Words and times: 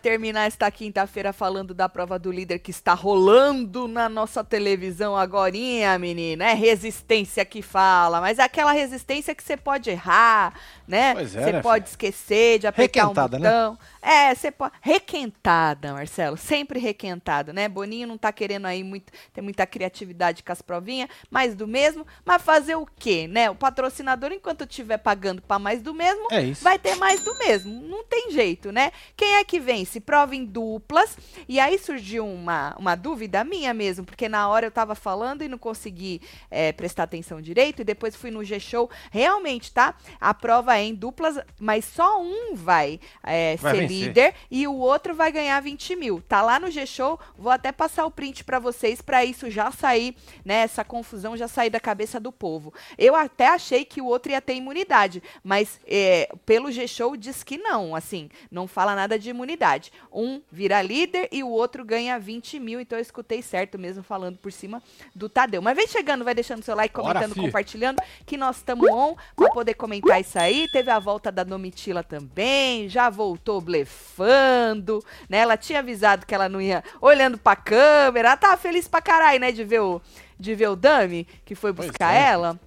Terminar 0.00 0.46
esta 0.46 0.70
quinta-feira 0.70 1.32
falando 1.32 1.74
da 1.74 1.88
prova 1.88 2.18
do 2.18 2.30
líder 2.30 2.58
que 2.60 2.70
está 2.70 2.94
rolando 2.94 3.86
na 3.88 4.08
nossa 4.08 4.44
televisão 4.44 5.16
agorinha, 5.16 5.98
menina. 5.98 6.44
É 6.44 6.54
resistência 6.54 7.44
que 7.44 7.62
fala, 7.62 8.20
mas 8.20 8.38
é 8.38 8.42
aquela 8.42 8.72
resistência 8.72 9.34
que 9.34 9.42
você 9.42 9.56
pode 9.56 9.90
errar, 9.90 10.54
né? 10.88 11.14
Você 11.14 11.38
é, 11.38 11.52
né, 11.52 11.60
pode 11.60 11.84
filha? 11.84 11.92
esquecer 11.92 12.58
de 12.58 12.66
apertar 12.66 13.10
um 13.10 13.14
né? 13.14 13.28
botão. 13.28 13.72
Né? 13.72 13.78
É, 14.00 14.34
você 14.34 14.50
pode. 14.50 14.72
Requentada, 14.80 15.92
Marcelo. 15.92 16.38
Sempre 16.38 16.80
requentada, 16.80 17.52
né? 17.52 17.68
Boninho 17.68 18.08
não 18.08 18.16
tá 18.16 18.32
querendo 18.32 18.66
aí 18.66 18.82
muito, 18.82 19.12
ter 19.34 19.42
muita 19.42 19.66
criatividade 19.66 20.42
com 20.42 20.50
as 20.50 20.62
provinhas, 20.62 21.10
mais 21.30 21.54
do 21.54 21.66
mesmo. 21.66 22.06
Mas 22.24 22.42
fazer 22.42 22.74
o 22.76 22.86
quê, 22.86 23.28
né? 23.28 23.50
O 23.50 23.54
patrocinador, 23.54 24.32
enquanto 24.32 24.62
estiver 24.62 24.96
pagando 24.96 25.42
para 25.42 25.58
mais 25.58 25.82
do 25.82 25.92
mesmo, 25.92 26.26
é 26.30 26.52
vai 26.62 26.78
ter 26.78 26.94
mais 26.94 27.20
do 27.20 27.36
mesmo. 27.36 27.82
Não 27.82 28.02
tem 28.04 28.30
jeito, 28.30 28.72
né? 28.72 28.90
Quem 29.14 29.36
é 29.36 29.44
que 29.44 29.60
vence? 29.60 30.00
Prova 30.00 30.34
em 30.34 30.44
duplas. 30.44 31.18
E 31.46 31.60
aí 31.60 31.78
surgiu 31.78 32.26
uma, 32.26 32.74
uma 32.78 32.94
dúvida 32.94 33.44
minha 33.44 33.74
mesmo, 33.74 34.06
porque 34.06 34.28
na 34.28 34.48
hora 34.48 34.66
eu 34.66 34.70
tava 34.70 34.94
falando 34.94 35.42
e 35.42 35.48
não 35.48 35.58
consegui 35.58 36.22
é, 36.50 36.72
prestar 36.72 37.02
atenção 37.02 37.42
direito. 37.42 37.82
E 37.82 37.84
depois 37.84 38.16
fui 38.16 38.30
no 38.30 38.42
G-Show. 38.42 38.88
Realmente, 39.10 39.70
tá? 39.70 39.94
A 40.18 40.32
prova 40.32 40.77
é 40.78 40.84
em 40.84 40.94
duplas, 40.94 41.38
mas 41.58 41.84
só 41.84 42.22
um 42.22 42.54
vai, 42.54 43.00
é, 43.22 43.56
vai 43.56 43.80
líder 43.86 44.34
e 44.50 44.66
o 44.66 44.74
outro 44.74 45.14
vai 45.14 45.30
ganhar 45.32 45.60
20 45.60 45.96
mil. 45.96 46.22
Tá 46.28 46.42
lá 46.42 46.58
no 46.58 46.70
G-Show, 46.70 47.18
vou 47.36 47.52
até 47.52 47.72
passar 47.72 48.04
o 48.06 48.10
print 48.10 48.44
para 48.44 48.58
vocês, 48.58 49.02
para 49.02 49.24
isso 49.24 49.50
já 49.50 49.70
sair, 49.70 50.16
né, 50.44 50.56
essa 50.56 50.84
confusão 50.84 51.36
já 51.36 51.48
sair 51.48 51.70
da 51.70 51.80
cabeça 51.80 52.18
do 52.18 52.32
povo. 52.32 52.72
Eu 52.96 53.14
até 53.14 53.48
achei 53.48 53.84
que 53.84 54.00
o 54.00 54.06
outro 54.06 54.32
ia 54.32 54.40
ter 54.40 54.54
imunidade, 54.54 55.22
mas 55.42 55.80
é, 55.86 56.30
pelo 56.46 56.70
G-Show 56.70 57.16
diz 57.16 57.42
que 57.42 57.58
não, 57.58 57.94
assim, 57.94 58.28
não 58.50 58.66
fala 58.66 58.94
nada 58.94 59.18
de 59.18 59.30
imunidade. 59.30 59.92
Um 60.12 60.40
vira 60.50 60.80
líder 60.82 61.28
e 61.32 61.42
o 61.42 61.48
outro 61.48 61.84
ganha 61.84 62.18
20 62.18 62.60
mil, 62.60 62.80
então 62.80 62.98
eu 62.98 63.02
escutei 63.02 63.42
certo 63.42 63.78
mesmo 63.78 64.02
falando 64.02 64.38
por 64.38 64.52
cima 64.52 64.82
do 65.14 65.28
Tadeu. 65.28 65.62
Mas 65.62 65.76
vem 65.76 65.86
chegando, 65.86 66.24
vai 66.24 66.34
deixando 66.34 66.62
seu 66.62 66.74
like, 66.74 66.94
comentando, 66.94 67.34
Bora, 67.34 67.46
compartilhando, 67.46 68.02
que 68.24 68.36
nós 68.36 68.56
estamos 68.56 68.88
on 68.90 69.16
para 69.34 69.50
poder 69.50 69.74
comentar 69.74 70.20
isso 70.20 70.38
aí. 70.38 70.67
Teve 70.72 70.90
a 70.90 70.98
volta 70.98 71.32
da 71.32 71.42
Domitila 71.44 72.02
também, 72.02 72.88
já 72.88 73.08
voltou 73.08 73.60
blefando, 73.60 75.02
né? 75.28 75.38
Ela 75.38 75.56
tinha 75.56 75.78
avisado 75.78 76.26
que 76.26 76.34
ela 76.34 76.48
não 76.48 76.60
ia 76.60 76.84
olhando 77.00 77.38
pra 77.38 77.56
câmera. 77.56 78.28
Ela 78.28 78.36
tava 78.36 78.56
feliz 78.56 78.86
pra 78.86 79.00
caralho, 79.00 79.40
né? 79.40 79.50
De 79.50 79.64
ver 79.64 79.80
o, 79.80 80.00
de 80.38 80.54
ver 80.54 80.68
o 80.68 80.76
Dami, 80.76 81.26
que 81.44 81.54
foi 81.54 81.72
buscar 81.72 82.14
é. 82.14 82.28
ela. 82.30 82.58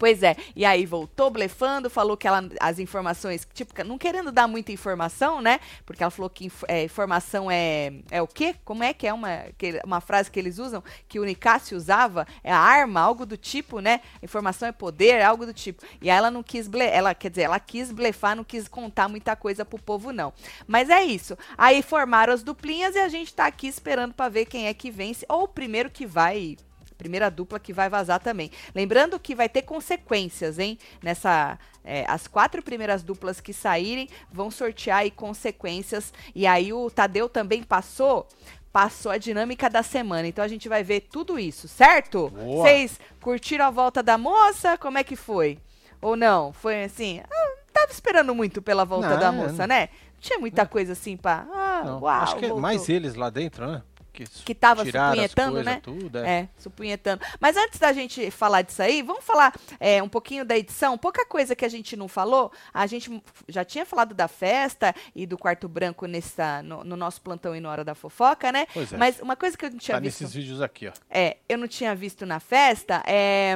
Pois 0.00 0.22
é. 0.22 0.34
E 0.56 0.64
aí 0.64 0.86
voltou 0.86 1.28
blefando, 1.28 1.90
falou 1.90 2.16
que 2.16 2.26
ela, 2.26 2.42
as 2.58 2.78
informações, 2.78 3.46
tipo, 3.52 3.74
não 3.84 3.98
querendo 3.98 4.32
dar 4.32 4.48
muita 4.48 4.72
informação, 4.72 5.42
né? 5.42 5.60
Porque 5.84 6.02
ela 6.02 6.10
falou 6.10 6.30
que 6.30 6.50
é, 6.66 6.84
informação 6.84 7.50
é, 7.50 7.92
é 8.10 8.22
o 8.22 8.26
quê? 8.26 8.56
Como 8.64 8.82
é 8.82 8.94
que 8.94 9.06
é 9.06 9.12
uma, 9.12 9.44
que, 9.58 9.78
uma 9.84 10.00
frase 10.00 10.30
que 10.30 10.40
eles 10.40 10.58
usam? 10.58 10.82
Que 11.06 11.20
o 11.20 11.24
Nicásio 11.24 11.76
usava? 11.76 12.26
É 12.42 12.50
arma, 12.50 12.98
algo 12.98 13.26
do 13.26 13.36
tipo, 13.36 13.80
né? 13.80 14.00
Informação 14.22 14.66
é 14.66 14.72
poder, 14.72 15.20
algo 15.20 15.44
do 15.44 15.52
tipo. 15.52 15.84
E 16.00 16.08
aí 16.08 16.16
ela 16.16 16.30
não 16.30 16.42
quis, 16.42 16.66
ble, 16.66 16.86
ela, 16.86 17.14
quer 17.14 17.28
dizer, 17.28 17.42
ela 17.42 17.60
quis 17.60 17.92
blefar, 17.92 18.34
não 18.34 18.42
quis 18.42 18.66
contar 18.68 19.06
muita 19.06 19.36
coisa 19.36 19.66
pro 19.66 19.78
povo, 19.78 20.14
não. 20.14 20.32
Mas 20.66 20.88
é 20.88 21.04
isso. 21.04 21.36
Aí 21.58 21.82
formaram 21.82 22.32
as 22.32 22.42
duplinhas 22.42 22.94
e 22.94 23.00
a 23.00 23.08
gente 23.10 23.34
tá 23.34 23.44
aqui 23.44 23.68
esperando 23.68 24.14
para 24.14 24.30
ver 24.30 24.46
quem 24.46 24.66
é 24.66 24.72
que 24.72 24.90
vence, 24.90 25.26
ou 25.28 25.42
o 25.42 25.48
primeiro 25.48 25.90
que 25.90 26.06
vai 26.06 26.56
primeira 27.00 27.30
dupla 27.30 27.58
que 27.58 27.72
vai 27.72 27.88
vazar 27.88 28.20
também. 28.20 28.50
Lembrando 28.74 29.18
que 29.18 29.34
vai 29.34 29.48
ter 29.48 29.62
consequências, 29.62 30.58
hein? 30.58 30.78
Nessa. 31.02 31.58
É, 31.82 32.04
as 32.06 32.26
quatro 32.26 32.62
primeiras 32.62 33.02
duplas 33.02 33.40
que 33.40 33.54
saírem 33.54 34.06
vão 34.30 34.50
sortear 34.50 34.98
aí 34.98 35.10
consequências. 35.10 36.12
E 36.34 36.46
aí 36.46 36.74
o 36.74 36.90
Tadeu 36.90 37.26
também 37.26 37.62
passou 37.62 38.28
passou 38.70 39.10
a 39.10 39.18
dinâmica 39.18 39.68
da 39.68 39.82
semana. 39.82 40.28
Então 40.28 40.44
a 40.44 40.48
gente 40.48 40.68
vai 40.68 40.84
ver 40.84 41.00
tudo 41.10 41.38
isso, 41.38 41.66
certo? 41.66 42.28
Vocês 42.28 43.00
curtiram 43.20 43.64
a 43.64 43.70
volta 43.70 44.02
da 44.02 44.18
moça? 44.18 44.76
Como 44.76 44.98
é 44.98 45.02
que 45.02 45.16
foi? 45.16 45.58
Ou 46.00 46.14
não? 46.14 46.52
Foi 46.52 46.84
assim? 46.84 47.20
Ah, 47.28 47.54
tava 47.72 47.90
esperando 47.90 48.34
muito 48.34 48.62
pela 48.62 48.84
volta 48.84 49.10
não, 49.10 49.18
da 49.18 49.32
moça, 49.32 49.66
né? 49.66 49.88
Tinha 50.20 50.38
muita 50.38 50.66
coisa 50.66 50.92
assim 50.92 51.16
pra. 51.16 51.46
Ah, 51.52 51.82
não, 51.84 52.00
uau, 52.00 52.22
acho 52.22 52.36
que 52.36 52.44
é 52.44 52.52
mais 52.52 52.88
eles 52.88 53.14
lá 53.14 53.30
dentro, 53.30 53.66
né? 53.66 53.82
Que, 54.26 54.44
que 54.44 54.54
tava 54.54 54.84
supunhetando, 54.84 55.62
né? 55.62 55.80
Tudo, 55.82 56.18
é. 56.18 56.40
é, 56.40 56.48
supunhetando. 56.58 57.22
Mas 57.38 57.56
antes 57.56 57.78
da 57.78 57.92
gente 57.92 58.30
falar 58.30 58.62
disso 58.62 58.82
aí, 58.82 59.02
vamos 59.02 59.24
falar 59.24 59.54
é, 59.78 60.02
um 60.02 60.08
pouquinho 60.08 60.44
da 60.44 60.56
edição. 60.56 60.98
Pouca 60.98 61.24
coisa 61.24 61.54
que 61.54 61.64
a 61.64 61.68
gente 61.68 61.96
não 61.96 62.08
falou. 62.08 62.52
A 62.72 62.86
gente 62.86 63.22
já 63.48 63.64
tinha 63.64 63.86
falado 63.86 64.14
da 64.14 64.28
festa 64.28 64.94
e 65.14 65.26
do 65.26 65.38
quarto 65.38 65.68
branco 65.68 66.06
nessa, 66.06 66.62
no, 66.62 66.84
no 66.84 66.96
nosso 66.96 67.20
plantão 67.20 67.54
e 67.54 67.60
na 67.60 67.70
hora 67.70 67.84
da 67.84 67.94
fofoca, 67.94 68.52
né? 68.52 68.66
Pois 68.72 68.92
é. 68.92 68.96
Mas 68.96 69.20
uma 69.20 69.36
coisa 69.36 69.56
que 69.56 69.64
eu 69.64 69.70
não 69.70 69.78
tinha 69.78 69.96
tá 69.96 70.00
visto. 70.00 70.20
nesses 70.20 70.34
vídeos 70.34 70.60
aqui, 70.60 70.88
ó. 70.88 70.92
É, 71.08 71.36
eu 71.48 71.58
não 71.58 71.68
tinha 71.68 71.94
visto 71.94 72.26
na 72.26 72.40
festa. 72.40 73.02
É, 73.06 73.54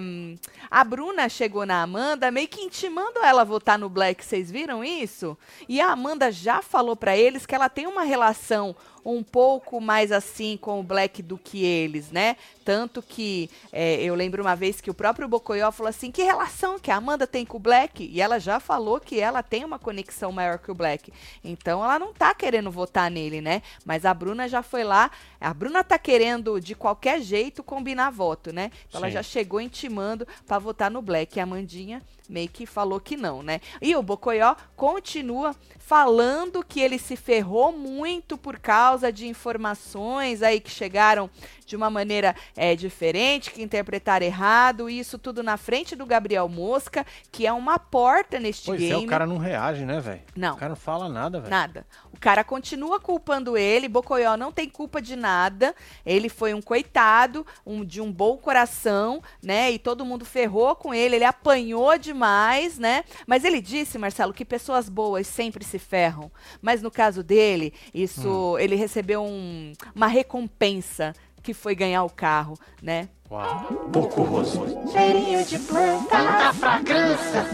a 0.71 0.85
Bruna 0.85 1.29
chegou 1.29 1.67
na 1.67 1.83
Amanda, 1.83 2.31
meio 2.31 2.49
que 2.49 2.61
intimando 2.61 3.21
ela 3.21 3.43
a 3.43 3.45
votar 3.45 3.79
no 3.79 3.89
Black. 3.89 4.25
Vocês 4.25 4.51
viram 4.51 4.85
isso? 4.85 5.37
E 5.69 5.81
a 5.81 5.91
Amanda 5.91 6.31
já 6.31 6.63
falou 6.63 6.97
para 6.97 7.17
eles 7.17 7.47
que 7.47 7.55
ela 7.55 7.69
tem 7.69 7.87
uma 7.87 8.03
relação 8.03 8.75
um 9.05 9.23
pouco 9.23 9.81
mais 9.81 10.11
assim 10.11 10.57
com 10.57 10.81
o 10.81 10.83
Black 10.83 11.23
do 11.23 11.37
que 11.37 11.65
eles, 11.65 12.11
né? 12.11 12.37
Tanto 12.65 13.03
que 13.03 13.51
é, 13.71 14.03
eu 14.03 14.15
lembro 14.15 14.43
uma 14.43 14.57
vez 14.57 14.81
que 14.81 14.91
o 14.91 14.95
próprio 14.95 15.29
Bocoyó 15.29 15.71
falou 15.71 15.91
assim: 15.91 16.11
que 16.11 16.23
relação 16.23 16.79
que 16.79 16.91
a 16.91 16.97
Amanda 16.97 17.27
tem 17.27 17.45
com 17.45 17.59
o 17.59 17.61
Black? 17.61 18.05
E 18.05 18.21
ela 18.21 18.39
já 18.39 18.59
falou 18.59 18.99
que 18.99 19.21
ela 19.21 19.43
tem 19.43 19.65
uma 19.65 19.79
conexão 19.79 20.33
maior 20.33 20.59
que 20.59 20.71
o 20.71 20.75
Black. 20.75 21.13
Então 21.45 21.85
ela 21.85 21.99
não 21.99 22.15
tá 22.15 22.35
querendo 22.35 22.71
votar 22.71 23.11
nele, 23.11 23.41
né? 23.41 23.63
Mas 23.85 24.05
a 24.05 24.15
Bruna 24.15 24.49
já 24.49 24.63
foi 24.63 24.85
lá. 24.85 25.11
A 25.41 25.53
Bruna 25.53 25.85
tá 25.85 25.99
querendo, 25.99 26.59
de 26.61 26.75
qualquer 26.75 27.21
jeito, 27.21 27.63
combinar 27.63 28.11
voto, 28.11 28.53
né? 28.53 28.71
Então 28.89 29.01
ela 29.01 29.11
já 29.11 29.23
chegou 29.23 29.61
intimando 29.61 30.27
para 30.47 30.59
votar 30.59 30.91
no 30.91 31.03
Black. 31.03 31.37
E 31.37 31.41
a 31.41 31.47
Mandinha 31.47 32.03
meio 32.29 32.49
que 32.49 32.67
falou 32.67 33.01
que 33.01 33.17
não, 33.17 33.43
né? 33.43 33.61
E 33.81 33.95
o 33.95 34.03
Bocoió 34.03 34.55
continua 34.77 35.55
falando 35.79 36.65
que 36.65 36.81
ele 36.81 36.99
se 36.99 37.15
ferrou 37.15 37.71
muito 37.71 38.39
por 38.39 38.59
causa 38.59 39.13
de 39.13 39.27
informações 39.27 40.43
aí 40.43 40.59
que 40.59 40.71
chegaram 40.71 41.29
de 41.67 41.77
uma 41.77 41.91
maneira 41.91 42.35
é, 42.57 42.75
diferente, 42.75 43.51
que 43.51 43.63
interpretaram 43.63 44.25
errado, 44.25 44.89
isso 44.89 45.19
tudo 45.19 45.43
na 45.43 45.57
frente 45.57 45.97
do 45.97 46.07
Gabriel 46.07 46.49
Mosca, 46.49 47.07
que 47.31 47.47
é 47.47 47.53
uma 47.53 47.79
porta 47.79 48.39
neste 48.39 48.67
pois 48.67 48.81
game. 48.81 48.93
É, 48.93 48.97
o 48.97 49.07
cara 49.07 49.27
não 49.27 49.39
reage, 49.39 49.85
né, 49.85 50.01
velho? 50.01 50.21
Não. 50.37 50.55
O 50.55 50.59
cara 50.59 50.71
não 50.71 50.77
fala 50.77 51.09
nada, 51.09 51.41
velho. 51.41 51.51
Nada. 51.51 51.87
O 52.13 52.19
cara 52.19 52.45
continua 52.45 53.01
culpando 53.01 53.57
ele, 53.57 53.89
Bocoió 53.89 54.37
não 54.37 54.53
tem 54.53 54.69
culpa 54.69 55.01
de 55.03 55.17
nada, 55.17 55.75
ele 56.07 56.29
foi 56.29 56.55
um 56.55 56.63
coitado, 56.63 57.47
um, 57.67 57.85
de 57.85 58.01
um 58.01 58.11
bom 58.11 58.37
coração, 58.37 59.23
né, 59.43 59.71
e 59.71 59.79
todo 59.79 60.05
mundo 60.05 60.25
ferrou 60.25 60.77
com 60.77 60.95
ele, 60.95 61.17
ele 61.17 61.25
apanhou 61.25 61.99
demais, 62.15 62.79
né, 62.79 63.05
mas 63.27 63.45
ele 63.45 63.61
disse, 63.61 63.99
Marcelo, 63.99 64.33
que 64.33 64.45
pessoas 64.45 64.89
boas 64.89 65.27
sempre 65.27 65.65
se 65.65 65.79
ferram, 65.79 66.31
mas 66.63 66.81
no 66.81 66.91
caso 66.91 67.23
dele, 67.23 67.75
isso, 67.93 68.55
hum. 68.55 68.59
ele 68.59 68.77
recebeu 68.77 69.23
um, 69.23 69.73
uma 69.95 70.07
recompensa 70.07 71.13
que 71.43 71.53
foi 71.53 71.75
ganhar 71.75 72.05
o 72.05 72.11
carro, 72.11 72.57
né? 72.81 73.09
Uau. 73.31 73.89
Pouco 73.93 74.23
roso. 74.23 74.65
Cheirinho 74.93 75.45
de 75.45 75.59
planta. 75.59 76.17
A 76.17 76.55
fragrância. 76.55 77.45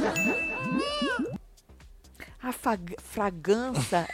A 2.42 2.52
fragrância 2.98 4.06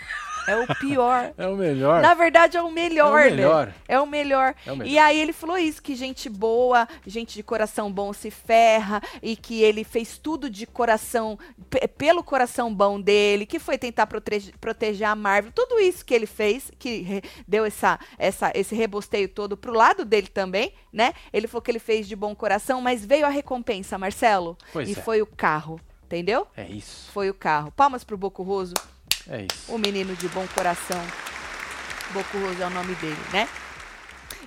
é 0.46 0.56
o 0.56 0.66
pior. 0.76 1.32
É 1.38 1.46
o 1.46 1.56
melhor. 1.56 2.00
Na 2.02 2.14
verdade, 2.14 2.56
é 2.56 2.62
o 2.62 2.70
melhor, 2.70 3.20
é 3.20 3.28
o 3.28 3.30
melhor. 3.30 3.66
né? 3.66 3.74
É 3.88 4.00
o 4.00 4.06
melhor. 4.06 4.54
É 4.64 4.72
o 4.72 4.76
melhor. 4.76 4.92
E 4.92 4.98
aí 4.98 5.20
ele 5.20 5.32
falou 5.32 5.58
isso, 5.58 5.82
que 5.82 5.94
gente 5.94 6.28
boa, 6.28 6.88
gente 7.06 7.34
de 7.34 7.42
coração 7.42 7.92
bom 7.92 8.12
se 8.12 8.30
ferra, 8.30 9.02
e 9.22 9.36
que 9.36 9.62
ele 9.62 9.84
fez 9.84 10.18
tudo 10.18 10.48
de 10.48 10.66
coração, 10.66 11.38
pelo 11.98 12.22
coração 12.22 12.74
bom 12.74 13.00
dele, 13.00 13.46
que 13.46 13.58
foi 13.58 13.76
tentar 13.76 14.06
proteger, 14.06 14.54
proteger 14.58 15.06
a 15.06 15.14
Marvel. 15.14 15.52
Tudo 15.52 15.78
isso 15.78 16.04
que 16.04 16.14
ele 16.14 16.26
fez, 16.26 16.70
que 16.78 17.22
deu 17.46 17.64
essa, 17.64 17.98
essa, 18.18 18.50
esse 18.54 18.74
rebosteio 18.74 19.28
todo 19.28 19.56
pro 19.56 19.74
lado 19.74 20.04
dele 20.04 20.28
também, 20.28 20.72
né? 20.92 21.12
Ele 21.32 21.46
falou 21.46 21.62
que 21.62 21.70
ele 21.70 21.78
fez 21.78 22.08
de 22.08 22.16
bom 22.16 22.34
coração, 22.34 22.80
mas 22.80 23.04
veio 23.04 23.26
a 23.26 23.30
recompensa, 23.30 23.98
Marcelo. 23.98 24.56
Pois 24.72 24.88
e 24.88 24.92
é. 24.92 24.94
foi 24.94 25.20
o 25.22 25.26
carro. 25.26 25.80
Entendeu? 26.04 26.46
É 26.56 26.68
isso. 26.68 27.10
Foi 27.10 27.28
o 27.28 27.34
carro. 27.34 27.72
Palmas 27.72 28.04
pro 28.04 28.16
Boco 28.16 28.44
Roso. 28.44 28.74
É 29.28 29.46
isso. 29.50 29.72
O 29.72 29.78
menino 29.78 30.14
de 30.14 30.28
bom 30.28 30.46
coração. 30.54 31.02
Bocurroso 32.12 32.62
é 32.62 32.66
o 32.66 32.70
nome 32.70 32.94
dele, 32.96 33.18
né? 33.32 33.48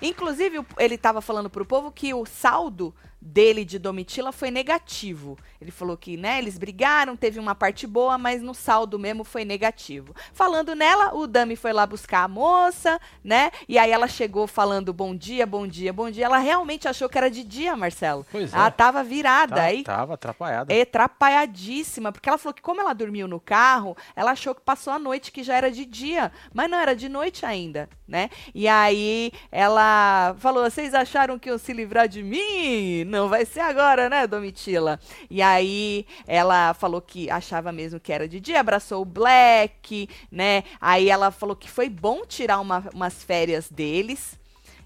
Inclusive, 0.02 0.66
ele 0.78 0.96
estava 0.96 1.22
falando 1.22 1.50
para 1.50 1.62
o 1.62 1.66
povo 1.66 1.92
que 1.92 2.14
o 2.14 2.26
saldo 2.26 2.96
dele 3.22 3.66
de 3.66 3.78
Domitila 3.78 4.32
foi 4.32 4.50
negativo. 4.50 5.38
Ele 5.60 5.72
falou 5.72 5.98
que, 5.98 6.16
né, 6.16 6.40
eles 6.40 6.58
brigaram, 6.58 7.16
teve 7.18 7.38
uma 7.40 7.54
parte 7.54 7.86
boa, 7.86 8.18
mas 8.18 8.42
no 8.42 8.54
saldo 8.54 8.98
mesmo 8.98 9.24
foi 9.24 9.44
negativo. 9.44 10.16
Falando 10.34 10.74
nela, 10.76 11.14
o 11.14 11.28
Dami 11.28 11.56
foi 11.56 11.74
lá 11.74 11.86
buscar 11.86 12.24
a 12.24 12.28
moça, 12.28 13.00
né? 13.24 13.52
E 13.68 13.78
aí 13.78 13.92
ela 13.92 14.08
chegou 14.08 14.48
falando 14.48 14.94
bom 14.94 15.14
dia, 15.16 15.46
bom 15.46 15.68
dia, 15.68 15.92
bom 15.92 16.10
dia. 16.10 16.26
Ela 16.26 16.38
realmente 16.38 16.88
achou 16.88 17.10
que 17.10 17.18
era 17.18 17.30
de 17.30 17.44
dia, 17.44 17.76
Marcelo. 17.76 18.26
Pois 18.32 18.54
é. 18.54 18.56
Ela 18.56 18.72
tava 18.72 19.04
virada 19.04 19.56
Tá- 19.56 19.64
aí. 19.64 19.84
Tava 19.84 20.14
atrapalhada. 20.14 20.74
É, 20.74 20.82
atrapalhadíssima, 20.84 22.12
porque 22.12 22.30
ela 22.30 22.38
falou 22.38 22.54
que 22.54 22.62
como 22.62 22.82
ela 22.82 22.94
dormiu 22.94 23.28
no 23.28 23.40
carro, 23.40 23.96
ela 24.16 24.32
achou 24.32 24.56
que 24.56 24.62
passou 24.62 24.94
a 24.94 25.00
noite 25.00 25.32
que 25.32 25.44
já 25.44 25.56
era 25.56 25.72
de 25.72 25.86
dia, 25.86 26.32
mas 26.54 26.70
não 26.70 26.78
era 26.78 26.96
de 26.96 27.10
noite 27.10 27.46
ainda, 27.46 27.90
né? 28.10 28.30
E 28.54 28.68
aí 28.68 29.32
ela 29.52 30.36
falou: 30.40 30.64
"Vocês 30.70 30.94
acharam 30.94 31.40
que 31.40 31.50
iam 31.50 31.58
se 31.58 31.72
livrar 31.72 32.08
de 32.08 32.24
mim? 32.24 33.04
Não 33.06 33.30
vai 33.30 33.46
ser 33.46 33.62
agora, 33.62 34.10
né, 34.10 34.28
Domitila?" 34.28 35.00
E 35.30 35.42
aí 35.42 36.06
ela 36.28 36.74
falou 36.74 37.02
que 37.02 37.30
achava 37.30 37.72
mesmo 37.72 38.00
que 38.00 38.12
era 38.12 38.28
de 38.28 38.40
dia, 38.40 38.60
abraçou 38.60 39.02
o 39.02 39.06
Black, 39.06 40.10
né? 40.32 40.64
Aí 40.82 41.10
ela 41.10 41.32
falou 41.32 41.56
que 41.56 41.70
foi 41.70 41.88
bom 41.90 42.26
tirar 42.26 42.60
uma- 42.60 42.90
umas 42.94 43.24
férias 43.24 43.70
deles. 43.70 44.38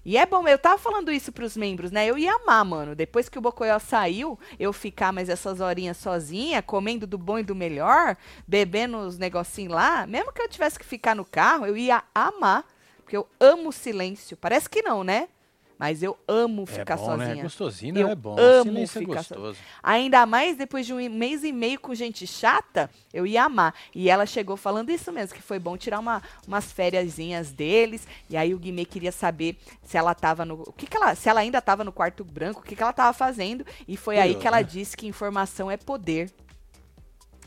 E 0.06 0.18
é 0.18 0.26
bom, 0.26 0.46
eu 0.46 0.58
tava 0.58 0.76
falando 0.76 1.10
isso 1.10 1.32
pros 1.32 1.56
membros, 1.56 1.90
né? 1.90 2.06
Eu 2.06 2.18
ia 2.18 2.34
amar, 2.34 2.62
mano. 2.62 2.94
Depois 2.94 3.30
que 3.30 3.38
o 3.38 3.40
Bocoyó 3.40 3.78
saiu, 3.78 4.38
eu 4.60 4.70
ficar 4.70 5.14
mais 5.14 5.30
essas 5.30 5.60
horinhas 5.62 5.96
sozinha, 5.96 6.60
comendo 6.60 7.06
do 7.06 7.16
bom 7.16 7.38
e 7.38 7.42
do 7.42 7.54
melhor, 7.54 8.14
bebendo 8.46 8.98
os 8.98 9.16
negocinhos 9.16 9.72
lá, 9.72 10.06
mesmo 10.06 10.30
que 10.30 10.42
eu 10.42 10.48
tivesse 10.48 10.78
que 10.78 10.84
ficar 10.84 11.16
no 11.16 11.24
carro, 11.24 11.64
eu 11.64 11.74
ia 11.74 12.02
amar. 12.14 12.66
Porque 13.04 13.16
eu 13.16 13.28
amo 13.38 13.68
o 13.68 13.72
silêncio. 13.72 14.36
Parece 14.36 14.68
que 14.68 14.82
não, 14.82 15.04
né? 15.04 15.28
Mas 15.76 16.04
eu 16.04 16.16
amo 16.28 16.62
É 16.62 16.66
ficar 16.66 16.96
bom, 16.96 17.16
né? 17.16 17.26
sozinha. 17.26 17.42
Gostosinho, 17.42 17.98
Eu 17.98 18.08
é 18.08 18.14
bom. 18.14 18.36
amo 18.38 18.62
Silêncio 18.70 18.98
é 18.98 19.04
ficar 19.06 19.22
so- 19.24 19.34
gostoso. 19.34 19.58
Ainda 19.82 20.24
mais 20.24 20.56
depois 20.56 20.86
de 20.86 20.94
um 20.94 21.10
mês 21.10 21.42
e 21.42 21.50
meio 21.52 21.80
com 21.80 21.92
gente 21.94 22.26
chata, 22.28 22.88
eu 23.12 23.26
ia 23.26 23.42
amar. 23.44 23.74
E 23.92 24.08
ela 24.08 24.24
chegou 24.24 24.56
falando 24.56 24.90
isso 24.90 25.10
mesmo, 25.12 25.34
que 25.34 25.42
foi 25.42 25.58
bom 25.58 25.76
tirar 25.76 25.98
uma, 25.98 26.22
umas 26.46 26.70
fériasinhas 26.70 27.50
deles. 27.50 28.06
E 28.30 28.36
aí 28.36 28.54
o 28.54 28.58
Guimê 28.58 28.84
queria 28.84 29.10
saber 29.10 29.58
se 29.82 29.96
ela 29.98 30.14
tava 30.14 30.44
no. 30.44 30.62
O 30.62 30.72
que, 30.72 30.86
que 30.86 30.96
ela. 30.96 31.12
Se 31.16 31.28
ela 31.28 31.40
ainda 31.40 31.60
tava 31.60 31.82
no 31.82 31.90
quarto 31.92 32.24
branco, 32.24 32.60
o 32.60 32.62
que, 32.62 32.76
que 32.76 32.82
ela 32.82 32.92
tava 32.92 33.12
fazendo. 33.12 33.66
E 33.88 33.96
foi 33.96 34.18
aí 34.18 34.36
que 34.36 34.46
ela 34.46 34.58
né? 34.58 34.62
disse 34.62 34.96
que 34.96 35.08
informação 35.08 35.68
é 35.68 35.76
poder. 35.76 36.30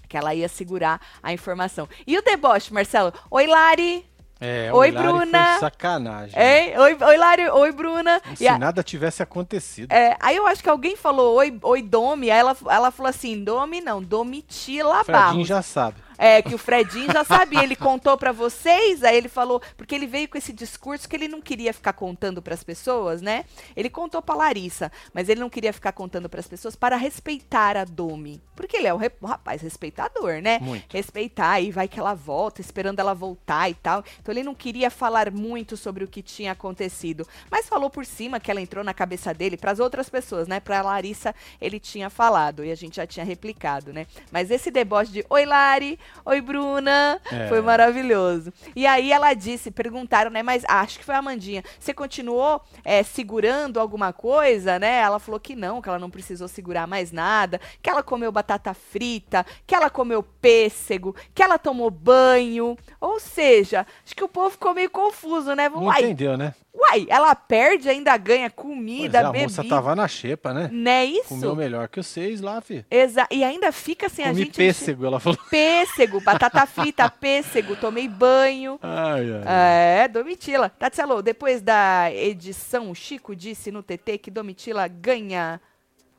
Que 0.09 0.17
ela 0.17 0.35
ia 0.35 0.49
segurar 0.49 1.01
a 1.23 1.31
informação. 1.33 1.87
E 2.05 2.17
o 2.17 2.21
deboche, 2.21 2.73
Marcelo? 2.73 3.13
Oi, 3.31 3.47
Lari! 3.47 4.05
É, 4.39 4.71
Oi, 4.71 4.91
Bruna. 4.91 5.57
Sacanagem. 5.59 6.39
Hein? 6.39 6.77
Oi, 6.77 6.97
oi, 7.01 7.17
Lari! 7.17 7.49
Oi, 7.49 7.71
Bruna! 7.71 8.19
Como 8.19 8.33
E 8.33 8.37
se 8.37 8.47
a- 8.47 8.57
nada 8.59 8.83
tivesse 8.83 9.23
acontecido. 9.23 9.91
É, 9.91 10.15
aí 10.19 10.35
eu 10.35 10.45
acho 10.45 10.61
que 10.61 10.69
alguém 10.69 10.95
falou 10.95 11.35
oi, 11.37 11.57
oi 11.63 11.81
Domi, 11.81 12.29
aí 12.29 12.37
ela, 12.39 12.55
ela 12.69 12.91
falou 12.91 13.09
assim, 13.09 13.43
Domi 13.43 13.81
não, 13.81 14.01
Domitila 14.01 15.03
Fredinho 15.03 15.23
Barros. 15.27 15.47
já 15.47 15.61
sabe. 15.61 15.97
É, 16.17 16.41
que 16.41 16.55
o 16.55 16.57
Fredinho 16.57 17.11
já 17.11 17.23
sabia, 17.23 17.63
ele 17.63 17.75
contou 17.75 18.17
pra 18.17 18.31
vocês, 18.31 19.03
aí 19.03 19.15
ele 19.15 19.29
falou, 19.29 19.61
porque 19.75 19.93
ele 19.93 20.07
veio 20.07 20.27
com 20.27 20.37
esse 20.37 20.51
discurso 20.51 21.07
que 21.07 21.15
ele 21.15 21.27
não 21.27 21.41
queria 21.41 21.73
ficar 21.73 21.93
contando 21.93 22.41
pras 22.41 22.63
pessoas, 22.63 23.21
né? 23.21 23.45
Ele 23.75 23.89
contou 23.89 24.21
pra 24.21 24.35
Larissa, 24.35 24.91
mas 25.13 25.29
ele 25.29 25.39
não 25.39 25.49
queria 25.49 25.71
ficar 25.71 25.91
contando 25.91 26.29
pras 26.29 26.47
pessoas 26.47 26.75
para 26.75 26.95
respeitar 26.95 27.77
a 27.77 27.83
Domi. 27.83 28.41
Porque 28.55 28.77
ele 28.77 28.87
é 28.87 28.93
um, 28.93 28.99
rapaz 29.23 29.61
respeitador, 29.61 30.41
né? 30.41 30.59
Muito. 30.59 30.91
respeitar, 30.91 31.51
aí 31.51 31.71
vai 31.71 31.87
que 31.87 31.99
ela 31.99 32.13
volta, 32.13 32.61
esperando 32.61 32.99
ela 32.99 33.13
voltar 33.13 33.69
e 33.69 33.75
tal. 33.75 34.03
Então 34.19 34.33
ele 34.33 34.43
não 34.43 34.55
queria 34.55 34.89
falar 34.89 35.31
muito 35.31 35.77
sobre 35.77 36.03
o 36.03 36.07
que 36.07 36.21
tinha 36.21 36.53
acontecido, 36.53 37.27
mas 37.51 37.69
falou 37.69 37.89
por 37.89 38.05
cima 38.05 38.39
que 38.39 38.49
ela 38.49 38.61
entrou 38.61 38.83
na 38.83 38.93
cabeça 38.93 39.33
dele 39.33 39.57
para 39.57 39.71
as 39.71 39.79
outras 39.79 40.09
pessoas, 40.09 40.47
né? 40.47 40.59
Para 40.59 40.81
Larissa 40.81 41.35
ele 41.61 41.79
tinha 41.79 42.09
falado 42.09 42.63
e 42.63 42.71
a 42.71 42.75
gente 42.75 42.95
já 42.95 43.05
tinha 43.05 43.25
replicado, 43.25 43.93
né? 43.93 44.07
Mas 44.31 44.49
esse 44.49 44.71
deboche 44.71 45.11
de 45.11 45.25
Oi 45.29 45.45
Lari, 45.45 45.99
Oi 46.25 46.41
Bruna, 46.41 47.21
É. 47.31 47.47
foi 47.47 47.61
maravilhoso. 47.61 48.51
E 48.75 48.85
aí 48.85 49.11
ela 49.11 49.33
disse, 49.33 49.71
perguntaram, 49.71 50.29
né? 50.29 50.43
Mas 50.43 50.63
acho 50.67 50.99
que 50.99 51.05
foi 51.05 51.15
a 51.15 51.19
Amandinha. 51.19 51.63
Você 51.79 51.93
continuou 51.93 52.61
é, 52.83 53.01
segurando 53.03 53.79
alguma 53.79 54.11
coisa, 54.11 54.77
né? 54.77 54.99
Ela 54.99 55.19
falou 55.19 55.39
que 55.39 55.55
não, 55.55 55.81
que 55.81 55.87
ela 55.89 55.99
não 55.99 56.09
precisou 56.09 56.47
segurar 56.47 56.85
mais 56.85 57.11
nada, 57.11 57.61
que 57.81 57.89
ela 57.89 58.03
comeu 58.03 58.31
batata 58.31 58.73
frita, 58.73 59.45
que 59.65 59.73
ela 59.73 59.89
comeu 59.89 60.21
pêssego, 60.21 61.15
que 61.33 61.41
ela 61.41 61.57
tomou 61.57 61.89
banho. 61.89 62.77
Ou 62.99 63.19
seja, 63.19 63.85
acho 64.05 64.15
que 64.15 64.23
o 64.23 64.27
povo 64.27 64.49
ficou 64.49 64.73
meio 64.73 64.89
confuso, 64.89 65.53
né? 65.55 65.69
Não 65.69 65.83
Uai, 65.85 66.01
entendeu, 66.03 66.37
né? 66.37 66.53
Uai, 66.77 67.07
ela 67.09 67.33
perde, 67.33 67.89
ainda 67.89 68.15
ganha 68.17 68.49
Pois 68.49 68.67
comida, 68.67 69.17
é, 69.17 69.21
a 69.21 69.31
bebida. 69.31 69.43
moça 69.43 69.63
tava 69.63 69.95
na 69.95 70.07
xepa, 70.07 70.53
né? 70.53 70.69
Não 70.71 70.91
é 70.91 71.05
isso? 71.05 71.29
Comeu 71.29 71.55
melhor 71.55 71.87
que 71.87 72.01
vocês 72.01 72.39
lá, 72.41 72.61
fi. 72.61 72.85
Exa 72.89 73.27
e 73.31 73.43
ainda 73.43 73.71
fica 73.71 74.05
assim, 74.05 74.21
a 74.23 74.27
Comi 74.27 74.43
gente... 74.45 74.55
pêssego, 74.55 75.05
ela 75.05 75.19
falou. 75.19 75.39
Pêssego, 75.49 76.21
batata 76.21 76.65
frita, 76.65 77.09
pêssego, 77.11 77.75
tomei 77.75 78.07
banho. 78.07 78.79
Ai, 78.81 79.25
ai. 79.31 80.03
É, 80.03 80.07
Domitila. 80.07 80.69
Tatselo, 80.69 81.21
depois 81.21 81.61
da 81.61 82.11
edição, 82.13 82.91
o 82.91 82.95
Chico 82.95 83.35
disse 83.35 83.71
no 83.71 83.81
TT 83.81 84.17
que 84.19 84.31
Domitila 84.31 84.87
ganha 84.87 85.59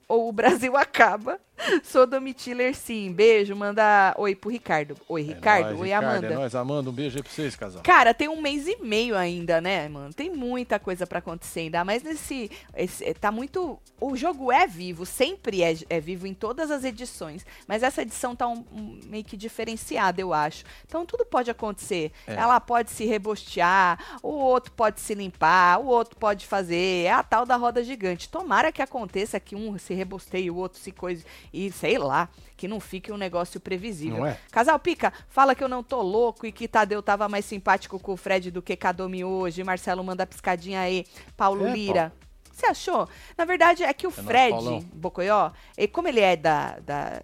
ou 0.09 0.29
o 0.29 0.33
Brasil 0.33 0.75
acaba. 0.77 1.39
Sou 1.85 2.07
Domitiller, 2.07 2.75
sim. 2.75 3.13
Beijo, 3.13 3.55
manda 3.57 4.15
oi 4.19 4.35
pro 4.35 4.51
Ricardo. 4.51 4.97
Oi, 5.09 5.23
É 5.23 5.35
Ricardo. 5.35 5.65
nóis, 5.67 5.81
oi, 5.81 5.87
Ricardo, 5.89 6.05
Amanda. 6.09 6.27
É 6.27 6.35
nóis, 6.35 6.55
Amanda. 6.55 6.91
Um 6.91 6.93
beijo 6.93 7.17
aí 7.17 7.23
pra 7.23 7.33
vocês, 7.33 7.57
casal. 7.57 7.83
Cara, 7.83 8.15
tem 8.15 8.29
um 8.29 8.41
mês 8.41 8.67
e 8.67 8.77
meio 8.83 9.17
ainda, 9.17 9.61
né, 9.61 9.89
mano? 9.89 10.13
Tem 10.15 10.31
muita 10.31 10.79
coisa 10.79 11.07
pra 11.07 11.19
acontecer 11.19 11.61
ainda, 11.61 11.85
mas 11.85 12.03
nesse, 12.03 12.51
esse- 12.77 13.13
tá 13.15 13.31
muito, 13.33 13.79
o 14.01 14.17
jogo 14.17 14.53
é 14.53 14.67
vivo, 14.67 15.05
sempre 15.05 15.63
é, 15.63 15.75
é 15.91 16.01
vivo 16.01 16.27
em 16.27 16.35
todas 16.35 16.71
as 16.71 16.85
edições, 16.85 17.45
mas 17.67 17.83
essa 17.83 18.03
edição 18.03 18.35
tá 18.37 18.47
um, 18.49 18.65
um- 18.73 19.01
meio 19.07 19.25
que 19.25 19.37
diferenciada, 19.37 20.21
eu 20.21 20.33
acho. 20.33 20.65
Então 20.87 21.05
tudo 21.05 21.25
pode 21.25 21.51
acontecer. 21.51 22.13
É. 22.27 22.35
Ela 22.35 22.61
pode 22.61 22.91
se 22.91 23.05
rebostear, 23.05 23.99
o 24.23 24.29
outro 24.31 24.73
pode 24.73 25.01
se 25.01 25.15
limpar, 25.15 25.81
o 25.81 25.87
outro 25.87 26.17
pode 26.17 26.47
fazer, 26.47 27.05
é 27.05 27.11
a 27.11 27.23
tal 27.23 27.45
da 27.45 27.57
roda 27.57 27.83
gigante. 27.83 28.29
Tomara 28.29 28.71
que 28.73 28.83
aconteça 28.83 29.39
que 29.41 29.55
um 29.57 29.77
se 29.79 29.95
rebosteie, 29.95 30.51
o 30.51 30.57
outro 30.57 30.79
se 30.79 30.93
coisa 30.93 31.25
e 31.53 31.71
sei 31.73 31.99
lá, 31.99 32.29
que 32.57 32.67
não 32.69 32.81
fique 32.81 33.11
um 33.13 33.17
negócio 33.17 33.61
previsível. 33.61 34.19
Não 34.19 34.27
é? 34.27 34.39
Casal 34.51 34.79
Pica, 34.79 35.13
fala 35.29 35.55
que 35.55 35.63
eu 35.63 35.69
não 35.69 35.83
tô 35.83 36.03
louco 36.03 36.47
e 36.47 36.53
que 36.53 36.67
Tadeu 36.69 37.03
tava 37.03 37.29
mais 37.29 37.45
simpático 37.45 37.99
com 37.99 38.13
o 38.13 38.17
Fred 38.17 38.51
do 38.51 38.61
que 38.63 38.77
Kadomi 38.77 39.25
hoje. 39.25 39.63
Marcelo 39.65 40.03
manda 40.05 40.27
piscadinha 40.27 40.81
aí. 40.81 41.07
Paulo 41.37 41.67
É, 41.67 41.73
Lira. 41.73 42.13
Você 42.53 42.67
achou? 42.67 43.09
Na 43.37 43.45
verdade, 43.45 43.85
é 43.85 43.93
que 43.93 44.07
o 44.07 44.11
nóis, 44.11 44.27
Fred. 44.27 44.85
Bocoió, 44.93 45.51
e 45.77 45.87
como 45.87 46.09
ele 46.09 46.21
é 46.21 46.37
da. 46.37 46.79
da- 46.81 47.23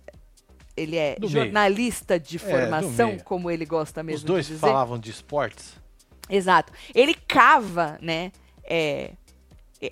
ele 0.76 0.96
é 0.96 1.14
Do 1.16 1.28
meio. 1.30 1.44
jornalista 1.44 2.18
de 2.18 2.36
É, 2.36 2.38
do 2.40 2.44
formação, 2.50 3.08
meio. 3.10 3.24
como 3.24 3.50
ele 3.50 3.64
gosta 3.64 4.02
mesmo 4.02 4.18
Os 4.18 4.24
dois 4.24 4.46
de 4.46 4.54
falavam 4.56 4.98
de 4.98 5.10
esportes. 5.10 5.74
Exato. 6.28 6.72
Ele 6.94 7.14
cava, 7.14 7.98
né? 8.00 8.32
é, 8.64 9.10
é, 9.10 9.12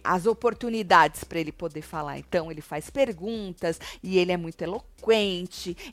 as 0.05 0.27
oportunidades 0.27 1.25
para 1.25 1.41
ele 1.41 1.53
poder 1.53 1.83
falar. 1.83 2.19
Então, 2.19 2.51
ele 2.51 2.61
faz 2.61 2.91
perguntas 2.91 3.81
e 4.03 4.19
ele 4.19 4.33
é 4.33 4.37
muito 4.37 4.63
eloquente. 4.63 4.92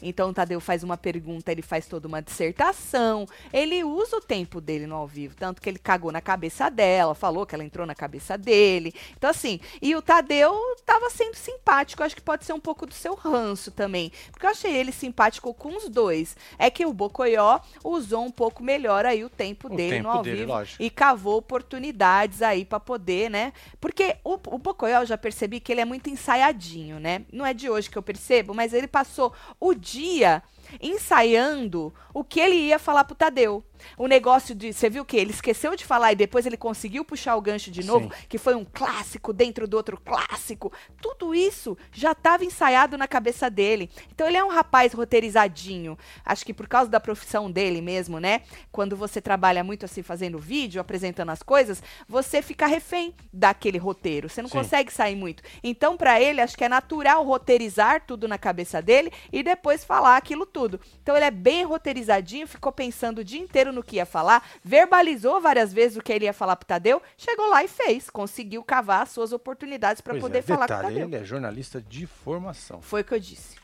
Então, 0.01 0.29
o 0.29 0.33
Tadeu 0.33 0.59
faz 0.59 0.83
uma 0.83 0.97
pergunta, 0.97 1.51
ele 1.51 1.61
faz 1.61 1.87
toda 1.87 2.07
uma 2.07 2.21
dissertação. 2.21 3.25
Ele 3.51 3.83
usa 3.83 4.17
o 4.17 4.21
tempo 4.21 4.61
dele 4.61 4.85
no 4.85 4.95
ao 4.95 5.07
vivo. 5.07 5.35
Tanto 5.35 5.61
que 5.61 5.69
ele 5.69 5.79
cagou 5.79 6.11
na 6.11 6.21
cabeça 6.21 6.69
dela, 6.69 7.15
falou 7.15 7.45
que 7.45 7.55
ela 7.55 7.63
entrou 7.63 7.85
na 7.85 7.95
cabeça 7.95 8.37
dele. 8.37 8.93
Então, 9.17 9.29
assim, 9.29 9.59
e 9.81 9.95
o 9.95 10.01
Tadeu 10.01 10.53
tava 10.85 11.09
sendo 11.09 11.35
simpático. 11.35 12.03
Acho 12.03 12.15
que 12.15 12.21
pode 12.21 12.45
ser 12.45 12.53
um 12.53 12.59
pouco 12.59 12.85
do 12.85 12.93
seu 12.93 13.15
ranço 13.15 13.71
também. 13.71 14.11
Porque 14.31 14.45
eu 14.45 14.49
achei 14.51 14.75
ele 14.75 14.91
simpático 14.91 15.53
com 15.53 15.75
os 15.75 15.89
dois. 15.89 16.35
É 16.57 16.69
que 16.69 16.85
o 16.85 16.93
Bocoió 16.93 17.59
usou 17.83 18.23
um 18.25 18.31
pouco 18.31 18.61
melhor 18.63 19.05
aí 19.05 19.23
o 19.23 19.29
tempo 19.29 19.67
O 19.71 19.75
dele 19.75 19.97
tempo 19.97 20.03
no 20.03 20.09
ao 20.09 20.23
dele, 20.23 20.37
vivo 20.37 20.51
lógico. 20.51 20.81
e 20.83 20.89
cavou 20.89 21.37
oportunidades 21.37 22.41
aí 22.41 22.65
pra 22.65 22.79
poder, 22.79 23.29
né? 23.29 23.53
Porque 23.79 24.17
o, 24.23 24.33
o 24.47 24.57
Bocoyó 24.57 25.01
eu 25.01 25.05
já 25.05 25.17
percebi 25.17 25.59
que 25.59 25.71
ele 25.71 25.81
é 25.81 25.85
muito 25.85 26.09
ensaiadinho, 26.09 26.99
né? 26.99 27.23
Não 27.31 27.45
é 27.45 27.53
de 27.53 27.69
hoje 27.69 27.89
que 27.89 27.97
eu 27.97 28.01
percebo, 28.03 28.53
mas 28.53 28.73
ele 28.73 28.87
passou 28.99 29.31
o 29.61 29.73
dia 29.73 30.43
ensaiando 30.81 31.93
o 32.13 32.23
que 32.23 32.39
ele 32.39 32.55
ia 32.55 32.79
falar 32.79 33.03
pro 33.03 33.15
Tadeu. 33.15 33.63
O 33.97 34.07
negócio 34.07 34.53
de, 34.53 34.73
você 34.73 34.89
viu 34.89 35.05
que 35.05 35.17
ele 35.17 35.31
esqueceu 35.31 35.75
de 35.75 35.85
falar 35.85 36.11
e 36.11 36.15
depois 36.15 36.45
ele 36.45 36.57
conseguiu 36.57 37.05
puxar 37.05 37.35
o 37.35 37.41
gancho 37.41 37.71
de 37.71 37.83
novo, 37.83 38.13
Sim. 38.13 38.25
que 38.27 38.37
foi 38.37 38.55
um 38.55 38.65
clássico 38.65 39.31
dentro 39.31 39.67
do 39.67 39.77
outro 39.77 39.99
clássico. 39.99 40.71
Tudo 41.01 41.33
isso 41.33 41.77
já 41.91 42.11
estava 42.11 42.43
ensaiado 42.43 42.97
na 42.97 43.07
cabeça 43.07 43.49
dele. 43.49 43.89
Então 44.11 44.27
ele 44.27 44.37
é 44.37 44.43
um 44.43 44.49
rapaz 44.49 44.93
roteirizadinho. 44.93 45.97
Acho 46.25 46.45
que 46.45 46.53
por 46.53 46.67
causa 46.67 46.89
da 46.89 46.99
profissão 46.99 47.49
dele 47.49 47.81
mesmo, 47.81 48.19
né? 48.19 48.41
Quando 48.71 48.95
você 48.95 49.21
trabalha 49.21 49.63
muito 49.63 49.85
assim 49.85 50.03
fazendo 50.03 50.37
vídeo, 50.37 50.81
apresentando 50.81 51.29
as 51.29 51.41
coisas, 51.41 51.81
você 52.07 52.41
fica 52.41 52.67
refém 52.67 53.15
daquele 53.31 53.77
roteiro. 53.77 54.29
Você 54.29 54.41
não 54.41 54.49
Sim. 54.49 54.57
consegue 54.57 54.91
sair 54.91 55.15
muito. 55.15 55.41
Então 55.63 55.95
para 55.95 56.19
ele 56.19 56.41
acho 56.41 56.57
que 56.57 56.63
é 56.63 56.69
natural 56.69 57.23
roteirizar 57.23 58.03
tudo 58.05 58.27
na 58.27 58.37
cabeça 58.37 58.81
dele 58.81 59.11
e 59.31 59.41
depois 59.41 59.83
falar 59.83 60.17
aquilo 60.17 60.45
tudo. 60.45 60.58
Então 61.01 61.15
ele 61.15 61.25
é 61.25 61.31
bem 61.31 61.63
roteirizadinho, 61.63 62.47
ficou 62.47 62.71
pensando 62.71 63.19
o 63.19 63.23
dia 63.23 63.39
inteiro 63.39 63.71
no 63.71 63.83
que 63.83 63.97
ia 63.97 64.05
falar, 64.05 64.43
verbalizou 64.63 65.39
várias 65.39 65.71
vezes 65.71 65.97
o 65.97 66.01
que 66.01 66.11
ele 66.11 66.25
ia 66.25 66.33
falar 66.33 66.55
pro 66.55 66.67
Tadeu, 66.67 67.01
chegou 67.17 67.47
lá 67.47 67.63
e 67.63 67.67
fez, 67.67 68.09
conseguiu 68.09 68.63
cavar 68.63 69.03
as 69.03 69.09
suas 69.09 69.31
oportunidades 69.31 70.01
para 70.01 70.13
poder 70.19 70.39
é, 70.39 70.41
falar 70.41 70.65
detalhe, 70.67 70.81
com 70.81 70.87
o 70.87 70.91
Tadeu. 70.93 71.07
ele 71.07 71.15
é 71.15 71.23
jornalista 71.25 71.81
de 71.81 72.05
formação. 72.05 72.81
Foi 72.81 73.01
o 73.01 73.03
que 73.05 73.13
eu 73.13 73.19
disse. 73.19 73.57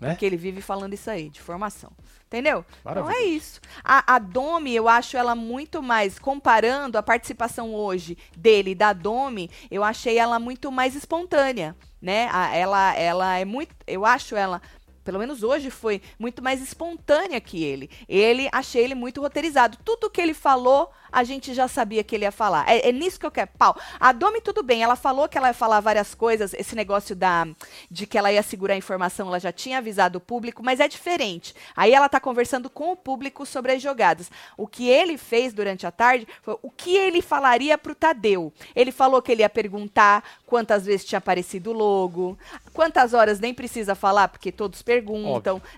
Né? 0.00 0.10
Porque 0.10 0.26
ele 0.26 0.36
vive 0.36 0.60
falando 0.60 0.92
isso 0.92 1.10
aí, 1.10 1.30
de 1.30 1.40
formação. 1.40 1.90
Entendeu? 2.26 2.62
Então 2.82 3.10
é 3.10 3.22
isso. 3.22 3.58
A, 3.82 4.16
a 4.16 4.18
Domi, 4.18 4.74
eu 4.76 4.86
acho 4.86 5.16
ela 5.16 5.34
muito 5.34 5.82
mais, 5.82 6.18
comparando 6.18 6.98
a 6.98 7.02
participação 7.02 7.74
hoje 7.74 8.18
dele 8.36 8.74
da 8.74 8.92
Domi, 8.92 9.50
eu 9.70 9.82
achei 9.82 10.18
ela 10.18 10.38
muito 10.38 10.70
mais 10.70 10.94
espontânea, 10.94 11.74
né? 12.02 12.28
A- 12.30 12.54
ela, 12.54 12.94
ela 12.96 13.38
é 13.38 13.46
muito, 13.46 13.74
eu 13.86 14.04
acho 14.04 14.36
ela, 14.36 14.60
pelo 15.08 15.18
menos 15.18 15.42
hoje 15.42 15.70
foi, 15.70 16.02
muito 16.18 16.42
mais 16.42 16.60
espontânea 16.60 17.40
que 17.40 17.64
ele. 17.64 17.88
Ele, 18.06 18.46
achei 18.52 18.84
ele 18.84 18.94
muito 18.94 19.22
roteirizado. 19.22 19.78
Tudo 19.82 20.10
que 20.10 20.20
ele 20.20 20.34
falou, 20.34 20.92
a 21.10 21.24
gente 21.24 21.54
já 21.54 21.66
sabia 21.66 22.04
que 22.04 22.14
ele 22.14 22.26
ia 22.26 22.30
falar. 22.30 22.68
É, 22.68 22.90
é 22.90 22.92
nisso 22.92 23.18
que 23.18 23.24
eu 23.24 23.30
quero. 23.30 23.48
Pau. 23.56 23.74
A 23.98 24.12
Domi, 24.12 24.42
tudo 24.42 24.62
bem, 24.62 24.82
ela 24.82 24.96
falou 24.96 25.26
que 25.26 25.38
ela 25.38 25.48
ia 25.48 25.54
falar 25.54 25.80
várias 25.80 26.14
coisas, 26.14 26.52
esse 26.52 26.76
negócio 26.76 27.16
da 27.16 27.48
de 27.90 28.06
que 28.06 28.18
ela 28.18 28.30
ia 28.30 28.42
segurar 28.42 28.74
a 28.74 28.76
informação, 28.76 29.28
ela 29.28 29.40
já 29.40 29.50
tinha 29.50 29.78
avisado 29.78 30.18
o 30.18 30.20
público, 30.20 30.62
mas 30.62 30.78
é 30.78 30.86
diferente. 30.86 31.54
Aí 31.74 31.94
ela 31.94 32.08
tá 32.08 32.20
conversando 32.20 32.68
com 32.68 32.92
o 32.92 32.96
público 32.96 33.46
sobre 33.46 33.72
as 33.72 33.80
jogadas. 33.80 34.30
O 34.58 34.66
que 34.66 34.88
ele 34.88 35.16
fez 35.16 35.54
durante 35.54 35.86
a 35.86 35.90
tarde 35.90 36.28
foi 36.42 36.58
o 36.62 36.70
que 36.70 36.94
ele 36.94 37.22
falaria 37.22 37.78
pro 37.78 37.94
Tadeu. 37.94 38.52
Ele 38.76 38.92
falou 38.92 39.22
que 39.22 39.32
ele 39.32 39.40
ia 39.40 39.48
perguntar 39.48 40.22
quantas 40.44 40.84
vezes 40.84 41.06
tinha 41.06 41.18
aparecido 41.18 41.70
o 41.70 41.72
logo, 41.74 42.38
quantas 42.74 43.14
horas 43.14 43.40
nem 43.40 43.54
precisa 43.54 43.94
falar, 43.94 44.28
porque 44.28 44.52
todos 44.52 44.82
perguntam, 44.82 44.97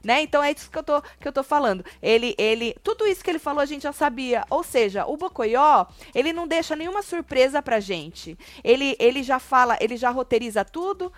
né? 0.03 0.23
Então 0.23 0.43
é 0.43 0.53
isso 0.53 0.71
que 0.71 0.79
eu 0.79 0.83
tô, 0.83 1.03
que 1.03 1.29
eu 1.29 1.33
tô 1.33 1.43
falando. 1.43 1.85
Ele, 2.03 2.35
ele, 2.39 2.75
tudo 2.83 3.07
isso 3.07 3.23
que 3.23 3.31
ele 3.31 3.39
falou 3.39 3.61
a 3.61 3.67
gente 3.67 3.83
já 3.83 3.93
sabia. 3.93 4.45
Ou 4.51 4.63
seja, 4.63 5.07
o 5.07 5.17
Bocoió, 5.17 5.87
ele 6.15 6.33
não 6.33 6.47
deixa 6.47 6.77
nenhuma 6.77 7.03
surpresa 7.03 7.63
pra 7.63 7.81
gente. 7.81 8.37
Ele, 8.63 8.97
ele 8.99 9.23
já 9.23 9.39
fala, 9.39 9.77
ele 9.81 9.97
já 9.97 10.11
roteiriza 10.11 10.65
tudo 10.65 11.13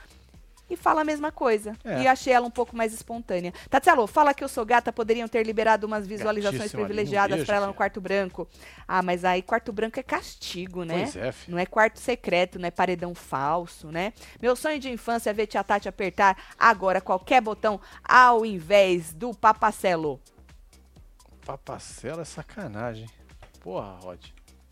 e 0.73 0.77
fala 0.77 1.03
a 1.03 1.05
mesma 1.05 1.31
coisa. 1.31 1.77
É. 1.85 2.03
E 2.03 2.09
achei 2.09 2.33
ela 2.33 2.47
um 2.47 2.51
pouco 2.51 2.77
mais 2.77 2.93
espontânea. 2.93 3.53
Tatselo, 3.69 4.07
fala 4.07 4.33
que 4.33 4.43
eu 4.43 4.49
sou 4.49 4.65
gata, 4.65 4.93
poderiam 4.93 5.29
ter 5.29 5.45
liberado 5.45 5.87
umas 5.87 6.07
visualizações 6.07 6.73
privilegiadas 6.73 7.45
pra 7.45 7.57
ela 7.57 7.67
no 7.67 7.75
quarto 7.75 8.01
branco. 8.01 8.49
Ah, 8.87 9.03
mas 9.03 9.25
aí 9.25 9.43
quarto 9.43 9.73
branco 9.73 10.01
é 10.01 10.03
castigo, 10.03 10.85
né? 10.85 11.03
Pois 11.03 11.17
é, 11.17 11.33
filho. 11.33 11.53
Não 11.53 11.59
é 11.59 11.67
quarto 11.67 11.99
secreto, 11.99 12.59
não 12.59 12.67
é 12.67 12.71
paredão 12.71 13.15
falso, 13.15 13.91
né? 13.91 14.13
Meu 14.41 14.57
sonho 14.57 14.79
de 14.79 14.91
infância 14.91 15.31
é 15.31 15.33
ver 15.33 15.47
Tia 15.47 15.63
Tati 15.63 15.89
apertar 15.89 16.37
agora 16.59 17.01
qualquer 17.01 17.41
botão 17.41 17.81
ao 18.03 18.47
invés 18.47 19.13
do 19.13 19.35
papacelo. 19.35 20.21
Papacela 21.45 22.23
é 22.23 22.25
sacanagem. 22.25 23.09
Porra, 23.61 23.99
Rod. 24.01 24.25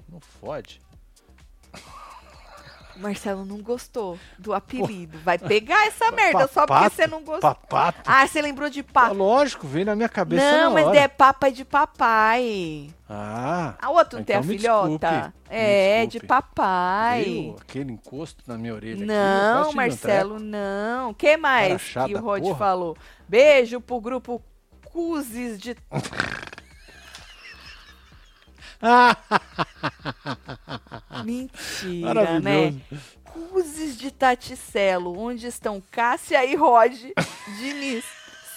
Não 0.08 0.20
fode. 0.20 0.80
Marcelo 3.00 3.44
não 3.44 3.58
gostou 3.62 4.18
do 4.38 4.52
apelido. 4.52 5.18
Vai 5.20 5.38
pegar 5.38 5.86
essa 5.86 6.10
merda 6.12 6.46
só 6.48 6.66
porque 6.66 6.74
Papato, 6.74 6.96
você 6.96 7.06
não 7.06 7.22
gostou. 7.22 7.40
Papato. 7.54 8.00
Ah, 8.06 8.26
você 8.26 8.40
lembrou 8.42 8.68
de 8.70 8.80
Ah, 8.80 8.92
papo. 8.92 9.14
lógico, 9.14 9.66
veio 9.66 9.86
na 9.86 9.96
minha 9.96 10.08
cabeça 10.08 10.44
Não, 10.62 10.72
mas 10.74 10.86
hora. 10.86 10.98
é 10.98 11.08
papa 11.08 11.48
é 11.48 11.50
de 11.50 11.64
papai. 11.64 12.90
Ah. 13.08 13.74
A 13.80 13.90
outra 13.90 14.18
não 14.18 14.24
tem 14.24 14.36
a 14.36 14.38
então 14.38 14.48
filhota? 14.50 14.98
desculpe, 15.10 15.32
me 15.50 15.56
é, 15.56 16.06
de 16.06 16.20
papai. 16.20 17.24
Veio 17.24 17.56
aquele 17.60 17.92
encosto 17.92 18.44
na 18.46 18.56
minha 18.56 18.74
orelha 18.74 18.94
aqui, 18.96 19.04
Não, 19.04 19.70
um 19.70 19.72
Marcelo, 19.74 20.38
não. 20.38 21.12
que 21.14 21.36
mais 21.36 21.82
que 22.06 22.14
o 22.14 22.20
Rod 22.20 22.42
porra. 22.42 22.56
falou? 22.58 22.96
Beijo 23.28 23.80
pro 23.80 24.00
grupo 24.00 24.40
Cuzes 24.92 25.58
de. 25.58 25.76
Mentira, 31.24 32.40
né? 32.40 32.74
Cuzes 33.24 33.96
de 33.96 34.10
Taticelo, 34.10 35.18
onde 35.18 35.46
estão 35.46 35.82
Cássia 35.90 36.44
e 36.44 36.54
Rod 36.56 36.94
Diniz. 37.58 38.04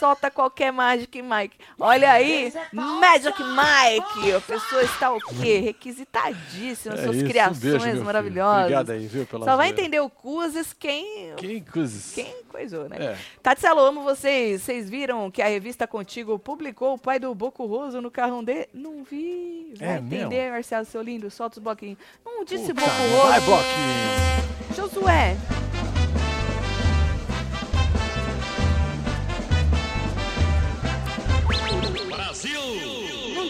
Solta 0.04 0.30
qualquer 0.30 0.70
Magic 0.70 1.22
Mike. 1.22 1.56
Olha 1.80 2.12
aí, 2.12 2.52
Magic 2.74 3.42
Mike. 3.42 4.34
A 4.34 4.42
pessoa 4.42 4.84
está 4.84 5.14
o 5.14 5.18
quê? 5.18 5.60
Requisitadíssima. 5.60 6.96
É 6.96 7.04
suas 7.04 7.16
isso, 7.16 7.26
um 7.26 7.30
criações 7.30 7.60
beijo, 7.60 7.86
meu 7.86 7.94
filho. 7.94 8.04
maravilhosas. 8.04 8.62
Obrigado 8.64 8.90
aí, 8.90 9.08
viu, 9.08 9.26
pela 9.26 9.46
Só 9.46 9.56
vai 9.56 9.70
entender 9.70 10.02
o 10.02 10.10
Cuzes 10.10 10.74
quem. 10.74 11.34
Quem 11.38 11.64
coisas? 11.64 12.14
Quem 12.14 12.36
coisou, 12.50 12.90
né? 12.90 12.98
É. 13.00 13.18
Tatselo, 13.42 13.80
amo 13.80 14.04
vocês. 14.04 14.64
Vocês 14.64 14.90
viram 14.90 15.32
que 15.32 15.42
a 15.42 15.48
revista 15.48 15.88
Contigo 15.88 16.38
publicou 16.38 16.96
o 16.96 17.00
pai 17.00 17.18
do 17.18 17.34
Boco 17.34 17.66
Roso 17.66 18.02
no 18.02 18.12
carrão 18.12 18.44
dele? 18.44 18.68
Não 18.74 19.06
vi. 19.06 19.74
Vai 19.80 19.88
É 19.88 19.98
entender, 20.00 20.28
mesmo? 20.28 20.52
Marcelo, 20.52 20.86
seu 20.86 21.02
lindo. 21.02 21.32
Solta 21.32 21.60
os 21.60 21.64
bloquinhos. 21.64 21.98
Não 22.26 22.44
disse 22.44 22.74
Boco 22.74 22.90
Vai, 22.90 23.40
Roso. 23.40 23.46
Bloquinho. 23.46 24.76
Josué. 24.76 25.38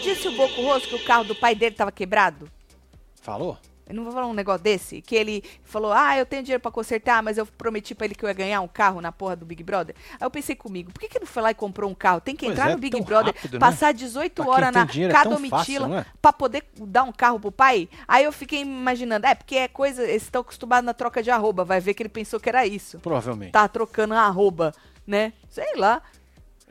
Disse 0.04 0.28
o 0.28 0.32
Boco 0.32 0.60
Roso 0.60 0.86
que 0.86 0.94
o 0.94 1.04
carro 1.04 1.24
do 1.24 1.34
pai 1.34 1.54
dele 1.54 1.74
tava 1.74 1.90
quebrado? 1.90 2.48
Falou? 3.22 3.58
Eu 3.86 3.94
não 3.94 4.02
vou 4.04 4.12
falar 4.12 4.26
um 4.26 4.32
negócio 4.34 4.62
desse? 4.62 5.02
Que 5.02 5.14
ele 5.14 5.44
falou, 5.62 5.92
ah, 5.92 6.16
eu 6.16 6.24
tenho 6.24 6.42
dinheiro 6.42 6.60
pra 6.60 6.70
consertar, 6.70 7.22
mas 7.22 7.36
eu 7.36 7.44
prometi 7.44 7.94
pra 7.94 8.06
ele 8.06 8.14
que 8.14 8.24
eu 8.24 8.28
ia 8.28 8.34
ganhar 8.34 8.60
um 8.62 8.68
carro 8.68 8.98
na 9.00 9.12
porra 9.12 9.36
do 9.36 9.44
Big 9.44 9.62
Brother. 9.62 9.94
Aí 10.12 10.24
eu 10.26 10.30
pensei 10.30 10.56
comigo, 10.56 10.90
por 10.90 11.00
que, 11.00 11.08
que 11.08 11.18
não 11.18 11.26
foi 11.26 11.42
lá 11.42 11.50
e 11.50 11.54
comprou 11.54 11.90
um 11.90 11.94
carro? 11.94 12.18
Tem 12.20 12.34
que 12.34 12.46
Pois 12.46 12.58
entrar 12.58 12.70
é, 12.70 12.74
no 12.74 12.78
Big 12.80 12.98
Brother, 13.02 13.34
rápido, 13.34 13.54
né? 13.54 13.58
passar 13.60 13.92
18 13.92 14.32
Pra 14.32 14.44
quem 14.44 14.52
horas 14.54 14.72
na 14.72 14.84
dinheiro 14.86 15.14
é 15.14 15.48
fácil, 15.48 15.80
não 15.86 15.98
é? 15.98 16.06
pra 16.20 16.32
poder 16.32 16.64
dar 16.80 17.02
um 17.02 17.12
carro 17.12 17.38
pro 17.38 17.52
pai. 17.52 17.88
Aí 18.08 18.24
eu 18.24 18.32
fiquei 18.32 18.60
imaginando, 18.62 19.26
é, 19.26 19.34
porque 19.34 19.56
é 19.56 19.68
coisa, 19.68 20.02
eles 20.02 20.22
estão 20.22 20.40
acostumados 20.40 20.86
na 20.86 20.94
troca 20.94 21.22
de 21.22 21.30
arroba, 21.30 21.62
vai 21.62 21.78
ver 21.78 21.92
que 21.92 22.02
ele 22.02 22.08
pensou 22.08 22.40
que 22.40 22.48
era 22.48 22.66
isso. 22.66 22.98
Provavelmente. 23.00 23.52
Tá 23.52 23.68
trocando 23.68 24.14
arroba, 24.14 24.72
né? 25.06 25.34
Sei 25.50 25.76
lá, 25.76 26.00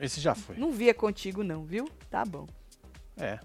Esse 0.00 0.20
já 0.20 0.34
foi. 0.34 0.56
não 0.56 0.72
via 0.72 0.92
contigo 0.92 1.44
não, 1.44 1.64
viu? 1.64 1.88
Tá 2.10 2.24
bom. 2.24 2.48
É. 3.16 3.38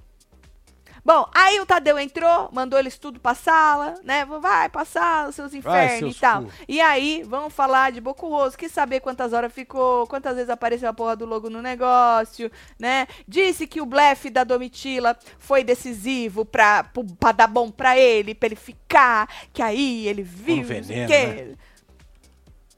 Bom, 1.04 1.26
aí 1.34 1.60
o 1.62 1.66
Tadeu 1.66 1.98
entrou, 1.98 2.50
mandou 2.52 2.78
eles 2.78 2.98
tudo 2.98 3.22
pra 3.22 3.34
sala, 3.34 3.96
né? 4.04 4.26
Vai 4.26 4.68
pra 4.68 4.84
sala, 4.84 5.32
seus 5.32 5.54
infernos 5.54 6.00
seus 6.00 6.18
e 6.18 6.20
tal. 6.20 6.44
cu. 6.44 6.52
E 6.68 6.82
aí, 6.82 7.24
vamos 7.26 7.54
falar 7.54 7.92
de 7.92 8.02
Boco 8.02 8.28
Roso, 8.28 8.58
quis 8.58 8.72
saber 8.72 9.00
quantas 9.00 9.32
horas 9.32 9.52
ficou, 9.54 10.06
quantas 10.08 10.36
vezes 10.36 10.50
apareceu 10.50 10.90
a 10.90 10.94
porra 10.94 11.16
do 11.16 11.26
logo 11.26 11.50
no 11.50 11.62
negócio, 11.62 12.52
né? 12.78 13.08
Disse 13.26 13.66
que 13.66 13.80
o 13.80 13.86
blefe 13.86 14.30
da 14.30 14.44
Domitila 14.44 15.18
foi 15.40 15.64
decisivo 15.64 16.44
pra, 16.44 16.84
pra 17.18 17.32
dar 17.32 17.48
bom 17.48 17.72
pra 17.72 17.98
ele, 17.98 18.36
pra 18.36 18.48
ele 18.48 18.56
ficar, 18.58 19.28
que 19.54 19.62
aí 19.62 20.06
ele 20.06 20.22
viu, 20.22 20.60
o 20.60 20.64
veneno, 20.66 21.08
quê. 21.08 21.56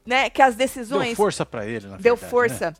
né? 0.06 0.30
Que 0.30 0.40
as 0.40 0.54
Deu 0.54 0.66
decisões 0.66 1.16
força 1.16 1.44
pra 1.44 1.66
ele, 1.66 1.88
na 1.88 1.96
deu 1.96 2.14
verdade, 2.14 2.32
né? 2.60 2.72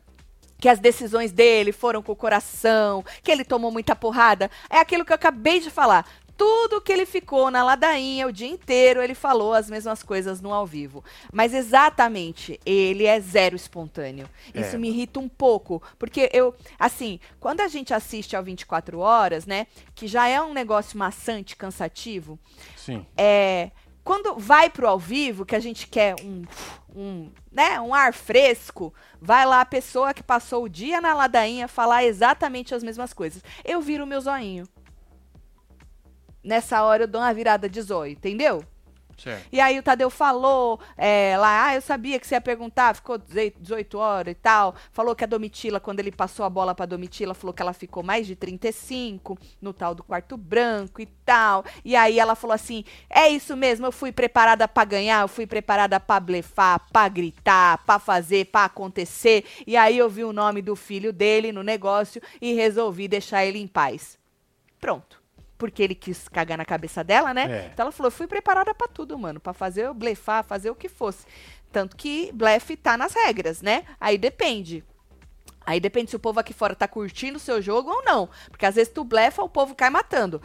Que 0.63 0.69
as 0.69 0.79
decisões 0.79 1.33
dele 1.33 1.73
foram 1.73 2.01
com 2.01 2.13
o 2.13 2.15
coração, 2.15 3.03
que 3.21 3.29
ele 3.29 3.43
tomou 3.43 3.69
muita 3.69 3.93
porrada. 3.93 4.49
É 4.69 4.77
aquilo 4.77 5.03
que 5.03 5.11
eu 5.11 5.15
acabei 5.15 5.59
de 5.59 5.69
falar. 5.69 6.09
Tudo 6.37 6.79
que 6.79 6.93
ele 6.93 7.05
ficou 7.05 7.51
na 7.51 7.61
ladainha 7.65 8.25
o 8.25 8.31
dia 8.31 8.47
inteiro, 8.47 9.01
ele 9.01 9.13
falou 9.13 9.53
as 9.53 9.69
mesmas 9.69 10.01
coisas 10.01 10.39
no 10.39 10.53
ao 10.53 10.65
vivo. 10.65 11.03
Mas 11.33 11.53
exatamente, 11.53 12.57
ele 12.65 13.05
é 13.05 13.19
zero 13.19 13.57
espontâneo. 13.57 14.29
É. 14.53 14.61
Isso 14.61 14.79
me 14.79 14.87
irrita 14.87 15.19
um 15.19 15.27
pouco, 15.27 15.83
porque 15.99 16.29
eu, 16.31 16.55
assim, 16.79 17.19
quando 17.41 17.59
a 17.59 17.67
gente 17.67 17.93
assiste 17.93 18.33
ao 18.33 18.41
24 18.41 18.99
horas, 18.99 19.45
né, 19.45 19.67
que 19.93 20.07
já 20.07 20.29
é 20.29 20.41
um 20.41 20.53
negócio 20.53 20.97
maçante, 20.97 21.57
cansativo, 21.57 22.39
Sim. 22.77 23.05
é, 23.17 23.69
quando 24.03 24.35
vai 24.37 24.69
pro 24.69 24.87
ao 24.87 24.99
vivo, 24.99 25.45
que 25.45 25.55
a 25.55 25.59
gente 25.59 25.87
quer 25.87 26.15
um, 26.21 26.43
um, 26.93 27.31
né, 27.51 27.79
um 27.79 27.93
ar 27.93 28.13
fresco, 28.13 28.93
vai 29.21 29.45
lá 29.45 29.61
a 29.61 29.65
pessoa 29.65 30.13
que 30.13 30.21
passou 30.21 30.63
o 30.63 30.69
dia 30.69 30.99
na 30.99 31.13
ladainha 31.13 31.67
falar 31.67 32.03
exatamente 32.03 32.75
as 32.75 32.83
mesmas 32.83 33.13
coisas. 33.13 33.41
Eu 33.63 33.81
viro 33.81 34.05
meu 34.05 34.19
zoinho. 34.19 34.67
Nessa 36.43 36.83
hora 36.83 37.03
eu 37.03 37.07
dou 37.07 37.21
uma 37.21 37.33
virada 37.33 37.69
de 37.69 37.81
zóio, 37.81 38.11
entendeu? 38.11 38.65
Certo. 39.17 39.47
E 39.51 39.59
aí 39.59 39.77
o 39.79 39.83
Tadeu 39.83 40.09
falou 40.09 40.79
é, 40.97 41.35
lá, 41.37 41.67
ah, 41.67 41.75
eu 41.75 41.81
sabia 41.81 42.19
que 42.19 42.27
você 42.27 42.35
ia 42.35 42.41
perguntar, 42.41 42.95
ficou 42.95 43.17
18 43.17 43.97
horas 43.97 44.31
e 44.31 44.35
tal. 44.35 44.75
Falou 44.91 45.15
que 45.15 45.23
a 45.23 45.27
Domitila, 45.27 45.79
quando 45.79 45.99
ele 45.99 46.11
passou 46.11 46.45
a 46.45 46.49
bola 46.49 46.75
pra 46.75 46.85
Domitila, 46.85 47.33
falou 47.33 47.53
que 47.53 47.61
ela 47.61 47.73
ficou 47.73 48.03
mais 48.03 48.27
de 48.27 48.35
35 48.35 49.37
no 49.61 49.73
tal 49.73 49.95
do 49.95 50.03
quarto 50.03 50.35
branco 50.35 51.01
e 51.01 51.05
tal. 51.05 51.63
E 51.85 51.95
aí 51.95 52.19
ela 52.19 52.35
falou 52.35 52.53
assim: 52.53 52.83
é 53.09 53.29
isso 53.29 53.55
mesmo, 53.55 53.85
eu 53.85 53.91
fui 53.91 54.11
preparada 54.11 54.67
pra 54.67 54.85
ganhar, 54.85 55.21
eu 55.21 55.27
fui 55.27 55.47
preparada 55.47 55.99
pra 55.99 56.19
blefar, 56.19 56.81
pra 56.91 57.07
gritar, 57.07 57.83
pra 57.85 57.99
fazer, 57.99 58.45
pra 58.45 58.65
acontecer. 58.65 59.45
E 59.65 59.77
aí 59.77 59.97
eu 59.97 60.09
vi 60.09 60.23
o 60.23 60.33
nome 60.33 60.61
do 60.61 60.75
filho 60.75 61.13
dele 61.13 61.51
no 61.51 61.63
negócio 61.63 62.21
e 62.41 62.53
resolvi 62.53 63.07
deixar 63.07 63.45
ele 63.45 63.59
em 63.59 63.67
paz. 63.67 64.17
Pronto. 64.79 65.22
Porque 65.63 65.81
ele 65.81 65.95
quis 65.95 66.27
cagar 66.27 66.57
na 66.57 66.65
cabeça 66.65 67.05
dela, 67.05 67.33
né? 67.33 67.43
É. 67.49 67.69
Então 67.73 67.85
ela 67.85 67.91
falou: 67.93 68.11
fui 68.11 68.27
preparada 68.27 68.75
pra 68.75 68.85
tudo, 68.85 69.17
mano. 69.17 69.39
Pra 69.39 69.53
fazer, 69.53 69.93
blefar, 69.93 70.43
fazer 70.43 70.69
o 70.69 70.75
que 70.75 70.89
fosse. 70.89 71.25
Tanto 71.71 71.95
que 71.95 72.33
blefe 72.33 72.75
tá 72.75 72.97
nas 72.97 73.13
regras, 73.13 73.61
né? 73.61 73.85
Aí 73.97 74.17
depende. 74.17 74.83
Aí 75.65 75.79
depende 75.79 76.09
se 76.09 76.15
o 76.15 76.19
povo 76.19 76.39
aqui 76.39 76.53
fora 76.53 76.75
tá 76.75 76.87
curtindo 76.87 77.37
o 77.37 77.39
seu 77.39 77.61
jogo 77.61 77.89
ou 77.89 78.03
não. 78.03 78.29
Porque 78.49 78.65
às 78.65 78.75
vezes 78.75 78.91
tu 78.91 79.03
blefa, 79.03 79.43
o 79.43 79.49
povo 79.49 79.75
cai 79.75 79.89
matando. 79.89 80.41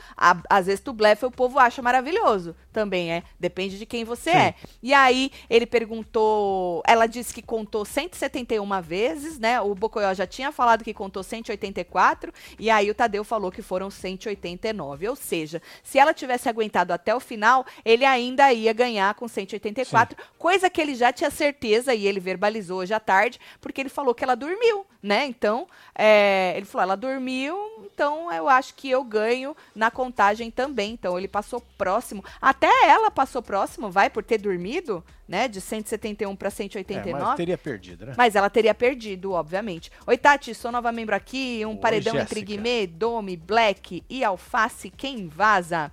Às 0.49 0.67
vezes 0.67 0.81
tu 0.81 0.93
blefa, 0.93 1.27
o 1.27 1.31
povo 1.31 1.59
acha 1.59 1.83
maravilhoso. 1.83 2.55
Também 2.73 3.13
é. 3.13 3.23
Depende 3.39 3.79
de 3.79 3.87
quem 3.87 4.05
você 4.05 4.31
Sim. 4.31 4.37
é. 4.37 4.55
E 4.83 4.95
aí 4.95 5.31
ele 5.49 5.67
perguntou. 5.67 6.83
Ela 6.87 7.07
disse 7.07 7.35
que 7.35 7.43
contou 7.43 7.85
171 7.85 8.83
vezes, 8.83 9.39
né? 9.39 9.61
O 9.61 9.75
Bocoyó 9.75 10.13
já 10.15 10.27
tinha 10.27 10.53
falado 10.53 10.85
que 10.85 10.95
contou 10.95 11.23
184. 11.23 12.33
E 12.59 12.71
aí 12.71 12.91
o 12.91 12.95
Tadeu 12.95 13.25
falou 13.25 13.51
que 13.51 13.63
foram 13.63 13.91
189. 13.91 15.09
Ou 15.09 15.17
seja, 15.17 15.61
se 15.83 15.99
ela 15.99 16.15
tivesse 16.15 16.49
aguentado 16.49 16.93
até 16.93 17.15
o 17.15 17.21
final, 17.21 17.65
ele 17.85 18.05
ainda 18.05 18.53
ia 18.53 18.73
ganhar 18.73 19.15
com 19.15 19.27
184. 19.27 20.17
Coisa 20.39 20.71
que 20.71 20.81
ele 20.81 20.95
já 20.95 21.13
tinha 21.13 21.31
certeza 21.31 21.95
e 21.95 22.07
ele 22.07 22.21
verbalizou 22.21 22.81
hoje 22.81 22.95
à 22.95 23.01
tarde, 23.01 23.41
porque 23.61 23.81
ele 23.81 23.89
falou 23.89 24.15
que 24.15 24.25
ela 24.25 24.35
dormiu, 24.35 24.87
né? 25.09 25.27
Então, 25.27 25.67
é, 25.95 26.53
ele 26.55 26.67
falou, 26.67 26.83
ela 26.83 26.97
dormiu, 26.97 27.57
então 27.93 28.31
eu 28.31 28.47
acho 28.47 28.75
que 28.75 28.91
eu 28.91 29.03
ganho 29.03 29.57
na 29.75 29.91
contagem 29.91 30.51
também. 30.51 30.93
Então, 30.93 31.17
ele 31.19 31.27
passou 31.27 31.63
próximo. 31.79 32.23
Até 32.41 32.69
ela 32.87 33.11
passou 33.11 33.41
próximo, 33.41 33.91
vai, 33.91 34.11
por 34.11 34.23
ter 34.23 34.39
dormido, 34.39 35.03
né? 35.27 35.49
De 35.49 35.63
171 35.63 36.37
para 36.37 36.49
É, 36.49 36.51
189. 36.51 37.25
mas 37.25 37.37
teria 37.37 37.57
perdido, 37.57 38.05
né? 38.07 38.15
Mas 38.19 38.37
ela 38.37 38.51
teria 38.51 38.75
perdido, 38.75 39.33
obviamente. 39.33 39.91
Oi, 40.07 40.19
Tati, 40.19 40.55
sou 40.55 40.71
nova 40.71 40.93
membro 40.93 41.17
aqui. 41.17 41.63
Um 41.65 41.71
Oi, 41.71 41.77
paredão 41.77 42.15
entre 42.15 42.41
Jéssica. 42.41 42.47
Guimê, 42.47 42.87
Domi, 42.87 43.35
Black 43.35 44.05
e 44.11 44.23
Alface. 44.23 44.91
Quem 44.91 45.27
vaza? 45.27 45.91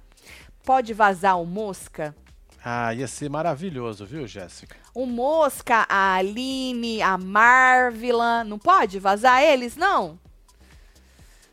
Pode 0.66 0.94
vazar 0.94 1.40
o 1.42 1.46
Mosca? 1.46 2.14
Ah, 2.68 2.92
ia 2.96 3.08
ser 3.08 3.30
maravilhoso, 3.30 4.08
viu, 4.08 4.26
Jéssica? 4.26 4.76
O 4.92 5.06
Mosca, 5.06 5.86
a 5.88 6.16
Aline, 6.16 7.00
a 7.00 7.16
Marvila. 7.16 8.44
Não 8.44 8.58
pode 8.58 8.98
vazar 8.98 9.44
eles, 9.44 9.78
não? 9.78 10.18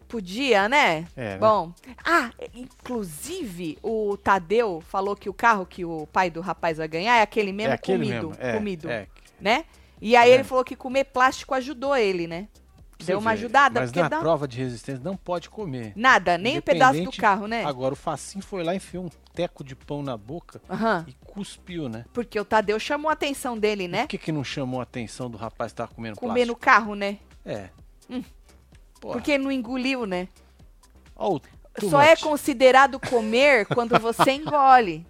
Podia, 0.09 0.71
né? 0.71 1.07
É, 1.15 1.35
né? 1.35 1.39
Bom. 1.39 1.71
Ah, 2.03 2.31
inclusive, 2.55 3.77
o 3.83 4.17
Tadeu 4.17 4.83
falou 4.89 5.15
que 5.15 5.29
o 5.29 5.35
carro 5.35 5.67
que 5.67 5.85
o 5.85 6.07
pai 6.11 6.31
do 6.31 6.41
rapaz 6.41 6.79
vai 6.79 6.89
ganhar 6.89 7.19
é 7.19 7.21
aquele 7.21 7.53
mesmo 7.53 7.73
é 7.73 7.75
aquele 7.75 8.07
comido. 8.07 8.29
mesmo. 8.29 8.43
É, 8.43 8.53
comido, 8.55 8.91
é. 8.91 9.07
né? 9.39 9.65
E 10.01 10.17
aí 10.17 10.31
Tá 10.31 10.35
ele 10.35 10.45
falou 10.45 10.65
que 10.65 10.75
comer 10.75 11.05
plástico 11.05 11.55
ajudou 11.55 11.95
ele, 11.95 12.27
né? 12.27 12.49
Deu 13.07 13.19
uma 13.19 13.31
ajudada, 13.33 13.81
Mas 13.81 13.93
na 13.93 14.09
dá- 14.09 14.19
prova 14.21 14.47
de 14.49 14.59
resistência 14.59 15.03
não 15.03 15.17
pode 15.17 15.49
comer. 15.51 15.93
Nada, 15.97 16.37
nem 16.39 16.59
um 16.59 16.61
pedaço 16.61 17.03
do 17.03 17.13
carro, 17.13 17.47
né? 17.47 17.65
Agora 17.65 17.95
o 17.95 17.97
Facinho 17.97 18.43
foi 18.45 18.63
lá, 18.63 18.75
enfiou 18.75 19.05
um 19.05 19.11
teco 19.35 19.63
de 19.65 19.75
pão 19.75 20.03
na 20.03 20.17
boca 20.17 20.61
Aham. 20.69 21.05
e 21.09 21.13
cuspiu, 21.27 21.89
né? 21.89 22.05
Porque 22.13 22.39
o 22.39 22.45
Tadeu 22.45 22.79
chamou 22.79 23.09
a 23.11 23.13
atenção 23.15 23.59
dele, 23.59 23.87
né? 23.89 24.03
Por 24.03 24.09
que, 24.09 24.19
que 24.19 24.33
não 24.33 24.45
chamou 24.45 24.81
a 24.81 24.83
atenção 24.85 25.31
do 25.31 25.37
rapaz 25.39 25.73
que 25.73 25.77
tava 25.77 25.93
comendo 25.95 26.17
plástico? 26.19 26.57
carro, 26.59 26.95
né? 26.95 27.19
É. 27.45 27.69
Porra. 29.01 29.15
Porque 29.15 29.37
não 29.39 29.51
engoliu, 29.51 30.07
né? 30.07 30.29
Só 31.91 32.01
é 32.01 32.15
considerado 32.17 33.01
comer 33.01 33.67
quando 33.67 33.99
você 33.99 34.31
engole. 34.33 35.07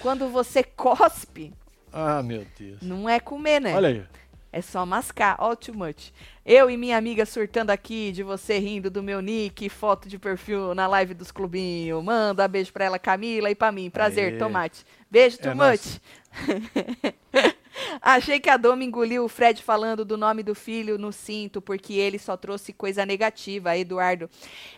Quando 0.00 0.28
você 0.28 0.62
cospe, 0.62 1.52
Ah, 1.92 2.22
meu 2.22 2.46
Deus. 2.58 2.80
não 2.80 3.08
é 3.08 3.20
comer, 3.20 3.60
né? 3.60 3.74
Olha 3.74 3.88
aí. 3.88 4.04
É 4.50 4.62
só 4.62 4.86
mascar, 4.86 5.36
all 5.38 5.54
too 5.54 5.74
much. 5.74 6.12
Eu 6.44 6.70
e 6.70 6.76
minha 6.76 6.96
amiga 6.96 7.26
surtando 7.26 7.70
aqui 7.70 8.10
de 8.12 8.22
você 8.22 8.58
rindo 8.58 8.90
do 8.90 9.02
meu 9.02 9.20
nick, 9.20 9.68
foto 9.68 10.08
de 10.08 10.18
perfil 10.18 10.74
na 10.74 10.86
live 10.86 11.12
dos 11.12 11.30
clubinhos. 11.30 12.02
Manda 12.02 12.48
beijo 12.48 12.72
pra 12.72 12.86
ela, 12.86 12.98
Camila, 12.98 13.50
e 13.50 13.54
pra 13.54 13.70
mim. 13.70 13.90
Prazer, 13.90 14.32
Aê. 14.32 14.38
tomate. 14.38 14.86
Beijo, 15.10 15.38
too 15.38 15.50
É 15.50 15.54
much. 15.54 16.00
Achei 18.00 18.40
que 18.40 18.48
a 18.48 18.56
Doma 18.56 18.82
engoliu 18.84 19.24
o 19.24 19.28
Fred 19.28 19.62
falando 19.62 20.04
do 20.04 20.16
nome 20.16 20.42
do 20.42 20.54
filho 20.54 20.96
no 20.96 21.12
cinto, 21.12 21.60
porque 21.60 21.92
ele 21.94 22.18
só 22.18 22.36
trouxe 22.36 22.72
coisa 22.72 23.04
negativa, 23.04 23.76
Eduardo. 23.76 24.30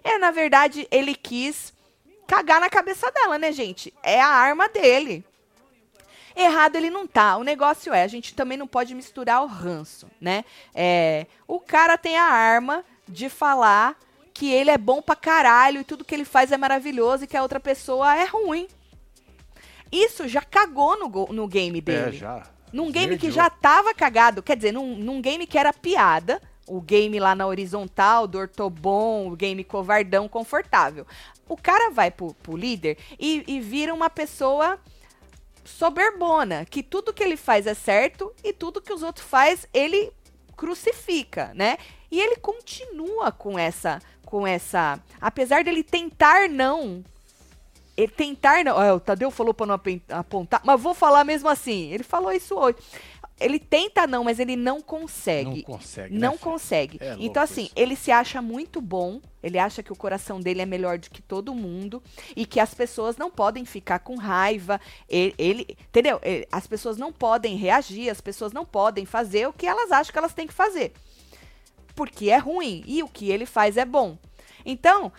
É, 0.03 0.19
na 0.19 0.33
verdade, 0.33 0.87
ele 0.91 1.15
quis 1.15 1.73
cagar 2.27 2.61
na 2.61 2.69
cabeça 2.69 3.11
dela, 3.11 3.39
né, 3.39 3.53
gente? 3.53 3.95
É 4.03 4.21
a 4.21 4.29
arma 4.29 4.69
dele. 4.69 5.25
Errado 6.37 6.77
ele 6.77 6.91
não 6.91 7.07
tá. 7.07 7.37
O 7.37 7.43
negócio 7.45 7.93
é, 7.93 8.03
a 8.03 8.09
gente 8.09 8.35
também 8.35 8.57
não 8.59 8.67
pode 8.67 8.95
misturar 8.95 9.43
o 9.43 9.47
ranço, 9.47 10.07
né? 10.21 10.45
É, 10.75 11.27
o 11.47 11.59
cara 11.61 11.99
tem 11.99 12.17
a 12.17 12.25
arma 12.25 12.85
de 13.09 13.29
falar 13.29 13.97
que 14.33 14.51
ele 14.51 14.71
é 14.71 14.79
bom 14.79 15.03
pra 15.03 15.17
caralho 15.17 15.81
e 15.81 15.85
tudo 15.85 16.05
que 16.05 16.15
ele 16.15 16.25
faz 16.25 16.53
é 16.53 16.57
maravilhoso 16.57 17.25
e 17.25 17.27
que 17.27 17.37
a 17.37 17.43
outra 17.43 17.61
pessoa 17.61 18.17
é 18.17 18.25
ruim. 18.25 18.67
Isso 19.91 20.29
já 20.29 20.41
cagou 20.41 20.99
no, 20.99 21.27
no 21.33 21.49
game 21.49 21.79
É, 21.79 21.81
dele. 21.83 22.17
já. 22.17 22.43
Num 22.73 22.93
game 22.93 23.19
que 23.19 23.33
já 23.33 23.51
tava 23.51 23.93
cagado, 23.93 24.43
quer 24.45 24.57
dizer, 24.57 24.73
num, 24.73 24.95
num 24.97 25.21
game 25.21 25.45
que 25.45 25.59
era 25.59 25.73
piada, 25.73 26.41
o 26.69 26.81
game 26.81 27.19
lá 27.19 27.35
na 27.35 27.45
horizontal, 27.45 28.29
do 28.29 28.39
ortobon, 28.39 29.27
o 29.29 29.35
game 29.35 29.65
covardão, 29.65 30.29
confortável. 30.29 31.05
O 31.49 31.57
cara 31.57 31.91
vai 31.91 32.13
pro, 32.13 32.33
pro 32.35 32.57
líder 32.57 32.97
e, 33.19 33.43
e 33.49 33.61
vira 33.61 33.93
uma 33.93 34.09
pessoa 34.09 34.79
soberbona, 35.65 36.65
que 36.65 36.83
tudo 36.83 37.13
que 37.13 37.23
ele 37.23 37.37
faz 37.37 37.67
é 37.67 37.75
certo 37.75 38.33
e 38.43 38.53
tudo 38.53 38.81
que 38.81 38.93
os 38.93 39.03
outros 39.03 39.27
faz 39.27 39.67
ele 39.73 40.13
crucifica, 40.57 41.53
né? 41.55 41.79
E 42.11 42.21
ele 42.21 42.37
continua 42.37 43.31
com 43.31 43.59
essa, 43.59 44.01
com 44.25 44.47
essa, 44.47 44.99
apesar 45.21 45.65
dele 45.65 45.83
tentar 45.83 46.49
não 46.49 47.05
ele 48.03 48.13
tentar 48.13 48.65
não. 48.65 48.97
O 48.97 49.01
Tadeu 49.01 49.31
falou 49.31 49.53
pra 49.53 49.67
não 49.67 49.81
apontar, 50.11 50.63
mas 50.65 50.81
vou 50.81 50.95
falar 50.95 51.25
mesmo 51.25 51.49
assim. 51.49 51.93
Ele 51.93 52.03
falou 52.03 52.33
isso 52.33 52.55
hoje. 52.55 52.79
Ele 53.41 53.59
tenta 53.59 54.07
não, 54.07 54.23
mas 54.23 54.39
ele 54.39 54.55
não 54.55 54.81
consegue. 54.81 55.51
Não 55.51 55.63
consegue. 55.63 56.15
Não 56.15 56.33
né, 56.33 56.39
consegue. 56.39 56.99
É 57.01 57.17
então, 57.19 57.43
assim, 57.43 57.65
isso. 57.65 57.73
ele 57.75 57.97
se 57.97 58.13
acha 58.13 58.43
muito 58.43 58.81
bom, 58.81 59.21
ele 59.43 59.59
acha 59.59 59.83
que 59.83 59.93
o 59.93 59.97
coração 59.97 60.39
dele 60.39 60.61
é 60.61 60.67
melhor 60.67 60.99
do 60.99 61.09
que 61.09 61.23
todo 61.23 61.55
mundo 61.55 62.03
e 62.37 62.45
que 62.45 62.61
as 62.61 62.75
pessoas 62.75 63.17
não 63.17 63.31
podem 63.31 63.65
ficar 63.65 64.01
com 64.01 64.17
raiva. 64.17 64.81
Ele, 65.09 65.35
ele- 65.39 65.77
entendeu? 65.89 66.21
Ele- 66.23 66.47
as 66.53 66.67
pessoas 66.67 66.97
não 66.99 67.13
podem 67.13 67.57
reagir, 67.57 68.11
as 68.11 68.21
pessoas 68.21 68.53
não 68.53 68.67
podem 68.67 69.07
fazer 69.07 69.49
o 69.49 69.53
que 69.53 69.67
elas 69.67 69.91
acham 69.91 70.13
que 70.13 70.19
elas 70.19 70.35
têm 70.35 70.47
que 70.47 70.55
fazer. 70.55 70.93
Porque 71.95 72.31
é 72.31 72.37
ruim 72.37 72.85
e 72.87 73.03
o 73.03 73.09
que 73.09 73.31
ele 73.31 73.47
faz 73.47 73.77
é 73.77 73.85
bom. 73.85 74.19
Então, 74.65 75.11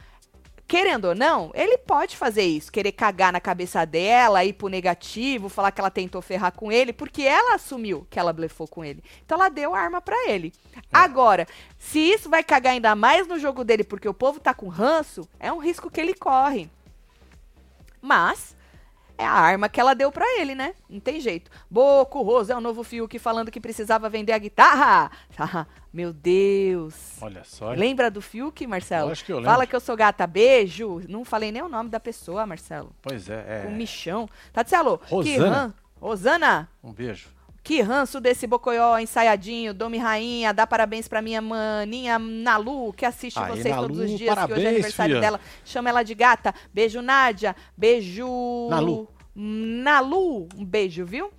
querendo 0.72 1.10
ou 1.10 1.14
não, 1.14 1.52
ele 1.54 1.78
pode 1.78 2.16
fazer 2.16 2.44
isso, 2.44 2.72
querer 2.72 2.94
cagar 2.94 3.34
na 3.34 3.42
cabeça 3.42 3.86
dela, 3.86 4.46
ir 4.46 4.54
pro 4.54 4.70
negativo, 4.70 5.50
falar 5.50 5.70
que 5.70 5.82
ela 5.82 5.92
tentou 5.92 6.22
ferrar 6.22 6.54
com 6.54 6.72
ele, 6.72 6.94
porque 6.94 7.24
ela 7.24 7.56
assumiu 7.56 8.08
que 8.10 8.18
ela 8.18 8.32
blefou 8.32 8.66
com 8.66 8.82
ele. 8.82 9.04
Então 9.26 9.38
ela 9.38 9.50
deu 9.50 9.76
a 9.76 9.80
arma 9.82 10.00
pra 10.00 10.30
ele. 10.30 10.54
Agora, 10.90 11.46
se 11.78 12.00
isso 12.00 12.30
vai 12.30 12.42
cagar 12.42 12.72
ainda 12.72 12.96
mais 12.96 13.28
no 13.28 13.38
jogo 13.38 13.66
dele 13.66 13.84
porque 13.84 14.08
o 14.08 14.14
povo 14.14 14.40
tá 14.40 14.54
com 14.54 14.70
ranço, 14.70 15.28
é 15.42 15.52
um 15.52 15.58
risco 15.58 15.92
que 15.92 16.00
ele 16.00 16.14
corre. 16.14 16.70
Mas 18.02 18.56
é 19.22 19.26
a 19.26 19.32
arma 19.32 19.70
que 19.70 19.80
ela 19.80 19.94
deu 19.94 20.12
pra 20.12 20.26
ele, 20.40 20.56
né? 20.56 20.74
Não 20.90 21.00
tem 21.00 21.20
jeito. 21.22 21.50
Boco 21.70 22.22
Rosa 22.22 22.54
é 22.54 22.56
o 22.58 22.62
novo 22.62 22.84
Fiuk 22.84 23.18
falando 23.20 23.52
que 23.52 23.60
precisava 23.62 24.10
vender 24.10 24.34
a 24.34 24.38
guitarra. 24.38 25.12
Ah, 25.38 25.66
Meu 25.94 26.14
Deus. 26.14 26.94
Olha 27.22 27.44
só. 27.44 27.72
Lembra 27.72 28.10
do 28.12 28.22
Fiuk, 28.22 28.66
Marcelo? 28.68 29.10
Lógico 29.10 29.26
que 29.28 29.34
eu 29.34 29.42
Fala 29.42 29.52
lembro. 29.58 29.68
que 29.68 29.76
eu 29.76 29.80
sou 29.80 29.96
gata. 29.96 30.26
Beijo. 30.28 31.02
Não 31.10 31.26
falei 31.26 31.52
nem 31.52 31.62
o 31.62 31.70
nome 31.70 31.90
da 31.90 32.00
pessoa, 32.00 32.46
Marcelo. 32.46 32.94
Pois 33.02 33.30
é, 33.30 33.64
O 33.66 33.70
é. 33.70 33.72
Michão. 33.72 34.28
Tatielo, 34.54 34.98
que 35.00 35.14
Rosana. 35.38 35.50
ran... 35.50 35.74
Rosana, 36.00 36.70
Um 36.84 36.92
beijo. 36.94 37.30
Que 37.64 37.82
ranço 37.82 38.20
desse 38.20 38.48
bocoió 38.48 38.98
ensaiadinho, 38.98 39.74
Domi 39.74 39.98
Rainha, 39.98 40.54
dá 40.54 40.66
parabéns 40.66 41.08
pra 41.08 41.22
minha 41.22 41.42
maninha 41.42 42.18
Nalu, 42.18 42.92
que 42.94 43.06
assiste 43.06 43.38
Aí, 43.40 43.52
vocês 43.52 43.76
Nalu, 43.76 43.88
todos 43.88 44.00
os 44.00 44.18
dias, 44.18 44.20
que 44.20 44.24
hoje 44.24 44.32
é 44.32 44.36
parabéns, 44.36 44.68
aniversário 44.68 45.22
dela. 45.22 45.40
Chama 45.64 45.90
ela 45.90 46.04
de 46.04 46.16
gata. 46.16 46.54
Beijo, 46.74 47.02
Nádia. 47.02 47.56
Beijo... 47.78 48.68
Nalu. 48.70 49.08
Nalu. 49.36 50.50
Um 50.56 50.66
beijo, 50.66 51.06
viu? 51.06 51.32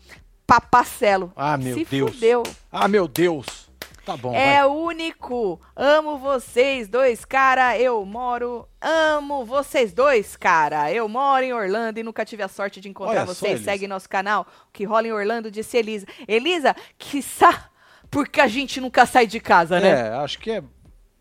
Papacelo. 0.46 1.32
Ah, 1.34 1.56
meu 1.56 1.76
Se 1.76 1.84
Deus. 1.84 2.12
fudeu. 2.12 2.42
Ah, 2.70 2.86
meu 2.86 3.08
Deus. 3.08 3.61
Tá 4.04 4.16
bom, 4.16 4.34
É 4.34 4.58
vai. 4.58 4.66
único. 4.66 5.60
Amo 5.76 6.18
vocês 6.18 6.88
dois, 6.88 7.24
cara. 7.24 7.78
Eu 7.78 8.04
moro. 8.04 8.68
Amo 8.80 9.44
vocês 9.44 9.92
dois, 9.92 10.36
cara. 10.36 10.92
Eu 10.92 11.08
moro 11.08 11.44
em 11.44 11.52
Orlando 11.52 12.00
e 12.00 12.02
nunca 12.02 12.24
tive 12.24 12.42
a 12.42 12.48
sorte 12.48 12.80
de 12.80 12.88
encontrar 12.88 13.18
Olha 13.18 13.24
vocês. 13.26 13.60
Segue 13.62 13.86
nosso 13.86 14.08
canal. 14.08 14.46
O 14.68 14.72
que 14.72 14.84
rola 14.84 15.06
em 15.06 15.12
Orlando, 15.12 15.50
disse 15.50 15.76
Elisa. 15.76 16.06
Elisa, 16.26 16.74
quiçá 16.98 17.70
porque 18.10 18.40
a 18.40 18.48
gente 18.48 18.80
nunca 18.80 19.06
sai 19.06 19.26
de 19.26 19.38
casa, 19.40 19.78
né? 19.80 19.88
É, 19.88 20.08
acho 20.14 20.38
que 20.38 20.50
é 20.50 20.62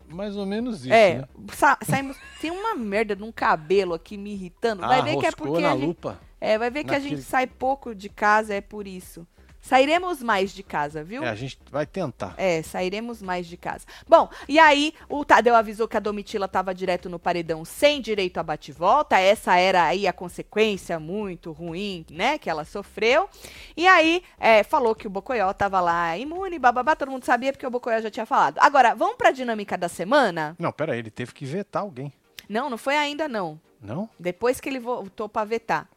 mais 0.08 0.36
ou 0.36 0.44
menos 0.44 0.80
isso, 0.84 0.92
É, 0.92 1.14
né? 1.18 1.24
sa- 1.54 1.78
saímos. 1.82 2.16
Tem 2.40 2.50
uma 2.50 2.74
merda 2.74 3.14
num 3.16 3.32
cabelo 3.32 3.94
aqui 3.94 4.18
me 4.18 4.32
irritando. 4.32 4.82
Vai 4.82 4.98
ah, 4.98 5.02
ver 5.02 5.16
que 5.18 5.26
é 5.26 5.30
porque 5.30 5.62
na 5.62 5.70
a 5.70 5.74
gente, 5.76 5.86
lupa. 5.86 6.20
é, 6.40 6.58
vai 6.58 6.70
ver 6.70 6.84
que 6.84 6.94
a 6.94 6.98
gente 6.98 7.22
sai 7.22 7.46
pouco 7.46 7.94
de 7.94 8.08
casa, 8.08 8.52
é 8.54 8.60
por 8.60 8.86
isso. 8.86 9.26
Sairemos 9.62 10.20
mais 10.20 10.52
de 10.52 10.64
casa, 10.64 11.04
viu? 11.04 11.22
É, 11.22 11.28
a 11.28 11.36
gente 11.36 11.56
vai 11.70 11.86
tentar. 11.86 12.34
É, 12.36 12.62
sairemos 12.62 13.22
mais 13.22 13.46
de 13.46 13.56
casa. 13.56 13.86
Bom, 14.08 14.28
e 14.48 14.58
aí 14.58 14.92
o 15.08 15.24
Tadeu 15.24 15.54
avisou 15.54 15.86
que 15.86 15.96
a 15.96 16.00
Domitila 16.00 16.46
estava 16.46 16.74
direto 16.74 17.08
no 17.08 17.16
paredão 17.16 17.64
sem 17.64 18.00
direito 18.00 18.38
a 18.38 18.42
bate-volta. 18.42 19.16
Essa 19.20 19.56
era 19.56 19.84
aí 19.84 20.08
a 20.08 20.12
consequência 20.12 20.98
muito 20.98 21.52
ruim, 21.52 22.04
né, 22.10 22.38
que 22.38 22.50
ela 22.50 22.64
sofreu. 22.64 23.30
E 23.76 23.86
aí 23.86 24.24
é, 24.40 24.64
falou 24.64 24.96
que 24.96 25.06
o 25.06 25.10
Bocoió 25.10 25.52
estava 25.52 25.80
lá 25.80 26.18
imune, 26.18 26.58
bababá, 26.58 26.96
todo 26.96 27.12
mundo 27.12 27.24
sabia 27.24 27.52
porque 27.52 27.66
o 27.66 27.70
Bocoió 27.70 28.00
já 28.00 28.10
tinha 28.10 28.26
falado. 28.26 28.58
Agora, 28.58 28.96
vamos 28.96 29.14
para 29.14 29.28
a 29.28 29.32
dinâmica 29.32 29.78
da 29.78 29.88
semana? 29.88 30.56
Não, 30.58 30.72
pera 30.72 30.92
aí, 30.92 30.98
ele 30.98 31.10
teve 31.10 31.32
que 31.32 31.46
vetar 31.46 31.82
alguém. 31.82 32.12
Não, 32.48 32.68
não 32.68 32.76
foi 32.76 32.96
ainda 32.96 33.28
não. 33.28 33.60
Não? 33.80 34.10
Depois 34.18 34.60
que 34.60 34.68
ele 34.68 34.80
voltou 34.80 35.28
para 35.28 35.44
vetar. 35.44 35.88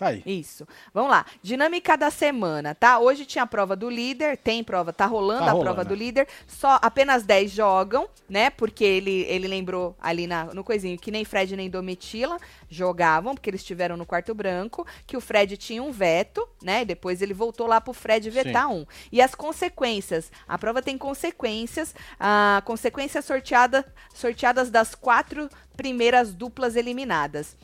Tá 0.00 0.08
aí. 0.08 0.22
Isso. 0.24 0.66
Vamos 0.94 1.10
lá. 1.10 1.26
Dinâmica 1.42 1.94
da 1.94 2.10
semana, 2.10 2.74
tá? 2.74 2.98
Hoje 2.98 3.26
tinha 3.26 3.44
a 3.44 3.46
prova 3.46 3.76
do 3.76 3.90
líder, 3.90 4.38
tem 4.38 4.64
prova, 4.64 4.94
tá 4.94 5.04
rolando 5.04 5.40
Tá 5.40 5.50
a 5.50 5.52
rolando, 5.52 5.74
prova 5.74 5.84
do 5.84 5.94
líder. 5.94 6.26
Só 6.46 6.78
apenas 6.80 7.22
10 7.22 7.50
jogam, 7.50 8.08
né? 8.26 8.48
Porque 8.48 8.82
ele, 8.82 9.26
ele 9.28 9.46
lembrou 9.46 9.94
ali 10.00 10.26
na, 10.26 10.46
no 10.54 10.64
coisinho 10.64 10.98
que 10.98 11.10
nem 11.10 11.22
Fred 11.22 11.54
nem 11.54 11.68
Domitila 11.68 12.38
jogavam, 12.66 13.34
porque 13.34 13.50
eles 13.50 13.60
estiveram 13.60 13.94
no 13.94 14.06
quarto 14.06 14.34
branco, 14.34 14.86
que 15.06 15.18
o 15.18 15.20
Fred 15.20 15.58
tinha 15.58 15.82
um 15.82 15.92
veto, 15.92 16.48
né? 16.62 16.80
E 16.80 16.86
depois 16.86 17.20
ele 17.20 17.34
voltou 17.34 17.66
lá 17.66 17.78
pro 17.78 17.92
Fred 17.92 18.30
vetar 18.30 18.70
um. 18.70 18.86
E 19.12 19.20
as 19.20 19.34
consequências. 19.34 20.32
A 20.48 20.56
prova 20.56 20.80
tem 20.80 20.96
consequências. 20.96 21.94
Ah, 22.18 22.62
consequências 22.64 23.26
sorteada, 23.26 23.84
sorteadas 24.14 24.70
das 24.70 24.94
quatro 24.94 25.50
primeiras 25.76 26.32
duplas 26.32 26.74
eliminadas. 26.74 27.54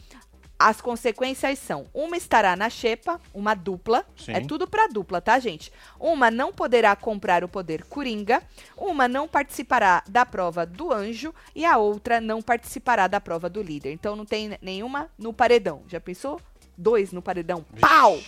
As 0.59 0.81
consequências 0.81 1.59
são: 1.59 1.87
uma 1.93 2.17
estará 2.17 2.57
na 2.57 2.71
xepa, 2.71 3.21
uma 3.35 3.55
dupla, 3.55 4.05
Sim. 4.17 4.33
é 4.33 4.41
tudo 4.41 4.67
pra 4.67 4.87
dupla, 4.87 5.21
tá, 5.21 5.39
gente? 5.39 5.71
Uma 6.01 6.31
não 6.31 6.53
poderá 6.53 6.97
comprar 6.97 7.45
o 7.45 7.49
poder 7.49 7.85
coringa, 7.85 8.43
uma 8.77 9.07
não 9.07 9.29
participará 9.29 10.03
da 10.09 10.25
prova 10.25 10.65
do 10.65 10.93
anjo 10.93 11.35
e 11.55 11.65
a 11.65 11.77
outra 11.77 12.21
não 12.21 12.41
participará 12.41 13.07
da 13.07 13.21
prova 13.21 13.51
do 13.51 13.63
líder. 13.63 13.93
Então 13.93 14.17
não 14.17 14.25
tem 14.25 14.57
nenhuma 14.63 15.11
no 15.19 15.33
paredão. 15.33 15.83
Já 15.89 16.01
pensou? 16.01 16.41
Dois 16.77 17.13
no 17.13 17.21
paredão. 17.21 17.65
Pau! 17.81 18.19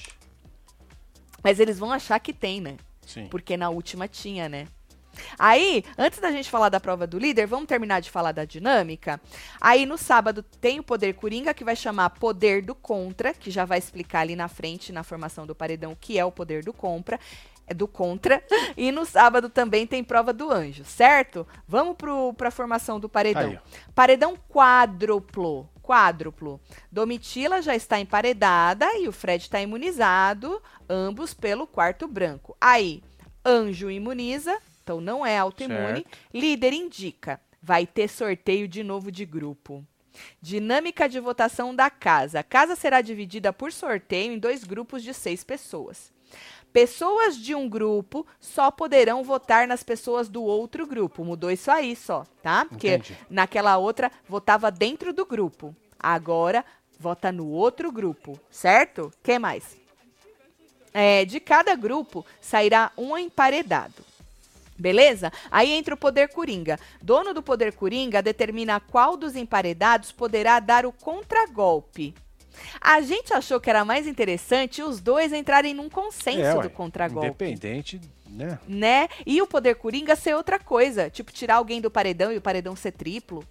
Mas 1.43 1.61
eles 1.61 1.79
vão 1.79 1.93
achar 1.93 2.19
que 2.19 2.33
tem, 2.33 2.61
né? 2.61 2.77
Sim. 3.07 3.27
Porque 3.29 3.57
na 3.57 3.71
última 3.71 4.07
tinha, 4.07 4.49
né? 4.49 4.67
Aí, 5.39 5.85
antes 5.97 6.19
da 6.19 6.31
gente 6.31 6.51
falar 6.51 6.69
da 6.69 6.81
prova 6.81 7.07
do 7.07 7.19
líder, 7.19 7.47
vamos 7.47 7.67
terminar 7.67 8.01
de 8.01 8.11
falar 8.11 8.33
da 8.33 8.45
dinâmica. 8.45 9.21
Aí 9.61 9.87
no 9.87 9.99
sábado 9.99 10.43
tem 10.43 10.79
o 10.79 10.83
poder 10.83 11.15
coringa 11.15 11.55
que 11.55 11.65
vai 11.65 11.77
chamar 11.77 12.11
poder 12.11 12.63
do 12.63 12.75
contra, 12.75 13.33
que 13.35 13.51
já 13.51 13.65
vai 13.65 13.79
explicar 13.79 14.21
ali 14.21 14.37
na 14.37 14.49
frente 14.49 14.93
na 14.93 15.03
formação 15.03 15.47
do 15.47 15.55
paredão 15.55 15.93
o 15.93 15.97
que 15.97 16.19
é 16.19 16.25
o 16.25 16.33
poder 16.33 16.65
do 16.65 16.73
compra, 16.73 17.19
é 17.67 17.75
do 17.75 17.87
contra. 17.87 18.43
E 18.77 18.93
no 18.93 19.05
sábado 19.05 19.49
também 19.49 19.87
tem 19.87 20.05
prova 20.05 20.33
do 20.33 20.53
anjo, 20.53 20.85
certo? 20.85 21.47
Vamos 21.67 21.97
para 22.37 22.49
a 22.49 22.51
formação 22.51 23.01
do 23.01 23.09
paredão. 23.09 23.51
Aí, 23.51 23.59
Paredão 23.93 24.37
quádruplo. 24.49 25.69
Quádruplo. 25.83 26.61
Domitila 26.93 27.61
já 27.61 27.75
está 27.75 27.99
emparedada 27.99 28.87
e 28.99 29.09
o 29.09 29.13
Fred 29.13 29.43
está 29.43 29.61
imunizado, 29.61 30.63
ambos 30.89 31.35
pelo 31.35 31.67
quarto 31.67 32.07
branco. 32.07 32.57
Aí, 32.61 33.03
Anjo 33.45 33.91
imuniza, 33.91 34.59
então 34.89 35.03
não 35.03 35.27
é 35.27 35.37
autoimune. 35.37 36.07
Líder 36.33 36.73
indica, 36.73 37.39
vai 37.63 37.87
ter 37.87 38.09
sorteio 38.09 38.67
de 38.67 38.83
novo 38.83 39.13
de 39.13 39.27
grupo. 39.27 39.85
Dinâmica 40.41 41.07
de 41.07 41.21
votação 41.21 41.75
da 41.75 41.91
casa. 41.91 42.41
A 42.41 42.43
casa 42.43 42.75
será 42.75 43.03
dividida 43.03 43.53
por 43.53 43.71
sorteio 43.71 44.33
em 44.33 44.39
dois 44.39 44.65
grupos 44.65 45.03
de 45.03 45.13
seis 45.13 45.45
pessoas. 45.45 46.11
Pessoas 46.73 47.37
de 47.37 47.55
um 47.55 47.69
grupo 47.69 48.27
só 48.41 48.71
poderão 48.71 49.23
votar 49.23 49.69
nas 49.69 49.83
pessoas 49.83 50.27
do 50.27 50.43
outro 50.43 50.87
grupo. 50.87 51.23
Mudou 51.23 51.51
isso 51.51 51.71
aí 51.71 51.95
só, 51.95 52.25
tá? 52.43 52.65
Porque 52.65 52.95
Entendi. 52.95 53.19
naquela 53.29 53.77
outra 53.77 54.11
votava 54.27 54.71
dentro 54.71 55.13
do 55.13 55.27
grupo. 55.27 55.77
Agora 55.99 56.65
vota 56.99 57.31
no 57.31 57.47
outro 57.49 57.93
grupo, 57.93 58.41
certo? 58.51 59.13
Quem 59.23 59.39
mais? 59.39 59.77
É, 60.95 61.27
de 61.27 61.41
cada 61.41 61.75
grupo 61.75 62.25
sairá 62.41 62.91
um 62.97 63.17
emparedado. 63.19 64.09
Beleza? 64.79 65.33
Aí 65.51 65.73
entra 65.73 65.95
o 65.95 65.99
poder 65.99 66.29
coringa. 66.29 66.79
Dono 67.03 67.35
do 67.35 67.43
poder 67.43 67.73
coringa 67.73 68.23
determina 68.23 68.79
qual 68.79 69.17
dos 69.17 69.35
emparedados 69.35 70.13
poderá 70.13 70.61
dar 70.61 70.87
o 70.87 70.93
contragolpe. 70.93 72.15
A 72.81 73.01
gente 73.01 73.33
achou 73.33 73.61
que 73.61 73.71
era 73.71 73.85
mais 73.85 74.07
interessante 74.07 74.83
os 74.83 75.01
dois 75.01 75.33
entrarem 75.33 75.75
num 75.75 75.89
consenso 75.89 76.41
É, 76.41 76.55
ué, 76.55 76.63
do 76.63 76.71
contragolpe 76.71 77.29
Independente, 77.29 78.01
né? 78.29 78.59
né? 78.67 79.09
E 79.25 79.41
o 79.41 79.47
poder 79.47 79.77
coringa 79.77 80.17
ser 80.17 80.35
outra 80.35 80.59
coisa, 80.59 81.09
tipo 81.09 81.33
tirar 81.33 81.57
alguém 81.57 81.81
do 81.81 81.91
paredão 81.91 82.33
e 82.33 82.37
o 82.37 82.43
paredão 82.43 82.75
ser 82.75 82.93
triplo, 82.93 83.45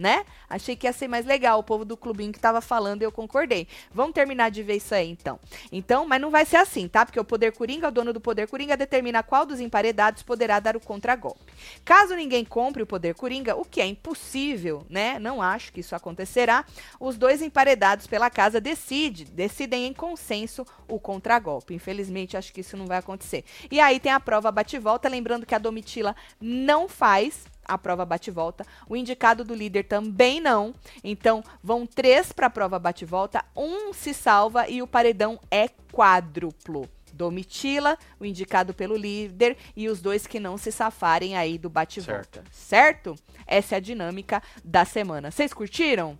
né? 0.00 0.24
Achei 0.48 0.74
que 0.74 0.86
ia 0.86 0.92
ser 0.92 1.06
mais 1.06 1.26
legal 1.26 1.58
o 1.58 1.62
povo 1.62 1.84
do 1.84 1.94
clubinho 1.94 2.32
que 2.32 2.40
tava 2.40 2.62
falando 2.62 3.02
e 3.02 3.04
eu 3.04 3.12
concordei. 3.12 3.68
Vamos 3.92 4.14
terminar 4.14 4.50
de 4.50 4.62
ver 4.62 4.76
isso 4.76 4.94
aí 4.94 5.10
então. 5.10 5.38
Então, 5.70 6.08
mas 6.08 6.20
não 6.20 6.30
vai 6.30 6.46
ser 6.46 6.56
assim, 6.56 6.88
tá? 6.88 7.04
Porque 7.04 7.20
o 7.20 7.24
poder 7.24 7.52
coringa, 7.52 7.88
o 7.88 7.90
dono 7.90 8.10
do 8.10 8.20
poder 8.20 8.48
coringa 8.48 8.78
determina 8.78 9.22
qual 9.22 9.44
dos 9.44 9.60
emparedados 9.60 10.22
poderá 10.22 10.58
dar 10.58 10.74
o 10.74 10.80
contragolpe. 10.80 11.52
Caso 11.84 12.16
ninguém 12.16 12.46
compre 12.46 12.82
o 12.82 12.86
poder 12.86 13.14
coringa, 13.14 13.54
o 13.54 13.64
que 13.64 13.80
é 13.80 13.86
impossível, 13.86 14.86
né? 14.88 15.18
Não 15.18 15.42
acho 15.42 15.70
que 15.70 15.80
isso 15.80 15.94
acontecerá. 15.94 16.64
Os 16.98 17.18
dois 17.18 17.42
emparedados 17.42 18.06
pela 18.06 18.30
casa 18.30 18.58
decide, 18.58 19.26
decidem 19.26 19.86
em 19.86 19.92
consenso 19.92 20.66
o 20.88 20.98
contragolpe. 20.98 21.74
Infelizmente, 21.74 22.38
acho 22.38 22.52
que 22.54 22.62
isso 22.62 22.76
não 22.76 22.86
vai 22.86 22.96
acontecer. 22.96 23.44
E 23.70 23.78
aí 23.78 24.00
tem 24.00 24.12
a 24.12 24.18
prova 24.18 24.50
bate-volta, 24.50 25.10
lembrando 25.10 25.44
que 25.44 25.54
a 25.54 25.58
Domitila 25.58 26.16
não 26.40 26.88
faz 26.88 27.44
a 27.70 27.78
prova 27.78 28.04
bate-volta. 28.04 28.66
O 28.88 28.96
indicado 28.96 29.44
do 29.44 29.54
líder 29.54 29.84
também 29.84 30.40
não. 30.40 30.74
Então, 31.02 31.42
vão 31.62 31.86
três 31.86 32.32
para 32.32 32.48
a 32.48 32.50
prova 32.50 32.78
bate-volta, 32.78 33.44
um 33.56 33.92
se 33.92 34.12
salva 34.12 34.68
e 34.68 34.82
o 34.82 34.86
paredão 34.86 35.38
é 35.50 35.68
quádruplo. 35.92 36.88
Domitila, 37.12 37.98
o 38.18 38.24
indicado 38.24 38.72
pelo 38.72 38.96
líder, 38.96 39.56
e 39.76 39.88
os 39.88 40.00
dois 40.00 40.26
que 40.26 40.40
não 40.40 40.56
se 40.56 40.72
safarem 40.72 41.36
aí 41.36 41.58
do 41.58 41.68
bate-volta. 41.68 42.42
Certo. 42.50 43.14
Essa 43.46 43.74
é 43.74 43.78
a 43.78 43.80
dinâmica 43.80 44.42
da 44.64 44.84
semana. 44.84 45.30
Vocês 45.30 45.52
curtiram? 45.52 46.18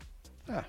É, 0.48 0.64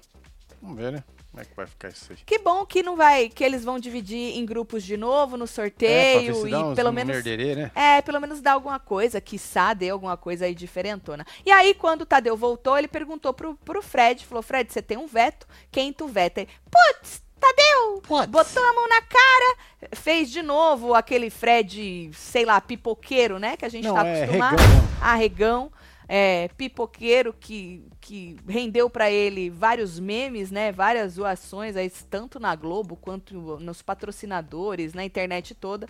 vamos 0.62 0.78
ver, 0.78 0.92
né? 0.94 1.04
Como 1.32 1.42
é 1.42 1.46
que 1.46 1.56
vai 1.56 1.66
ficar 1.66 1.88
isso 1.88 2.12
aí? 2.12 2.18
Que 2.26 2.40
bom 2.40 2.66
que 2.66 2.84
não 2.84 2.98
vai, 2.98 3.30
que 3.30 3.42
eles 3.42 3.64
vão 3.64 3.80
dividir 3.80 4.38
em 4.38 4.46
grupos 4.46 4.84
de 4.84 4.98
novo 4.98 5.38
no 5.38 5.46
É, 5.46 5.48
sorteio 5.48 6.50
dá 6.50 6.50
e 6.50 6.64
uns 6.64 6.76
pelo 6.76 6.92
menos 6.92 7.14
merderê, 7.14 7.56
né? 7.56 7.72
é, 7.74 8.02
pelo 8.02 8.20
menos 8.20 8.42
dá 8.42 8.52
alguma 8.52 8.80
coisa, 8.80 9.22
quiçá 9.22 9.74
dê 9.74 9.90
alguma 9.90 10.18
coisa 10.18 10.44
aí 10.46 10.54
diferentona. 10.54 11.26
E 11.46 11.50
aí, 11.52 11.74
quando 11.74 12.02
o 12.02 12.06
Tadeu 12.06 12.36
voltou, 12.36 12.78
ele 12.78 12.88
perguntou 12.90 13.34
pro, 13.34 13.56
pro 13.56 13.82
Fred, 13.82 14.26
falou, 14.26 14.44
Fred, 14.44 14.72
você 14.74 14.82
tem 14.82 14.98
um 14.98 15.08
veto, 15.08 15.48
quem 15.72 15.94
tu 15.94 16.06
veta? 16.06 16.42
Aí, 16.42 16.48
Putz, 16.70 17.24
Tadeu! 17.40 18.02
Botou 18.28 18.64
a 18.64 18.74
mão 18.74 18.88
na 18.90 19.02
cara, 19.02 19.58
fez 19.96 20.30
de 20.30 20.42
novo 20.42 20.94
aquele 20.94 21.30
Fred, 21.30 22.12
sei 22.14 22.44
lá, 22.46 22.60
pipoqueiro, 22.62 23.40
né? 23.40 23.56
Que 23.58 23.66
a 23.66 23.70
gente 23.70 23.88
Não, 23.88 23.96
tá 23.96 24.06
é 24.06 24.24
acostumado. 24.26 24.58
regão 24.60 24.68
mesmo. 24.76 24.98
Arregão, 25.02 25.72
é, 26.08 26.50
pipoqueiro 26.58 27.34
que, 27.40 27.84
que 28.02 28.36
rendeu 28.48 28.90
pra 28.90 29.10
ele 29.10 29.50
vários 29.50 30.00
memes, 30.00 30.52
né? 30.52 30.72
Várias 30.72 31.14
zoações, 31.14 31.76
aí, 31.76 31.90
tanto 32.10 32.40
na 32.40 32.56
Globo 32.56 32.96
quanto 32.96 33.36
nos 33.60 33.82
patrocinadores, 33.82 34.94
na 34.94 35.04
internet 35.06 35.54
toda. 35.56 35.88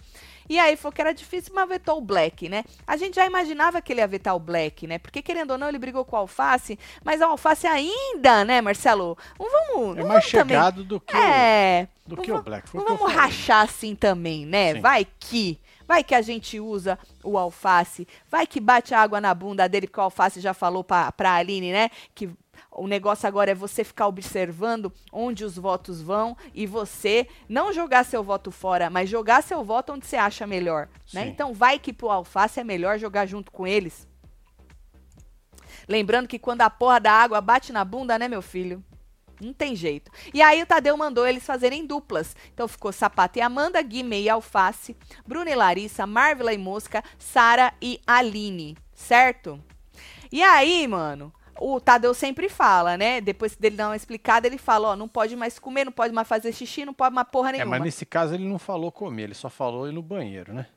E 0.50 0.60
aí 0.60 0.76
falou 0.76 0.94
que 0.94 1.02
era 1.02 1.14
difícil, 1.14 1.54
mas 1.56 1.68
vetou 1.70 1.98
o 1.98 2.02
Black, 2.02 2.50
né? 2.50 2.64
A 2.86 2.98
gente 2.98 3.16
já 3.16 3.26
imaginava 3.26 3.82
que 3.82 3.94
ele 3.94 4.02
ia 4.02 4.08
vetar 4.08 4.36
o 4.36 4.40
Black, 4.40 4.86
né? 4.86 5.00
Porque, 5.00 5.22
querendo 5.22 5.52
ou 5.52 5.58
não, 5.58 5.70
ele 5.70 5.80
brigou 5.80 6.04
com 6.04 6.16
o 6.16 6.20
Alface, 6.20 6.78
mas 7.04 7.22
o 7.22 7.26
Alface 7.26 7.66
ainda, 7.68 8.44
né, 8.44 8.60
Marcelo? 8.62 9.18
Não 9.40 9.50
vamos. 9.50 9.98
É 9.98 10.02
não 10.02 10.08
mais 10.10 10.24
vamos 10.26 10.32
também- 10.32 10.58
chegado 10.58 10.84
do 10.84 11.00
que, 11.00 11.16
É. 11.16 11.88
o, 12.06 12.10
do 12.10 12.22
que 12.22 12.32
o 12.32 12.42
Black. 12.42 12.68
Foi 12.70 12.82
Não 12.84 12.98
vamos 12.98 13.14
rachar 13.14 13.64
assim 13.64 13.96
também, 13.96 14.46
né? 14.46 14.74
Sim. 14.76 14.82
Vai 14.82 15.08
que. 15.20 15.58
Vai 15.92 16.06
que 16.06 16.16
a 16.16 16.22
gente 16.22 16.58
usa 16.58 16.98
o 17.22 17.38
alface. 17.38 18.08
Vai 18.30 18.48
que 18.48 18.62
bate 18.62 18.94
a 18.94 19.02
água 19.02 19.20
na 19.20 19.34
bunda 19.34 19.68
dele, 19.68 19.88
porque 19.88 20.00
o 20.00 20.04
alface 20.04 20.40
já 20.40 20.54
falou 20.54 20.86
pra, 20.86 21.12
pra 21.12 21.34
Aline, 21.34 21.74
né? 21.74 21.90
Que 22.16 22.30
o 22.72 22.88
negócio 22.88 23.28
agora 23.28 23.52
é 23.52 23.54
você 23.54 23.84
ficar 23.84 24.08
observando 24.08 24.90
onde 25.12 25.44
os 25.44 25.58
votos 25.58 26.02
vão 26.02 26.38
e 26.54 26.66
você 26.66 27.28
não 27.50 27.74
jogar 27.74 28.06
seu 28.06 28.24
voto 28.24 28.52
fora, 28.52 28.90
mas 28.90 29.10
jogar 29.10 29.44
seu 29.44 29.66
voto 29.66 29.92
onde 29.92 30.06
você 30.06 30.16
acha 30.16 30.48
melhor. 30.48 30.88
Né? 31.14 31.28
Então 31.28 31.54
vai 31.54 31.78
que 31.78 31.92
pro 31.92 32.10
alface 32.10 32.58
é 32.58 32.64
melhor 32.64 32.98
jogar 32.98 33.26
junto 33.26 33.52
com 33.52 33.68
eles. 33.68 34.08
Lembrando 35.90 36.30
que 36.30 36.40
quando 36.40 36.62
a 36.62 36.70
porra 36.70 37.02
da 37.02 37.12
água 37.12 37.42
bate 37.42 37.74
na 37.74 37.84
bunda, 37.84 38.18
né, 38.18 38.30
meu 38.30 38.42
filho? 38.42 38.82
Não 39.42 39.54
tem 39.54 39.76
jeito. 39.76 40.12
E 40.34 40.42
aí 40.42 40.62
o 40.62 40.66
Tadeu 40.66 40.96
mandou 40.96 41.26
eles 41.28 41.44
fazerem 41.46 41.86
duplas. 41.86 42.36
Então 42.54 42.68
ficou 42.68 42.92
Sapato 42.92 43.40
e 43.40 43.42
Amanda, 43.42 43.82
Guimê 43.82 44.22
e 44.22 44.30
Alface, 44.30 44.96
Bruna 45.26 45.50
e 45.50 45.56
Larissa, 45.56 46.06
Marvela 46.06 46.54
e 46.54 46.58
Mosca, 46.58 47.04
Sara 47.18 47.74
e 47.82 48.00
Aline, 48.06 48.78
certo? 48.94 49.60
E 50.32 50.42
aí, 50.44 50.88
mano, 50.88 51.34
o 51.60 51.80
Tadeu 51.80 52.14
sempre 52.14 52.48
fala, 52.50 52.96
né? 52.98 53.20
Depois 53.20 53.56
dele 53.56 53.76
dar 53.76 53.90
uma 53.90 53.96
explicada, 53.96 54.48
ele 54.48 54.58
fala, 54.58 54.90
ó, 54.90 54.96
não 54.96 55.08
pode 55.08 55.36
mais 55.36 55.60
comer, 55.60 55.86
não 55.86 55.92
pode 55.92 56.14
mais 56.14 56.28
fazer 56.28 56.54
xixi, 56.54 56.86
não 56.86 56.94
pode 56.94 57.14
mais 57.14 57.28
porra 57.30 57.50
É, 57.50 57.52
nenhuma. 57.54 57.72
mas 57.72 57.82
nesse 57.84 58.06
caso 58.06 58.34
ele 58.34 58.48
não 58.48 58.58
falou 58.60 58.92
comer, 58.92 59.24
ele 59.24 59.34
só 59.34 59.50
falou 59.50 59.88
ir 59.88 59.92
no 59.92 60.02
banheiro, 60.02 60.54
né? 60.54 60.68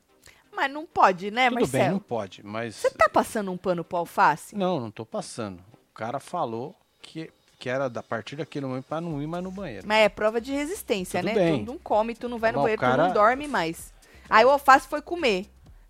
Mas 0.55 0.71
não 0.71 0.85
pode, 0.85 1.31
né, 1.31 1.49
Tudo 1.49 1.59
Marcelo? 1.59 1.83
bem, 1.83 1.91
não 1.91 1.99
pode, 1.99 2.41
mas. 2.45 2.75
Você 2.75 2.89
tá 2.91 3.09
passando 3.09 3.51
um 3.51 3.57
pano 3.57 3.83
pro 3.83 3.97
alface? 3.97 4.55
Não, 4.55 4.79
não 4.79 4.89
tô 4.89 5.05
passando. 5.05 5.59
O 5.91 5.93
cara 5.93 6.19
falou 6.19 6.73
que, 7.01 7.29
que 7.65 7.69
era 7.69 7.89
da 7.89 8.03
partir 8.03 8.35
daquele 8.35 8.67
momento 8.67 8.85
pra 8.85 9.01
não 9.01 9.19
ir 9.19 9.25
mais 9.25 9.43
no 9.43 9.49
banheiro. 9.49 9.87
Mas 9.87 9.97
é 10.05 10.07
prova 10.07 10.39
de 10.39 10.51
resistência, 10.51 11.19
Tudo 11.19 11.29
né? 11.29 11.33
bem. 11.33 11.65
Tu 11.65 11.71
não 11.71 11.79
come, 11.79 12.13
tu 12.13 12.29
não 12.29 12.37
vai 12.37 12.51
no 12.51 12.59
Mas 12.59 12.61
o 12.61 12.65
banheiro, 12.65 12.79
tu 12.79 12.85
cara- 12.85 13.07
não 13.07 13.11
dorme 13.11 13.47
mais. 13.47 13.91
Aí 14.29 14.45
o 14.45 14.51
alface 14.51 14.87
foi 14.87 15.01
comer. 15.01 15.47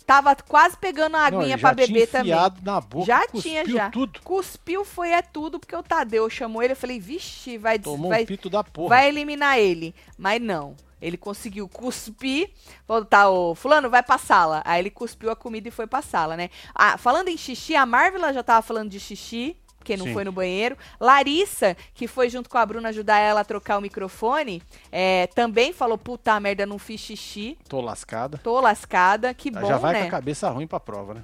Tava 0.08 0.34
quase 0.38 0.78
pegando 0.78 1.18
a 1.18 1.26
aguinha 1.26 1.58
pra 1.58 1.74
beber 1.74 2.08
também. 2.08 2.32
enfiado 2.32 2.62
na 2.64 2.80
boca, 2.80 3.06
Já 3.08 3.28
cuspiu 3.28 3.42
tinha, 3.42 3.66
já. 3.68 3.90
tudo. 3.90 4.22
Cuspiu 4.24 4.86
foi 4.86 5.10
é 5.10 5.22
tudo, 5.22 5.60
porque 5.60 5.76
o 5.76 5.84
Tadeu 5.84 6.30
chamou 6.30 6.64
ele. 6.64 6.72
Eu 6.72 6.78
falei, 6.78 6.98
vixe, 6.98 7.58
vai, 7.58 7.78
des- 7.78 7.84
Tomou 7.92 8.10
vai, 8.10 8.24
um 8.24 8.26
pito 8.26 8.50
da 8.50 8.64
porra. 8.64 8.88
vai 8.88 9.10
eliminar 9.10 9.60
ele. 9.60 9.94
Mas 10.18 10.42
não. 10.42 10.76
Ele 11.02 11.18
conseguiu 11.18 11.68
cuspir, 11.68 12.52
voltar 12.88 13.30
o 13.30 13.54
fulano, 13.54 13.90
vai 13.90 14.02
pra 14.02 14.18
sala. 14.18 14.62
Aí 14.64 14.80
ele 14.80 14.90
cuspiu 14.90 15.30
a 15.30 15.36
comida 15.36 15.68
e 15.68 15.72
foi 15.72 15.86
pra 15.88 16.02
sala, 16.02 16.38
né? 16.38 16.50
Ah, 16.74 16.98
falando 16.98 17.28
em 17.28 17.36
xixi, 17.36 17.76
a 17.76 17.86
Marvela 17.86 18.32
já 18.32 18.42
tava 18.42 18.62
falando 18.62 18.90
de 18.90 18.98
xixi, 19.00 19.58
porque 19.86 19.96
não 19.96 20.08
Sim. 20.08 20.14
foi 20.14 20.24
no 20.24 20.32
banheiro. 20.32 20.76
Larissa, 21.00 21.78
que 21.94 22.08
foi 22.08 22.28
junto 22.28 22.50
com 22.50 22.58
a 22.58 22.66
Bruna 22.66 22.90
ajudar 22.90 23.20
ela 23.20 23.42
a 23.42 23.46
trocar 23.46 23.78
o 23.78 23.82
microfone, 23.82 24.64
é, 24.92 25.28
também 25.28 25.72
falou, 25.72 25.96
puta 25.96 26.38
merda, 26.40 26.66
não 26.66 26.80
fiz 26.80 27.00
xixi. 27.00 27.56
Tô 27.70 27.80
lascada. 27.80 28.40
Tô 28.40 28.60
lascada, 28.60 29.32
que 29.32 29.50
Ela 29.50 29.62
bom, 29.62 29.68
já 29.68 29.78
vai 29.78 29.94
né? 29.94 30.02
com 30.02 30.08
a 30.08 30.12
cabeça 30.12 30.50
ruim 30.50 30.66
pra 30.66 30.80
prova, 30.80 31.14
né? 31.14 31.24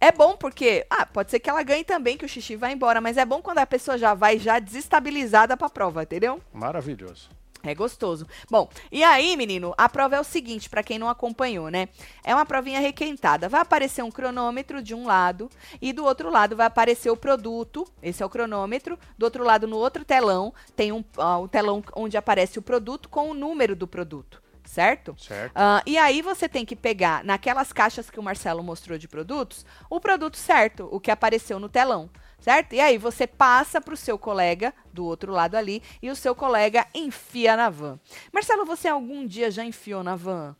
É 0.00 0.10
bom 0.10 0.36
porque, 0.36 0.84
ah, 0.90 1.06
pode 1.06 1.30
ser 1.30 1.38
que 1.38 1.48
ela 1.48 1.62
ganhe 1.62 1.84
também, 1.84 2.16
que 2.16 2.24
o 2.24 2.28
xixi 2.28 2.56
vai 2.56 2.72
embora, 2.72 3.00
mas 3.00 3.16
é 3.16 3.24
bom 3.24 3.40
quando 3.40 3.58
a 3.58 3.66
pessoa 3.66 3.96
já 3.96 4.14
vai 4.14 4.36
já 4.36 4.58
desestabilizada 4.58 5.56
pra 5.56 5.70
prova, 5.70 6.02
entendeu? 6.02 6.40
Maravilhoso. 6.52 7.30
É 7.62 7.74
gostoso. 7.74 8.26
Bom, 8.50 8.68
e 8.90 9.04
aí, 9.04 9.36
menino, 9.36 9.72
a 9.78 9.88
prova 9.88 10.16
é 10.16 10.20
o 10.20 10.24
seguinte, 10.24 10.68
pra 10.68 10.82
quem 10.82 10.98
não 10.98 11.08
acompanhou, 11.08 11.68
né? 11.68 11.88
É 12.24 12.34
uma 12.34 12.44
provinha 12.44 12.80
requentada. 12.80 13.48
Vai 13.48 13.60
aparecer 13.60 14.02
um 14.02 14.10
cronômetro 14.10 14.82
de 14.82 14.94
um 14.94 15.06
lado 15.06 15.48
e 15.80 15.92
do 15.92 16.04
outro 16.04 16.28
lado 16.28 16.56
vai 16.56 16.66
aparecer 16.66 17.10
o 17.10 17.16
produto. 17.16 17.86
Esse 18.02 18.22
é 18.22 18.26
o 18.26 18.30
cronômetro. 18.30 18.98
Do 19.16 19.24
outro 19.24 19.44
lado, 19.44 19.66
no 19.68 19.76
outro 19.76 20.04
telão, 20.04 20.52
tem 20.74 20.90
um, 20.90 21.04
o 21.40 21.48
telão 21.48 21.84
onde 21.94 22.16
aparece 22.16 22.58
o 22.58 22.62
produto 22.62 23.08
com 23.08 23.30
o 23.30 23.34
número 23.34 23.76
do 23.76 23.86
produto, 23.86 24.42
certo? 24.64 25.14
Certo. 25.18 25.52
Ah, 25.54 25.82
e 25.86 25.96
aí 25.96 26.20
você 26.20 26.48
tem 26.48 26.64
que 26.64 26.74
pegar 26.74 27.22
naquelas 27.22 27.72
caixas 27.72 28.10
que 28.10 28.18
o 28.18 28.22
Marcelo 28.22 28.62
mostrou 28.62 28.98
de 28.98 29.06
produtos, 29.06 29.64
o 29.88 30.00
produto 30.00 30.36
certo, 30.36 30.88
o 30.90 30.98
que 30.98 31.10
apareceu 31.10 31.60
no 31.60 31.68
telão, 31.68 32.10
certo? 32.42 32.74
E 32.74 32.80
aí 32.80 32.98
você 32.98 33.26
passa 33.26 33.80
para 33.80 33.94
o 33.94 33.96
seu 33.96 34.18
colega 34.18 34.74
do 34.92 35.04
outro 35.06 35.32
lado 35.32 35.54
ali 35.54 35.82
e 36.02 36.10
o 36.10 36.16
seu 36.16 36.34
colega 36.34 36.86
enfia 36.94 37.56
na 37.56 37.70
van. 37.70 37.98
Marcelo, 38.32 38.66
você 38.66 38.88
algum 38.88 39.26
dia 39.26 39.50
já 39.50 39.64
enfiou 39.64 40.02
na 40.02 40.14
van? 40.16 40.54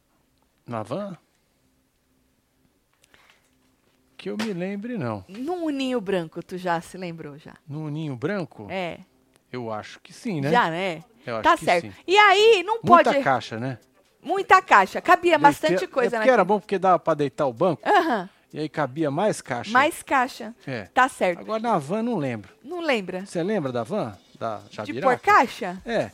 Na 0.66 0.82
van? 0.82 1.18
Que 4.16 4.30
eu 4.30 4.36
me 4.36 4.52
lembre, 4.52 4.96
não. 4.96 5.24
Num 5.28 5.68
ninho 5.70 6.00
branco, 6.00 6.42
tu 6.42 6.56
já 6.56 6.80
se 6.80 6.96
lembrou 6.96 7.36
já? 7.38 7.54
No 7.68 7.88
ninho 7.90 8.14
branco? 8.14 8.66
É, 8.70 9.00
Eu 9.50 9.72
acho 9.72 9.98
que 10.00 10.12
sim, 10.12 10.40
né? 10.40 10.50
já, 10.50 10.70
né? 10.70 11.02
Eu 11.26 11.34
acho 11.36 11.42
Tá 11.42 11.56
certo. 11.56 11.86
sim. 11.86 11.92
E 12.06 12.16
aí, 12.16 12.62
não 12.64 12.80
pode... 12.80 13.08
Muita 13.10 13.22
caixa, 13.24 13.58
né? 13.58 13.78
Muita 14.22 14.62
caixa. 14.62 15.00
Cabia 15.00 15.36
bastante 15.38 15.70
Deite- 15.70 15.88
coisa 15.88 16.16
é 16.16 16.18
porque 16.20 16.30
era 16.30 16.44
bom 16.44 16.60
porque 16.60 16.78
dava 16.78 16.98
pra 17.00 17.14
deitar 17.14 17.46
o 17.46 17.52
banco 17.52 17.82
Aham, 17.84 18.30
e 18.52 18.58
aí 18.58 18.68
cabia 18.68 19.10
mais 19.10 19.40
caixa. 19.40 19.70
mais 19.72 20.02
caixa. 20.02 20.54
É. 20.66 20.82
Tá 20.92 21.08
certo. 21.08 21.40
Agora 21.40 21.60
na 21.62 21.78
van 21.78 22.02
não 22.02 22.16
lembro. 22.16 22.52
Não 22.62 22.80
lembra? 22.80 23.24
Você 23.26 23.42
lembra 23.42 23.72
da 23.72 23.82
van? 23.82 24.16
Da 24.38 24.58
De 24.68 24.76
Jabiraca? 24.76 25.06
pôr 25.06 25.18
caixa? 25.20 25.80
É. 25.86 26.10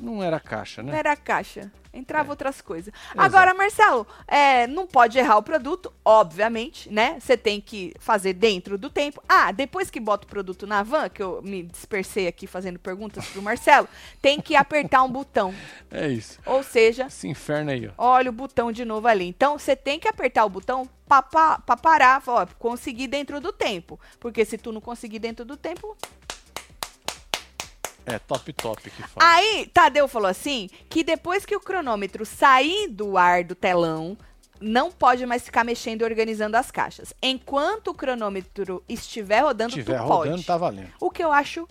Não 0.00 0.22
era 0.22 0.40
caixa, 0.40 0.82
Não 0.82 0.92
né? 0.92 0.98
era 0.98 1.14
caixa. 1.16 1.70
Entrava 1.92 2.28
É. 2.28 2.30
outras 2.30 2.60
coisas. 2.60 2.92
Agora, 3.16 3.52
Marcelo, 3.52 4.06
é, 4.26 4.66
não 4.66 4.86
pode 4.86 5.18
errar 5.18 5.36
o 5.36 5.42
produto, 5.42 5.92
obviamente, 6.04 6.90
né? 6.90 7.18
Você 7.20 7.36
tem 7.36 7.60
que 7.60 7.92
fazer 7.98 8.32
dentro 8.32 8.78
do 8.78 8.88
tempo. 8.88 9.22
Ah, 9.28 9.52
depois 9.52 9.90
que 9.90 10.00
bota 10.00 10.26
o 10.26 10.30
produto 10.30 10.66
na 10.66 10.82
van, 10.82 11.08
que 11.08 11.22
eu 11.22 11.42
me 11.42 11.62
dispersei 11.64 12.26
aqui 12.26 12.46
fazendo 12.46 12.78
perguntas 12.78 13.26
pro 13.26 13.42
Marcelo, 13.42 13.88
tem 14.22 14.40
que 14.40 14.56
apertar 14.56 15.02
um 15.02 15.10
botão. 15.10 15.54
É 15.94 16.08
isso. 16.08 16.38
Ou 16.46 16.62
seja, 16.62 17.04
Esse 17.08 17.28
inferno 17.28 17.70
aí, 17.70 17.86
ó. 17.86 17.92
olha 17.98 18.30
o 18.30 18.32
botão 18.32 18.72
de 18.72 18.82
novo 18.82 19.06
ali. 19.06 19.26
Então, 19.28 19.58
você 19.58 19.76
tem 19.76 20.00
que 20.00 20.08
apertar 20.08 20.42
o 20.46 20.48
botão 20.48 20.88
pra, 21.06 21.20
pa- 21.20 21.58
pra 21.58 21.76
parar, 21.76 22.22
ó, 22.26 22.46
conseguir 22.58 23.08
dentro 23.08 23.38
do 23.42 23.52
tempo. 23.52 24.00
Porque 24.18 24.42
se 24.46 24.56
tu 24.56 24.72
não 24.72 24.80
conseguir 24.80 25.18
dentro 25.18 25.44
do 25.44 25.54
tempo, 25.54 25.94
É 28.06 28.18
top 28.18 28.52
top 28.52 28.90
que 28.90 29.02
fala. 29.02 29.34
Aí, 29.34 29.66
Tadeu 29.72 30.08
falou 30.08 30.28
assim, 30.28 30.68
que 30.88 31.04
depois 31.04 31.44
que 31.46 31.54
o 31.54 31.60
cronômetro 31.60 32.24
sair 32.26 32.88
do 32.88 33.16
ar 33.16 33.44
do 33.44 33.54
telão, 33.54 34.16
não 34.60 34.90
pode 34.90 35.26
mais 35.26 35.42
ficar 35.42 35.64
mexendo 35.64 36.02
e 36.02 36.04
organizando 36.04 36.56
as 36.56 36.70
caixas. 36.70 37.12
Enquanto 37.22 37.88
o 37.88 37.94
cronômetro 37.94 38.82
estiver 38.88 39.40
rodando, 39.40 39.72
Se 39.72 39.80
tiver 39.80 39.98
tu 39.98 40.04
rodando, 40.04 40.34
pode. 40.36 40.44
tá 40.46 40.56
valendo. 40.56 40.92
O 41.00 41.10
que 41.10 41.22
eu 41.22 41.32
acho 41.32 41.68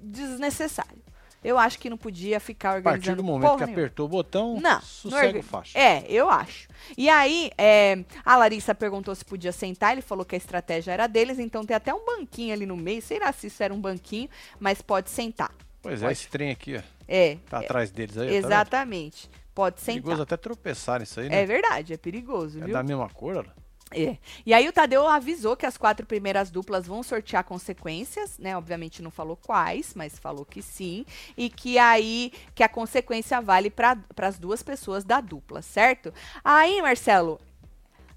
desnecessário. 0.00 1.01
Eu 1.44 1.58
acho 1.58 1.78
que 1.78 1.90
não 1.90 1.96
podia 1.96 2.38
ficar 2.38 2.70
A 2.70 2.74
organizando 2.76 3.04
partir 3.06 3.16
do 3.16 3.24
momento 3.24 3.50
que 3.58 3.64
nenhuma. 3.64 3.72
apertou 3.72 4.06
o 4.06 4.08
botão, 4.08 4.60
Não, 4.60 4.80
sossega 4.80 5.42
faixa. 5.42 5.78
É, 5.78 6.04
eu 6.08 6.30
acho. 6.30 6.68
E 6.96 7.08
aí, 7.08 7.50
é, 7.58 8.04
a 8.24 8.36
Larissa 8.36 8.74
perguntou 8.74 9.14
se 9.14 9.24
podia 9.24 9.50
sentar, 9.52 9.92
ele 9.92 10.02
falou 10.02 10.24
que 10.24 10.34
a 10.34 10.38
estratégia 10.38 10.92
era 10.92 11.06
deles, 11.06 11.38
então 11.38 11.64
tem 11.64 11.76
até 11.76 11.92
um 11.92 12.04
banquinho 12.04 12.52
ali 12.54 12.64
no 12.66 12.76
meio, 12.76 13.02
sei 13.02 13.18
lá 13.18 13.32
se 13.32 13.48
isso 13.48 13.62
era 13.62 13.74
um 13.74 13.80
banquinho, 13.80 14.28
mas 14.60 14.80
pode 14.80 15.10
sentar. 15.10 15.50
Pois 15.82 16.02
é, 16.02 16.12
esse 16.12 16.28
trem 16.28 16.50
aqui, 16.50 16.76
ó. 16.76 16.82
É, 17.08 17.36
Tá 17.50 17.58
atrás 17.58 17.90
deles 17.90 18.16
aí, 18.16 18.28
tá 18.28 18.34
exatamente. 18.34 19.28
Pode 19.54 19.80
sentar. 19.80 20.00
Perigoso 20.02 20.22
até 20.22 20.36
tropeçar 20.36 21.00
nisso 21.00 21.20
aí, 21.20 21.28
né? 21.28 21.42
É 21.42 21.44
verdade, 21.46 21.92
é 21.92 21.96
perigoso, 21.96 22.58
É 22.60 22.64
viu? 22.64 22.72
da 22.72 22.82
mesma 22.82 23.08
cor, 23.08 23.36
ó. 23.38 23.61
É. 23.94 24.16
E 24.46 24.54
aí 24.54 24.68
o 24.68 24.72
Tadeu 24.72 25.06
avisou 25.06 25.56
que 25.56 25.66
as 25.66 25.76
quatro 25.76 26.06
primeiras 26.06 26.50
duplas 26.50 26.86
vão 26.86 27.02
sortear 27.02 27.44
consequências, 27.44 28.38
né? 28.38 28.56
Obviamente 28.56 29.02
não 29.02 29.10
falou 29.10 29.36
quais, 29.36 29.92
mas 29.94 30.18
falou 30.18 30.44
que 30.44 30.62
sim. 30.62 31.04
E 31.36 31.50
que 31.50 31.78
aí 31.78 32.32
que 32.54 32.62
a 32.62 32.68
consequência 32.68 33.40
vale 33.40 33.70
para 33.70 33.98
as 34.18 34.38
duas 34.38 34.62
pessoas 34.62 35.04
da 35.04 35.20
dupla, 35.20 35.62
certo? 35.62 36.12
Aí, 36.44 36.80
Marcelo, 36.80 37.40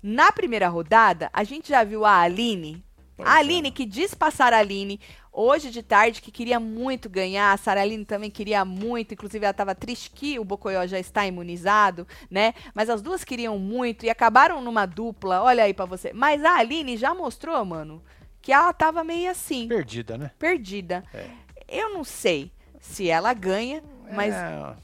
na 0.02 0.32
primeira 0.32 0.70
rodada, 0.70 1.32
a 1.34 1.44
gente 1.44 1.70
já 1.70 1.84
viu 1.84 2.06
a 2.06 2.20
Aline. 2.20 2.85
Pois 3.16 3.28
a 3.28 3.38
é. 3.38 3.40
Aline, 3.40 3.72
que 3.72 3.86
diz 3.86 4.14
pra 4.14 4.32
Sara 4.32 4.58
Aline 4.58 5.00
hoje 5.32 5.70
de 5.70 5.84
tarde 5.84 6.22
que 6.22 6.32
queria 6.32 6.60
muito 6.60 7.10
ganhar. 7.10 7.54
A 7.54 7.58
Sara 7.58 7.82
Aline 7.82 8.06
também 8.06 8.32
queria 8.32 8.64
muito. 8.64 9.14
Inclusive, 9.14 9.44
ela 9.46 9.52
estava 9.52 9.76
triste 9.76 10.12
que 10.12 10.40
o 10.40 10.44
Bocoió 10.46 10.86
já 10.88 11.00
está 11.00 11.26
imunizado, 11.26 12.08
né? 12.30 12.54
Mas 12.74 12.90
as 12.90 13.02
duas 13.02 13.24
queriam 13.24 13.58
muito 13.60 14.06
e 14.06 14.10
acabaram 14.10 14.62
numa 14.62 14.86
dupla. 14.86 15.42
Olha 15.42 15.64
aí 15.64 15.74
pra 15.74 15.86
você. 15.86 16.14
Mas 16.14 16.44
a 16.44 16.58
Aline 16.58 16.98
já 16.98 17.14
mostrou, 17.14 17.64
mano, 17.66 18.02
que 18.42 18.52
ela 18.52 18.72
tava 18.74 19.04
meio 19.04 19.30
assim, 19.30 19.68
Perdida, 19.68 20.18
né? 20.18 20.32
perdida. 20.40 21.04
É. 21.14 21.28
Eu 21.68 21.94
não 21.94 22.04
sei 22.04 22.52
se 22.80 23.10
ela 23.10 23.34
ganha, 23.34 23.84
mas 24.14 24.34
É, 24.34 24.76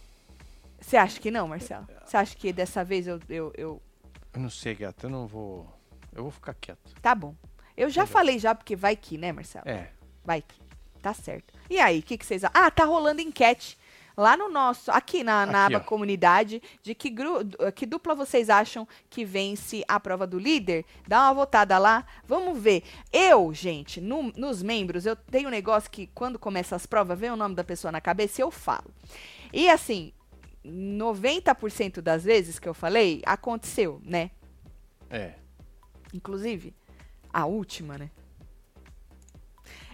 você 0.80 0.98
acha 0.98 1.20
que 1.20 1.30
não, 1.30 1.48
Marcelo? 1.48 1.88
Você 2.04 2.18
acha 2.18 2.36
que 2.36 2.52
dessa 2.52 2.84
vez 2.84 3.08
eu, 3.08 3.20
eu, 3.30 3.54
eu... 3.56 3.82
eu 4.34 4.42
não 4.42 4.50
sei, 4.50 4.76
gato. 4.76 5.06
Eu 5.06 5.10
não 5.10 5.28
vou. 5.28 5.66
Eu 6.14 6.24
vou 6.24 6.32
ficar 6.32 6.54
quieto. 6.56 6.94
Tá 7.02 7.14
bom. 7.16 7.36
Eu 7.78 7.90
já 7.90 8.02
Entendeu? 8.04 8.14
falei 8.14 8.40
já, 8.40 8.54
porque 8.56 8.76
vai 8.76 8.96
que, 8.96 9.18
né, 9.18 9.32
Marcelo? 9.32 9.68
É. 9.68 9.90
Vai 10.24 10.42
que. 10.42 10.60
Tá 11.02 11.14
certo. 11.14 11.54
E 11.70 11.80
aí, 11.80 12.00
o 12.00 12.04
que, 12.04 12.18
que 12.18 12.26
vocês... 12.26 12.44
Ah, 12.44 12.70
tá 12.70 12.86
rolando 12.86 13.22
enquete 13.22 13.76
lá 14.16 14.38
no 14.38 14.50
nosso... 14.50 14.92
Aqui 14.92 15.24
na, 15.24 15.48
na 15.48 15.66
Aqui, 15.66 15.76
aba 15.76 15.84
ó. 15.84 15.88
comunidade, 15.88 16.62
de 16.84 16.94
que, 16.94 17.10
gru, 17.10 17.40
que 17.74 17.88
dupla 17.88 18.14
vocês 18.14 18.52
acham 18.52 18.88
que 19.10 19.26
vence 19.26 19.84
a 19.88 20.00
prova 20.00 20.28
do 20.28 20.38
líder? 20.38 20.86
Dá 21.08 21.22
uma 21.24 21.34
votada 21.34 21.78
lá. 21.80 22.06
Vamos 22.28 22.60
ver. 22.62 22.84
Eu, 23.12 23.52
gente, 23.52 24.00
no- 24.00 24.32
nos 24.38 24.62
membros, 24.62 25.08
eu 25.08 25.16
tenho 25.16 25.48
um 25.48 25.52
negócio 25.52 25.90
que 25.90 26.06
quando 26.14 26.38
começa 26.38 26.76
as 26.76 26.86
provas, 26.86 27.18
vem 27.18 27.32
o 27.32 27.36
nome 27.36 27.56
da 27.56 27.64
pessoa 27.64 27.92
na 27.92 28.00
cabeça 28.02 28.42
e 28.42 28.44
eu 28.44 28.52
falo. 28.52 28.94
E 29.52 29.68
assim, 29.70 30.14
90% 30.64 32.02
das 32.02 32.24
vezes 32.24 32.60
que 32.60 32.70
eu 32.70 32.74
falei, 32.76 33.22
aconteceu, 33.26 34.00
né? 34.04 34.30
É. 35.10 35.34
Inclusive, 36.14 36.74
a 37.34 37.46
última, 37.46 37.98
né? 37.98 38.10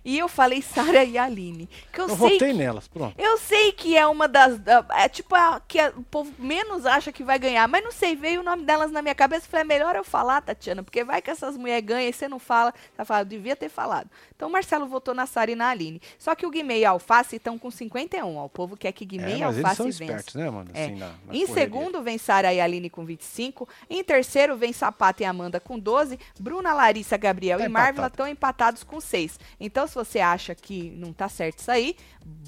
E 0.10 0.18
eu 0.18 0.30
falei 0.30 0.62
Sara 0.62 1.04
e 1.04 1.18
Aline. 1.18 1.68
Que 1.92 2.00
eu, 2.00 2.08
Eu 2.08 2.16
sei 2.18 2.30
votei 2.32 2.54
nelas, 2.54 2.88
pronto. 2.88 3.14
Eu 3.20 3.38
sei 3.38 3.74
que 3.74 3.98
é 3.98 4.08
uma 4.08 4.26
das. 4.26 4.58
da- 4.58 4.86
É 4.96 5.10
tipo 5.10 5.36
a 5.36 5.60
que 5.68 5.78
a- 5.78 5.90
o 5.98 6.02
povo 6.04 6.32
menos 6.40 6.86
acha 6.86 7.12
que 7.12 7.24
vai 7.26 7.38
ganhar, 7.38 7.68
mas 7.68 7.84
não 7.84 7.92
sei, 7.92 8.16
veio 8.16 8.40
o 8.40 8.44
nome 8.44 8.64
delas 8.64 8.90
na 8.90 9.02
minha 9.02 9.14
cabeça. 9.14 9.46
Falei, 9.50 9.64
é 9.64 9.68
melhor 9.68 9.98
eu 9.98 10.06
falar, 10.06 10.40
Tatiana, 10.40 10.82
porque 10.82 11.04
vai 11.04 11.22
que 11.22 11.30
essas 11.30 11.58
mulheres 11.58 11.86
ganham 11.86 12.10
e 12.10 12.14
você 12.14 12.26
não 12.30 12.40
fala. 12.40 12.74
Você 12.96 13.04
fala, 13.04 13.22
eu 13.22 13.26
devia 13.26 13.54
ter 13.56 13.68
falado. 13.68 14.10
Então 14.34 14.48
o 14.48 14.52
Marcelo 14.52 14.88
votou 14.88 15.14
na 15.14 15.26
Sara 15.26 15.52
e 15.52 15.56
na 15.56 15.68
Aline. 15.70 16.02
Só 16.18 16.34
que 16.36 16.46
o 16.46 16.50
Guimê 16.50 16.80
e 16.80 16.86
a 16.86 16.92
Alface 16.92 17.36
estão 17.36 17.60
com 17.60 17.70
51. 17.70 18.38
Ó. 18.38 18.46
O 18.46 18.50
povo 18.50 18.78
quer 18.78 18.94
que 18.94 19.04
Guimê 19.04 19.34
É, 19.34 19.38
e 19.38 19.40
mas 19.42 19.56
eles 19.56 19.58
Alface 19.66 19.76
são 19.76 19.86
vença. 19.88 20.04
espertos, 20.04 20.36
né, 20.36 20.50
mano? 20.50 20.70
É. 20.74 20.86
Assim, 20.86 20.96
na- 20.96 21.08
na 21.08 21.14
Em 21.36 21.46
correria. 21.46 21.54
segundo 21.54 22.02
vem 22.02 22.18
Sara 22.18 22.54
e 22.54 22.62
Aline 22.62 22.90
com 22.90 23.04
25. 23.04 23.68
Em 23.90 24.02
terceiro 24.06 24.56
vem 24.56 24.72
Sapato 24.72 25.22
e 25.22 25.26
Amanda 25.26 25.60
com 25.60 25.78
12. 25.78 26.18
Bruna, 26.40 26.74
Larissa, 26.74 27.18
Gabriel 27.18 27.58
Tá 27.58 27.66
e 27.66 27.68
empatado. 27.68 28.08
estão 28.08 28.28
empatados 28.28 28.84
com 28.86 29.02
6. 29.02 29.38
Então, 29.60 29.86
se 29.86 29.97
você 29.98 30.20
acha 30.20 30.56
que 30.56 30.90
não 30.92 31.12
tá 31.12 31.28
certo 31.28 31.60
isso 31.60 31.72
aí, 31.72 31.96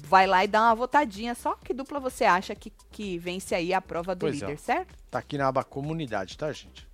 vai 0.04 0.26
lá 0.26 0.44
e 0.44 0.48
dá 0.48 0.62
uma 0.62 0.74
votadinha. 0.74 1.34
Só 1.34 1.54
que 1.56 1.74
dupla 1.74 2.00
você 2.00 2.24
acha 2.24 2.54
que, 2.54 2.72
que 2.90 3.18
vence 3.18 3.54
aí 3.54 3.74
a 3.74 3.80
prova 3.80 4.14
do 4.14 4.20
Pois 4.20 4.40
é. 4.40 4.46
líder, 4.46 4.58
certo? 4.58 4.94
Tá 5.10 5.18
aqui 5.18 5.36
na 5.36 5.48
aba 5.48 5.62
comunidade, 5.64 6.38
tá, 6.38 6.50
gente? 6.52 6.88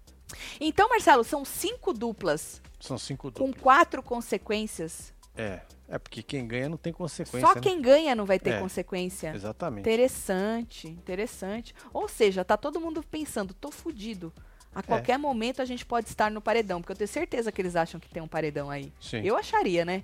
Então, 0.61 0.89
Marcelo, 0.89 1.23
são 1.23 1.45
cinco 1.45 1.93
duplas 1.93 2.61
São 2.81 2.99
cinco 2.99 3.31
com 3.31 3.45
duplas. 3.47 3.63
quatro 3.63 4.03
consequências. 4.03 5.13
É. 5.37 5.61
É 5.89 5.99
porque 6.01 6.21
quem 6.21 6.49
ganha 6.49 6.69
não 6.69 6.77
tem 6.77 6.93
consequência. 6.93 7.47
Só 7.47 7.55
né? 7.55 7.61
quem 7.61 7.81
ganha 7.81 8.13
não 8.15 8.25
vai 8.25 8.41
ter 8.41 8.55
É. 8.55 8.59
consequência. 8.61 9.33
Exatamente. 9.33 9.83
Interessante, 9.83 10.89
interessante. 10.89 11.73
Ou 11.93 12.09
seja, 12.09 12.45
tá 12.45 12.57
todo 12.57 12.81
mundo 12.81 13.05
pensando, 13.05 13.55
tô 13.55 13.71
fudido. 13.71 14.33
A 14.75 14.83
qualquer 14.83 15.17
momento 15.19 15.63
a 15.63 15.65
gente 15.65 15.87
pode 15.87 16.09
estar 16.09 16.31
no 16.31 16.41
paredão, 16.41 16.83
porque 16.83 16.93
eu 16.93 16.97
tenho 16.97 17.09
certeza 17.09 17.51
que 17.51 17.63
eles 17.63 17.77
acham 17.77 17.99
que 17.99 18.11
tem 18.11 18.23
um 18.23 18.29
paredão 18.29 18.69
aí. 18.69 18.93
Sim. 19.01 19.23
Eu 19.25 19.35
acharia, 19.37 19.85
né? 19.87 20.03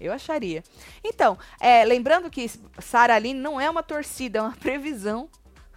Eu 0.00 0.12
acharia. 0.12 0.62
Então, 1.02 1.38
é, 1.60 1.84
lembrando 1.84 2.30
que 2.30 2.50
Sara 2.78 3.14
Aline 3.14 3.38
não 3.38 3.60
é 3.60 3.68
uma 3.70 3.82
torcida, 3.82 4.38
é 4.38 4.42
uma 4.42 4.56
previsão. 4.56 5.28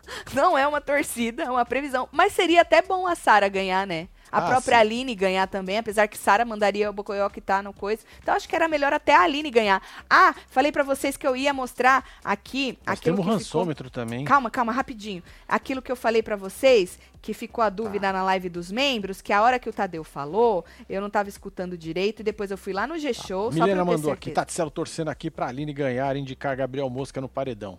Não 0.34 0.58
é 0.58 0.66
uma 0.66 0.80
torcida, 0.80 1.44
é 1.44 1.52
uma 1.52 1.66
previsão. 1.66 2.08
Mas 2.14 2.32
seria 2.32 2.62
até 2.62 2.82
bom 2.82 3.06
a 3.06 3.14
Sara 3.14 3.50
ganhar, 3.50 3.86
né? 3.86 4.08
A 4.38 4.46
Ah, 4.46 4.50
própria 4.50 4.76
sim. 4.78 4.82
Aline 4.82 5.16
ganhar 5.16 5.48
também, 5.48 5.78
apesar 5.80 6.08
que 6.08 6.18
Sara 6.18 6.46
mandaria 6.46 6.90
o 6.90 6.94
Bocoyó 6.94 7.28
que 7.30 7.42
tá 7.42 7.62
no 7.64 7.74
coisa. 7.74 8.04
Então 8.22 8.36
acho 8.36 8.48
que 8.48 8.56
era 8.56 8.68
melhor 8.68 8.94
até 8.94 9.16
a 9.16 9.22
Aline 9.22 9.50
ganhar. 9.50 9.82
Ah, 10.10 10.34
falei 10.50 10.72
pra 10.72 10.84
vocês 10.84 11.18
que 11.18 11.26
eu 11.26 11.36
ia 11.36 11.54
mostrar 11.54 12.04
aqui 12.24 12.78
Nós 12.86 12.98
aquilo 13.00 13.16
temos 13.18 13.20
um 13.20 13.38
que 13.40 13.44
ficou... 13.46 13.60
rançômetro 13.62 13.90
também. 13.90 14.24
Calma, 14.26 14.50
calma, 14.52 14.72
rapidinho. 14.72 15.24
Aquilo 15.48 15.82
que 15.82 15.92
eu 15.92 15.96
falei 15.96 16.22
pra 16.22 16.36
vocês, 16.36 17.00
que 17.22 17.34
ficou 17.34 17.64
a 17.64 17.66
Tá. 17.66 17.72
dúvida 17.72 18.14
na 18.14 18.22
live 18.24 18.48
dos 18.50 18.72
membros, 18.72 19.22
que 19.22 19.34
a 19.34 19.42
hora 19.42 19.58
que 19.60 19.68
o 19.70 19.74
Tadeu 19.74 20.04
falou, 20.04 20.64
eu 20.88 21.02
não 21.02 21.10
tava 21.10 21.30
escutando 21.30 21.78
direito, 21.78 22.20
e 22.20 22.24
depois 22.24 22.52
eu 22.52 22.58
fui 22.58 22.74
lá 22.74 22.86
no 22.88 22.98
G-Show, 22.98 23.50
Tá. 23.50 23.56
Milena 23.56 23.84
mandou 23.84 24.12
aqui. 24.12 24.32
Tatselo 24.32 24.70
torcendo 24.72 25.10
aqui 25.10 25.30
pra 25.32 25.48
Aline 25.48 25.74
ganhar 25.74 26.16
e 26.16 26.20
indicar 26.20 26.56
Gabriel 26.56 26.90
Mosca 26.90 27.20
no 27.20 27.28
paredão. 27.28 27.78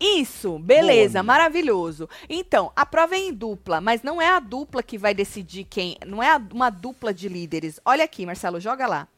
Isso, 0.00 0.58
beleza, 0.60 1.08
Nina. 1.18 1.22
maravilhoso. 1.24 2.08
Então, 2.28 2.72
a 2.76 2.86
prova 2.86 3.16
é 3.16 3.18
em 3.18 3.32
dupla, 3.34 3.80
mas 3.80 4.02
não 4.02 4.22
é 4.22 4.28
a 4.28 4.38
dupla 4.38 4.82
que 4.82 4.96
vai 4.96 5.12
decidir 5.12 5.64
quem. 5.64 5.96
Não 6.06 6.22
é 6.22 6.30
a- 6.30 6.42
uma 6.52 6.70
dupla 6.70 7.12
de 7.12 7.28
líderes. 7.28 7.80
Olha 7.84 8.04
aqui, 8.04 8.24
Marcelo, 8.24 8.60
joga 8.60 8.86
lá. 8.86 9.08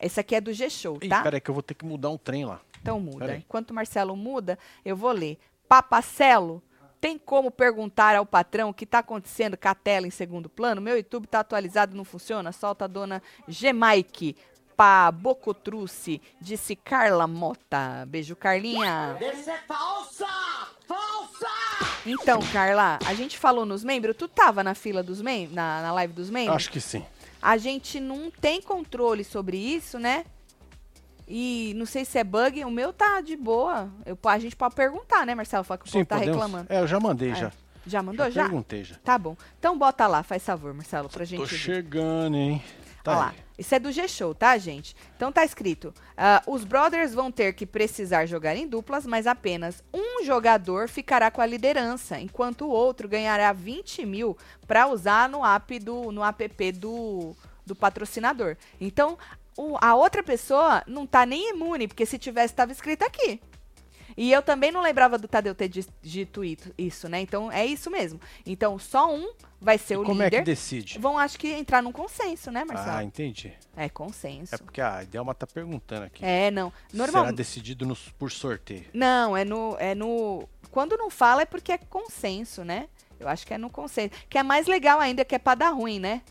Esse 0.00 0.18
aqui 0.18 0.34
é 0.34 0.40
do 0.40 0.52
G-Show, 0.52 0.98
Ih, 1.02 1.08
tá? 1.08 1.22
peraí 1.22 1.40
que 1.40 1.50
eu 1.50 1.54
vou 1.54 1.62
ter 1.62 1.74
que 1.74 1.84
mudar 1.84 2.08
um 2.10 2.16
trem 2.18 2.44
lá. 2.44 2.60
Então 2.80 2.98
muda. 2.98 3.36
Enquanto 3.36 3.70
o 3.70 3.74
Marcelo 3.74 4.16
muda, 4.16 4.58
eu 4.84 4.96
vou 4.96 5.12
ler. 5.12 5.38
Papacelo, 5.68 6.60
tem 7.00 7.16
como 7.18 7.50
perguntar 7.50 8.16
ao 8.16 8.26
patrão 8.26 8.70
o 8.70 8.74
que 8.74 8.84
está 8.84 8.98
acontecendo 9.00 9.56
com 9.56 9.68
a 9.68 9.74
tela 9.74 10.06
em 10.06 10.10
segundo 10.10 10.48
plano? 10.48 10.80
Meu 10.80 10.96
YouTube 10.96 11.24
está 11.26 11.40
atualizado, 11.40 11.96
não 11.96 12.04
funciona? 12.04 12.50
Solta 12.50 12.84
a 12.86 12.88
dona 12.88 13.22
Gemaique. 13.46 14.36
Pa 14.76 15.10
Bocotruce, 15.10 16.20
disse 16.40 16.74
Carla 16.76 17.26
Mota. 17.26 18.04
Beijo, 18.08 18.34
Carlinha. 18.36 19.16
Essa 19.20 19.52
é 19.52 19.58
falsa! 19.66 20.26
Falsa! 20.86 21.46
Então, 22.04 22.40
Carla, 22.52 22.98
a 23.06 23.14
gente 23.14 23.38
falou 23.38 23.64
nos 23.64 23.84
membros, 23.84 24.16
tu 24.16 24.26
tava 24.26 24.62
na 24.64 24.74
fila 24.74 25.02
dos 25.02 25.20
membros, 25.22 25.54
na, 25.54 25.82
na 25.82 25.92
live 25.92 26.12
dos 26.12 26.30
membros? 26.30 26.56
Acho 26.56 26.70
que 26.70 26.80
sim. 26.80 27.04
A 27.40 27.56
gente 27.56 28.00
não 28.00 28.30
tem 28.30 28.60
controle 28.60 29.24
sobre 29.24 29.56
isso, 29.56 29.98
né? 29.98 30.24
E 31.26 31.72
não 31.76 31.86
sei 31.86 32.04
se 32.04 32.18
é 32.18 32.24
bug, 32.24 32.64
o 32.64 32.70
meu 32.70 32.92
tá 32.92 33.20
de 33.20 33.36
boa. 33.36 33.88
Eu, 34.04 34.18
a 34.24 34.38
gente 34.38 34.56
pode 34.56 34.74
perguntar, 34.74 35.24
né, 35.24 35.34
Marcelo? 35.34 35.64
Fala 35.64 35.78
que 35.78 35.84
o 35.86 35.88
Sim, 35.88 35.98
povo 36.04 36.06
tá 36.08 36.16
podemos. 36.16 36.34
reclamando. 36.36 36.66
É, 36.72 36.80
eu 36.80 36.86
já 36.86 36.98
mandei 37.00 37.30
Ah, 37.30 37.34
já. 37.34 37.52
Já 37.86 38.02
mandou? 38.02 38.30
Já? 38.30 38.42
Perguntei 38.44 38.84
já. 38.84 38.96
Tá 39.02 39.18
bom. 39.18 39.36
Então 39.58 39.76
bota 39.78 40.06
lá, 40.06 40.22
faz 40.22 40.44
favor, 40.44 40.72
Marcelo, 40.74 41.08
pra 41.08 41.24
gente 41.24 41.40
Tô 41.40 41.46
ver. 41.46 41.56
chegando, 41.56 42.36
hein? 42.36 42.62
Tá 43.02 43.10
Olha 43.12 43.20
lá. 43.20 43.34
Isso 43.58 43.74
é 43.74 43.78
do 43.78 43.92
G-Show, 43.92 44.34
tá, 44.34 44.56
gente? 44.58 44.96
Então 45.16 45.30
tá 45.30 45.44
escrito: 45.44 45.92
ah, 46.16 46.42
os 46.46 46.64
brothers 46.64 47.12
vão 47.14 47.30
ter 47.30 47.52
que 47.52 47.66
precisar 47.66 48.26
jogar 48.26 48.56
em 48.56 48.66
duplas, 48.66 49.06
mas 49.06 49.26
apenas 49.26 49.82
um 49.92 50.24
jogador 50.24 50.88
ficará 50.88 51.30
com 51.30 51.40
a 51.40 51.46
liderança, 51.46 52.18
enquanto 52.18 52.62
o 52.64 52.70
outro 52.70 53.08
ganhará 53.08 53.52
20 53.52 54.04
mil 54.06 54.36
para 54.66 54.86
usar 54.86 55.28
no 55.28 55.44
app 55.44 55.78
do, 55.78 56.10
no 56.12 56.24
app 56.24 56.72
do, 56.72 57.34
do 57.66 57.74
patrocinador. 57.74 58.56
Então, 58.80 59.18
o- 59.56 59.76
a 59.80 59.94
outra 59.94 60.22
pessoa 60.22 60.82
não 60.86 61.06
tá 61.06 61.26
nem 61.26 61.50
imune, 61.50 61.86
porque 61.88 62.06
se 62.06 62.18
tivesse, 62.18 62.52
estava 62.52 62.72
escrito 62.72 63.02
aqui. 63.04 63.40
E 64.16 64.32
eu 64.32 64.42
também 64.42 64.70
não 64.70 64.80
lembrava 64.82 65.16
do 65.18 65.26
Tadeu 65.28 65.54
ter 65.54 65.68
dito 65.68 66.42
it- 66.42 66.72
isso, 66.76 67.08
né? 67.08 67.20
Então 67.20 67.50
é 67.50 67.64
isso 67.66 67.90
mesmo. 67.90 68.20
Então 68.46 68.78
só 68.78 69.14
um 69.14 69.32
vai 69.60 69.78
ser 69.78 69.94
E 69.94 69.96
o 69.98 70.04
como 70.04 70.20
é 70.22 70.26
líder. 70.26 70.38
que 70.40 70.44
decide? 70.44 70.98
Vão, 70.98 71.16
acho 71.18 71.38
que, 71.38 71.48
entrar 71.48 71.82
num 71.82 71.92
consenso, 71.92 72.50
né, 72.50 72.64
Marcelo? 72.64 72.96
Ah, 72.98 73.04
entendi. 73.04 73.52
É 73.76 73.88
consenso. 73.88 74.54
É 74.54 74.58
porque 74.58 74.80
a 74.80 75.02
Delma 75.04 75.34
tá 75.34 75.46
perguntando 75.46 76.04
aqui. 76.06 76.24
É, 76.24 76.50
não. 76.50 76.72
Será 76.90 77.04
Normal. 77.06 77.32
decidido 77.32 77.86
no- 77.86 77.96
por 78.18 78.30
sorteio. 78.30 78.84
Não, 78.92 79.36
é 79.36 79.44
no, 79.44 79.76
é 79.78 79.94
no. 79.94 80.48
Quando 80.70 80.96
não 80.96 81.10
fala 81.10 81.42
é 81.42 81.46
porque 81.46 81.72
é 81.72 81.78
consenso, 81.78 82.64
né? 82.64 82.88
Eu 83.20 83.28
acho 83.28 83.46
que 83.46 83.54
é 83.54 83.58
no 83.58 83.70
consenso. 83.70 84.10
Que 84.28 84.36
é 84.38 84.42
mais 84.42 84.66
legal 84.66 84.98
ainda, 84.98 85.24
que 85.24 85.34
é 85.34 85.38
pra 85.38 85.54
dar 85.54 85.70
ruim, 85.70 86.00
né? 86.00 86.22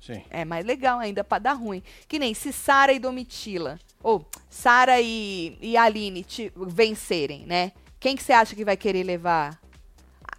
Sim. 0.00 0.22
É 0.30 0.44
mais 0.44 0.64
legal 0.64 0.98
ainda 0.98 1.22
pra 1.22 1.38
dar 1.38 1.52
ruim. 1.52 1.82
Que 2.06 2.18
nem 2.18 2.32
se 2.32 2.52
Sara 2.52 2.92
e 2.92 2.98
Domitila, 2.98 3.78
ou 4.02 4.26
Sara 4.48 5.00
e, 5.00 5.58
e 5.60 5.76
Aline 5.76 6.22
te- 6.24 6.52
vencerem, 6.56 7.44
né? 7.46 7.72
Quem 8.00 8.16
que 8.16 8.22
você 8.22 8.32
acha 8.32 8.54
que 8.54 8.64
vai 8.64 8.76
querer 8.76 9.02
levar? 9.04 9.58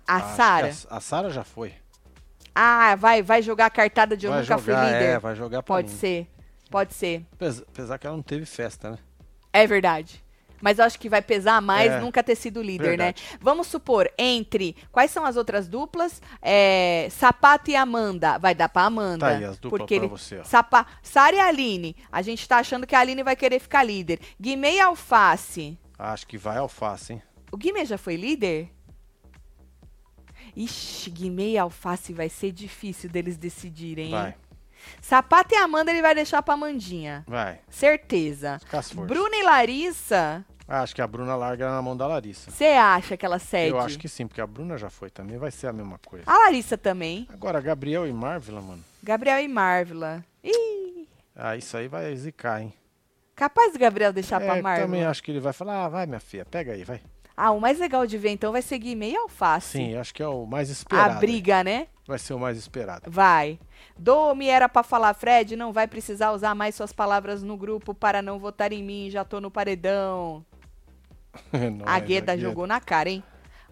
A 0.07 0.21
Sara? 0.35 0.71
A, 0.89 0.97
a 0.97 0.99
Sara 0.99 1.29
já 1.29 1.43
foi. 1.43 1.73
Ah, 2.55 2.95
vai, 2.95 3.21
vai 3.21 3.41
jogar 3.41 3.67
a 3.67 3.69
cartada 3.69 4.17
de 4.17 4.25
eu 4.25 4.31
vai 4.31 4.41
nunca 4.41 4.57
jogar, 4.57 4.81
fui 4.81 4.85
líder? 4.93 5.03
É, 5.05 5.19
vai 5.19 5.35
jogar 5.35 5.63
pra 5.63 5.75
Pode 5.75 5.89
mim. 5.91 5.97
ser. 5.97 6.27
Pode 6.69 6.93
ser. 6.93 7.25
Apesar 7.67 7.97
que 7.97 8.05
ela 8.07 8.15
não 8.15 8.23
teve 8.23 8.45
festa, 8.45 8.91
né? 8.91 8.97
É 9.51 9.65
verdade. 9.65 10.23
Mas 10.61 10.79
eu 10.79 10.85
acho 10.85 10.99
que 10.99 11.07
vai 11.09 11.21
pesar 11.21 11.61
mais 11.61 11.91
É, 11.91 11.99
nunca 11.99 12.21
ter 12.23 12.35
sido 12.35 12.61
líder, 12.61 12.89
verdade. 12.89 13.23
né? 13.31 13.37
Vamos 13.41 13.67
supor, 13.67 14.09
entre. 14.17 14.75
Quais 14.91 15.09
são 15.11 15.25
as 15.25 15.37
outras 15.37 15.67
duplas? 15.67 16.21
É, 16.41 17.07
Sapato 17.11 17.71
e 17.71 17.75
Amanda. 17.75 18.37
Vai 18.37 18.53
dar 18.53 18.69
pra 18.69 18.83
Amanda. 18.83 19.25
Tá 19.25 19.37
aí 19.37 19.43
as 19.45 19.57
duplas 19.57 19.79
porque 19.79 19.95
pra 19.95 20.05
ele, 20.05 20.11
você, 20.11 20.39
ó. 20.39 20.43
Sapa, 20.43 20.85
Sara 21.01 21.35
e 21.35 21.39
Aline. 21.39 21.95
A 22.11 22.21
gente 22.21 22.47
tá 22.47 22.57
achando 22.57 22.85
que 22.85 22.95
a 22.95 22.99
Aline 22.99 23.23
vai 23.23 23.35
querer 23.35 23.59
ficar 23.59 23.83
líder. 23.83 24.19
Guimê 24.39 24.75
e 24.75 24.79
Alface. 24.79 25.77
Acho 25.97 26.25
que 26.27 26.37
vai 26.37 26.57
alface, 26.57 27.13
hein? 27.13 27.21
O 27.51 27.57
Guimê 27.57 27.83
já 27.85 27.97
foi 27.97 28.15
líder? 28.15 28.69
Ixi, 30.55 31.09
Guimê 31.11 31.51
e 31.51 31.57
Alface 31.57 32.13
vai 32.13 32.29
ser 32.29 32.51
difícil 32.51 33.09
deles 33.09 33.37
decidirem. 33.37 34.13
hein? 34.13 34.33
Vai, 34.85 34.97
Sapato 35.01 35.53
e 35.53 35.57
Amanda 35.57 35.91
ele 35.91 36.01
vai 36.01 36.13
deixar 36.15 36.41
pra 36.41 36.53
Amandinha. 36.53 37.23
vai. 37.27 37.59
Certeza. 37.69 38.59
Bruna 38.95 39.35
e 39.35 39.43
Larissa. 39.43 40.45
Ah, 40.67 40.81
acho 40.81 40.93
que 40.93 41.01
a 41.01 41.07
Bruna 41.07 41.35
larga 41.35 41.67
na 41.69 41.81
mão 41.81 41.97
da 41.97 42.05
Larissa. 42.05 42.51
Você 42.51 42.65
acha 42.65 43.17
que 43.17 43.25
ela 43.25 43.39
cede? 43.39 43.71
Eu 43.71 43.79
acho 43.79 43.97
que 43.97 44.07
sim, 44.07 44.27
porque 44.27 44.39
a 44.39 44.45
Bruna 44.45 44.77
já 44.77 44.89
foi 44.89 45.09
também, 45.09 45.37
vai 45.37 45.49
ser 45.49 45.65
a 45.67 45.73
mesma 45.73 45.99
coisa. 46.05 46.25
A 46.27 46.37
Larissa 46.45 46.77
também. 46.77 47.27
Agora, 47.33 47.59
Gabriel 47.59 48.05
e 48.07 48.13
Marvila, 48.13 48.61
mano. 48.61 48.83
Gabriel 49.01 49.39
e 49.39 49.47
Marvila. 49.47 50.23
Ih, 50.43 51.07
Ah, 51.35 51.55
isso 51.57 51.75
aí 51.75 51.87
vai 51.87 52.15
zicar, 52.15 52.61
hein? 52.61 52.73
capaz 53.35 53.71
do 53.73 53.79
Gabriel 53.79 54.11
deixar 54.11 54.41
é, 54.41 54.45
pra 54.45 54.57
eu 54.57 54.63
Marvila. 54.63 54.85
também 54.87 55.05
acho 55.05 55.23
que 55.23 55.31
ele 55.31 55.39
vai 55.39 55.53
falar, 55.53 55.85
ah, 55.85 55.89
vai, 55.89 56.05
minha 56.05 56.19
filha, 56.19 56.43
pega 56.45 56.73
aí, 56.73 56.83
vai. 56.83 57.01
Ah, 57.41 57.51
o 57.51 57.59
mais 57.61 57.79
legal 57.79 58.05
de 58.05 58.17
ver 58.17 58.31
então 58.31 58.51
vai 58.51 58.61
ser 58.61 58.77
Guimê 58.79 59.11
e 59.11 59.15
Alface. 59.15 59.77
Sim, 59.77 59.95
acho 59.95 60.13
que 60.13 60.21
é 60.21 60.27
o 60.27 60.45
mais 60.45 60.69
A 60.69 60.73
esperado. 60.73 61.13
aí. 61.13 61.19
briga, 61.19 61.63
né? 61.63 61.87
Vai 62.05 62.19
ser 62.19 62.33
o 62.33 62.39
mais 62.39 62.57
esperado. 62.57 63.03
Vai. 63.09 63.57
Domi 63.97 64.47
era 64.49 64.67
pra 64.67 64.83
falar, 64.83 65.13
Fred, 65.13 65.55
não 65.55 65.71
vai 65.71 65.87
precisar 65.87 66.31
usar 66.31 66.53
mais 66.53 66.75
suas 66.75 66.91
palavras 66.91 67.41
no 67.41 67.55
grupo 67.55 67.93
para 67.93 68.21
não 68.21 68.39
votar 68.39 68.73
em 68.73 68.83
mim, 68.83 69.09
já 69.09 69.23
tô 69.23 69.39
no 69.39 69.49
paredão. 69.49 70.43
Nós, 71.53 71.87
a 71.87 71.99
Gueda 71.99 72.37
jogou 72.37 72.67
na 72.67 72.81
cara, 72.81 73.09
hein? 73.09 73.23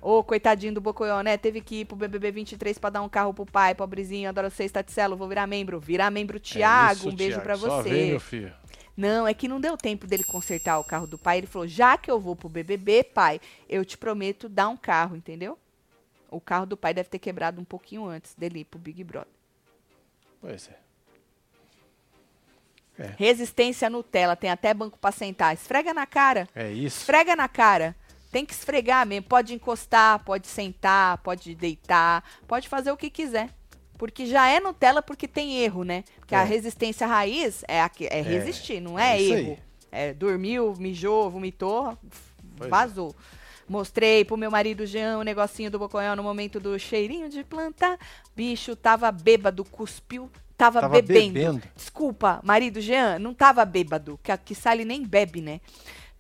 Ô, 0.02 0.24
coitadinho 0.24 0.74
do 0.76 0.80
Bocoió, 0.80 1.22
né? 1.22 1.36
Teve 1.38 1.60
que 1.60 1.82
ir 1.82 1.86
pro 1.86 1.96
BBB 1.98 2.32
23 2.32 2.78
pra 2.78 2.90
dar 2.92 3.02
um 3.02 3.10
carro 3.10 3.34
pro 3.34 3.46
pai, 3.46 3.74
pobrezinho. 3.74 4.30
Adoro 4.30 4.50
vocês, 4.50 4.72
Taticelo. 4.72 5.18
Vou 5.18 5.28
virar 5.28 5.48
membro. 5.48 5.80
Virar 5.80 6.12
membro, 6.12 6.38
É 6.38 6.40
Tiago. 6.40 6.94
isso, 6.94 7.10
um 7.10 7.16
beijo 7.16 7.42
Thiago, 7.42 7.44
pra 7.44 7.58
Só 7.58 7.82
você. 7.82 7.90
vem, 7.90 8.10
meu 8.12 8.20
filho. 8.20 8.54
Não, 8.98 9.28
é 9.28 9.34
que 9.34 9.48
não 9.48 9.62
deu 9.62 9.78
tempo 9.78 10.08
dele 10.08 10.24
consertar 10.24 10.80
o 10.80 10.84
carro 10.84 11.06
do 11.06 11.20
pai. 11.20 11.38
Ele 11.38 11.48
falou: 11.48 11.68
já 11.68 11.96
que 11.96 12.10
eu 12.10 12.20
vou 12.20 12.36
pro 12.36 12.50
BBB, 12.50 13.04
pai, 13.04 13.40
eu 13.70 13.86
te 13.86 13.96
prometo 13.96 14.50
dar 14.50 14.68
um 14.70 14.76
carro, 14.76 15.16
entendeu? 15.16 15.58
O 16.32 16.42
carro 16.42 16.66
do 16.66 16.76
pai 16.76 16.96
deve 16.96 17.08
ter 17.08 17.20
quebrado 17.20 17.62
um 17.62 17.64
pouquinho 17.64 18.06
antes 18.06 18.34
dele 18.34 18.62
ir 18.62 18.66
pro 18.66 18.80
Big 18.80 19.04
Brother. 19.04 19.32
Pois 20.42 20.68
é. 20.68 20.80
É. 23.00 23.14
Resistência 23.16 23.90
Nutella, 23.90 24.36
tem 24.36 24.50
até 24.50 24.74
banco 24.74 24.98
pra 24.98 25.12
sentar. 25.12 25.54
Esfrega 25.54 25.94
na 25.94 26.08
cara. 26.08 26.50
É 26.56 26.72
isso. 26.72 27.02
Esfrega 27.02 27.36
na 27.36 27.48
cara. 27.48 27.96
Tem 28.32 28.44
que 28.44 28.54
esfregar 28.54 29.06
mesmo. 29.06 29.28
Pode 29.28 29.54
encostar, 29.54 30.24
pode 30.26 30.48
sentar, 30.48 31.20
pode 31.20 31.54
deitar, 31.54 32.24
pode 32.48 32.68
fazer 32.68 32.92
o 32.92 32.98
que 32.98 33.12
quiser. 33.12 33.50
Porque 33.98 34.26
já 34.26 34.48
é 34.48 34.60
Nutella 34.60 35.02
porque 35.02 35.28
tem 35.28 35.58
erro, 35.60 35.84
né? 35.84 36.04
Porque 36.20 36.36
É. 36.36 36.38
a 36.38 36.44
resistência 36.44 37.08
raiz 37.08 37.64
é, 37.68 37.82
a 37.82 37.90
que- 37.90 38.08
é 38.08 38.22
resistir, 38.22 38.80
não 38.80 38.98
é, 39.00 39.18
é 39.18 39.22
erro. 39.22 39.58
É, 39.92 40.14
dormiu, 40.14 40.76
mijou, 40.78 41.30
vomitou, 41.30 41.98
Pois 42.58 42.68
é. 42.68 42.70
vazou. 42.70 43.16
Mostrei 43.68 44.24
pro 44.24 44.38
meu 44.38 44.50
marido 44.52 44.86
Jean 44.86 45.18
o 45.18 45.24
negocinho 45.24 45.70
do 45.70 45.78
Bocoyó 45.80 46.16
no 46.16 46.24
momento 46.24 46.60
do 46.60 46.78
cheirinho 46.80 47.28
de 47.30 47.44
planta. 47.44 47.98
Bicho 48.36 48.76
tava 48.76 49.12
bêbado, 49.12 49.66
cuspiu, 49.66 50.30
tava, 50.58 50.80
Tava 50.82 50.94
bebendo. 51.02 51.34
bebendo. 51.34 51.64
Desculpa, 51.76 52.40
marido 52.44 52.80
Jean, 52.80 53.20
não 53.20 53.34
tava 53.34 53.66
bêbado, 53.66 54.18
que 54.24 54.32
aqui 54.32 54.56
Sally 54.56 54.86
nem 54.86 55.04
bebe, 55.04 55.42
né? 55.42 55.60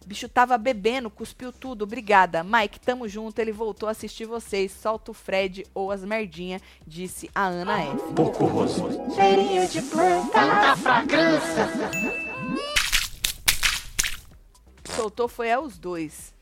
Bicho 0.07 0.29
tava 0.29 0.57
bebendo, 0.57 1.09
cuspiu 1.09 1.51
tudo, 1.51 1.81
obrigada. 1.83 2.41
Mike, 2.41 2.79
tamo 2.79 3.09
junto, 3.09 3.39
ele 3.39 3.51
voltou 3.51 3.89
a 3.89 3.91
assistir 3.91 4.23
vocês. 4.23 4.71
Solta 4.71 5.11
o 5.11 5.13
Fred 5.13 5.65
ou 5.73 5.91
as 5.91 6.01
merdinha, 6.05 6.61
disse 6.87 7.29
a 7.35 7.45
Ana 7.45 7.81
F. 7.81 8.13
Pouco 8.15 8.45
rosto. 8.45 8.87
Cheirinho 9.13 9.67
de 9.67 9.81
planta 9.81 10.47
da 10.47 10.77
fragrância. 10.77 11.67
Soltou 14.95 15.27
foi 15.27 15.49
é 15.49 15.59
os 15.59 15.77
dois. 15.77 16.33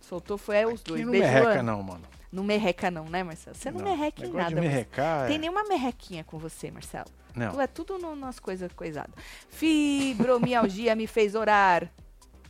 Soltou 0.00 0.36
foi 0.36 0.56
é 0.56 0.66
os 0.66 0.82
dois. 0.82 1.00
Aqui 1.00 1.04
não 1.04 1.12
Beijo, 1.12 1.26
merreca 1.28 1.50
Ana. 1.52 1.62
não, 1.62 1.80
mano. 1.80 2.02
Não 2.32 2.42
merreca 2.42 2.90
não, 2.90 3.04
né, 3.04 3.22
Marcelo? 3.22 3.54
Você 3.56 3.70
não, 3.70 3.84
merreca 3.84 4.26
em 4.26 4.32
nada. 4.32 4.60
merrecar, 4.60 5.28
Tem 5.28 5.36
é... 5.36 5.38
nenhuma 5.38 5.62
merrequinha 5.62 6.24
com 6.24 6.38
você, 6.38 6.72
Marcelo. 6.72 7.06
Não. 7.36 7.52
Tu 7.52 7.60
é 7.60 7.66
tudo 7.68 7.98
no- 7.98 8.16
nas 8.16 8.40
coisas 8.40 8.72
coisadas. 8.72 9.14
Fibromialgia 9.48 10.96
me 10.96 11.06
fez 11.06 11.36
orar 11.36 11.88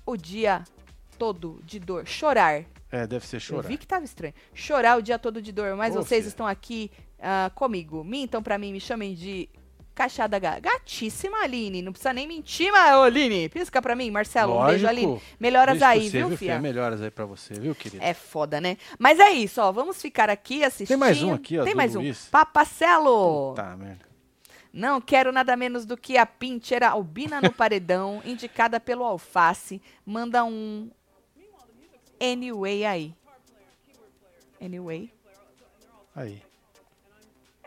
o 0.07 0.17
dia 0.17 0.65
todo 1.19 1.61
de 1.65 1.79
dor. 1.79 2.07
Chorar. 2.07 2.65
É, 2.91 3.07
deve 3.07 3.27
ser 3.27 3.37
Eu 3.37 3.41
chorar. 3.41 3.69
vi 3.69 3.77
que 3.77 3.87
tava 3.87 4.05
estranho. 4.05 4.35
Chorar 4.55 4.99
o 4.99 5.03
dia 5.03 5.19
todo 5.19 5.43
de 5.43 5.51
dor, 5.53 5.75
mas 5.77 5.95
Ô, 5.97 6.03
vocês 6.03 6.27
estão 6.27 6.47
aqui 6.47 6.91
ah, 7.21 7.51
comigo. 7.55 8.05
Mintam 8.05 8.43
pra 8.43 8.57
mim, 8.59 8.73
me 8.73 8.81
chamem 8.81 9.15
de 9.15 9.49
Cachada 9.95 10.39
Ga- 10.39 10.59
Gatíssima, 10.61 11.39
Aline. 11.43 11.83
Não 11.83 11.93
precisa 11.93 12.13
nem 12.13 12.27
mentir, 12.27 12.71
mas, 12.73 12.95
ô, 12.97 13.03
Aline, 13.03 13.49
pisca 13.49 13.81
pra 13.83 13.95
mim. 13.97 14.11
Marcelo, 14.11 14.61
um 14.61 14.67
beijo, 14.67 14.85
Lógico. 14.87 14.89
Aline. 14.89 15.23
Melhoras 15.41 15.79
Beijo 15.79 15.85
aí, 15.87 16.11
você, 16.11 16.25
viu, 16.25 16.37
filha? 16.37 16.59
Melhoras 16.61 17.01
aí 17.03 17.11
pra 17.11 17.25
você, 17.25 17.55
viu, 17.55 17.75
querido? 17.75 18.03
É 18.05 18.13
foda, 18.15 18.61
né? 18.61 18.77
Mas 18.99 19.19
é 19.19 19.31
isso, 19.31 19.61
ó. 19.61 19.73
Vamos 19.73 20.01
ficar 20.01 20.29
aqui 20.31 20.63
assistindo. 20.65 20.99
mais 20.99 21.23
um 21.23 21.33
aqui, 21.33 21.59
ó, 21.59 21.65
Tem 21.65 21.75
mais 21.75 21.95
Luiz. 21.95 22.27
um. 22.27 22.31
Papacelo. 22.31 23.55
Tá, 23.55 23.77
merda. 23.77 24.14
Não 24.77 25.01
quero 25.01 25.31
nada 25.31 25.57
menos 25.57 25.87
do 25.87 25.97
que 25.97 26.19
a 26.19 26.27
Pincher 26.27 26.83
Albina 26.83 27.41
no 27.41 27.53
paredão, 27.53 28.21
indicada 28.27 28.81
pelo 28.81 29.05
Alface. 29.05 29.81
Manda 30.05 30.45
um 30.45 30.91
anyway 32.21 32.85
aí. 32.85 33.15
Anyway. 34.61 35.13
Aí. 36.17 36.43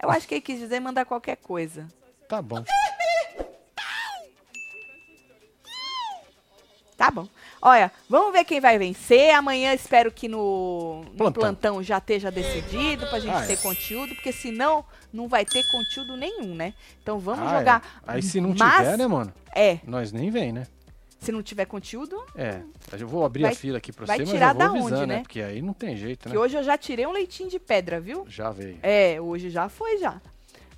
Eu 0.04 0.10
acho 0.10 0.28
que 0.28 0.34
ele 0.34 0.42
quis 0.42 0.60
dizer 0.60 0.82
mandar 0.82 1.06
qualquer 1.06 1.38
coisa. 1.38 1.88
Tá 2.28 2.42
bom. 2.42 2.62
Tá 6.98 7.12
bom. 7.12 7.30
Olha, 7.62 7.92
vamos 8.10 8.32
ver 8.34 8.44
quem 8.44 8.60
vai 8.60 8.78
vencer. 8.78 9.32
Amanhã 9.34 9.74
espero 9.74 10.12
que 10.12 10.28
no, 10.28 11.02
no 11.04 11.12
plantão. 11.12 11.42
Plantão. 11.42 11.84
já 11.84 11.98
esteja 11.98 12.30
decidido 12.32 13.08
pra 13.08 13.20
gente 13.20 13.34
Ah, 13.36 13.46
ter 13.46 13.54
é. 13.54 13.58
conteúdo, 13.58 14.14
porque 14.16 14.32
senão 14.32 14.86
não 15.12 15.28
vai 15.28 15.44
ter 15.46 15.64
conteúdo 15.72 16.16
nenhum, 16.16 16.54
né? 16.54 16.74
Então 17.02 17.18
vamos 17.20 17.48
Ah, 17.48 17.56
é. 17.56 17.58
jogar. 17.60 18.02
Aí 18.06 18.22
se 18.22 18.40
não 18.40 18.54
Mas- 18.58 18.78
tiver, 18.78 18.98
né, 18.98 19.08
mano? 19.08 19.34
É, 19.56 19.80
Nós 19.86 20.12
nem 20.12 20.30
vem, 20.30 20.52
né? 20.54 20.68
se 21.20 21.32
não 21.32 21.42
tiver 21.42 21.66
conteúdo, 21.66 22.24
É. 22.36 22.62
Eu 22.98 23.08
vou 23.08 23.26
abrir 23.26 23.42
Vai- 23.42 23.52
a 23.52 23.56
fila 23.56 23.80
aqui 23.80 23.92
pra 23.92 24.06
vai 24.06 24.18
você, 24.18 24.24
mas 24.24 24.32
tirar 24.32 24.50
eu 24.54 24.60
vou 24.60 24.68
da 24.68 24.86
onde, 24.86 25.00
né? 25.08 25.16
né? 25.18 25.20
Porque 25.24 25.42
aí 25.42 25.62
não 25.64 25.74
tem 25.74 25.98
jeito, 25.98 26.30
né? 26.30 26.32
que 26.36 26.38
hoje 26.38 26.56
eu 26.56 26.64
já 26.64 26.78
tirei 26.78 27.06
um 27.08 27.12
leitinho 27.12 27.50
de 27.50 27.60
pedra, 27.60 28.00
viu? 28.00 28.24
Já 28.30 28.52
veio. 28.52 28.78
É, 28.84 29.20
hoje 29.20 29.50
já 29.50 29.68
foi 29.68 29.98
já. 29.98 30.22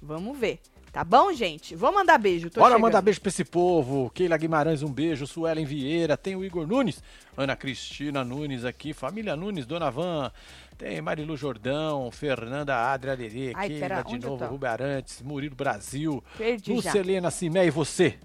Vamos 0.02 0.38
ver. 0.38 0.60
Tá 0.92 1.04
bom, 1.04 1.32
gente? 1.32 1.76
Vou 1.76 1.92
mandar 1.94 2.18
beijo. 2.18 2.50
Tô 2.50 2.60
Bora 2.60 2.72
chegando. 2.72 2.82
mandar 2.82 3.02
beijo 3.02 3.22
pra 3.22 3.30
esse 3.30 3.46
povo. 3.46 4.10
Keila 4.10 4.38
Guimarães, 4.38 4.82
um 4.82 4.92
beijo. 4.92 5.28
Suelen 5.28 5.66
Vieira, 5.66 6.18
tem 6.18 6.36
o 6.36 6.44
Igor 6.44 6.66
Nunes. 6.68 7.04
Ana 7.38 7.56
Cristina 7.56 8.24
Nunes 8.24 8.66
aqui. 8.66 8.92
Família 8.94 9.36
Nunes, 9.36 9.66
Dona 9.66 9.92
Van. 9.92 10.32
Tem 10.78 11.02
Marilu 11.02 11.36
Jordão, 11.36 12.10
Fernanda 12.10 12.74
Adria 12.74 13.14
Lerê, 13.14 13.54
Keila 13.54 13.80
pera, 13.80 14.02
de 14.02 14.18
novo? 14.20 14.46
Rubem 14.46 14.70
Arantes, 14.70 15.22
Murilo 15.22 15.56
Brasil. 15.56 16.24
Perdi. 16.38 16.72
Lucelena 16.72 17.30
Cimé 17.30 17.66
e 17.66 17.70
você. 17.70 18.18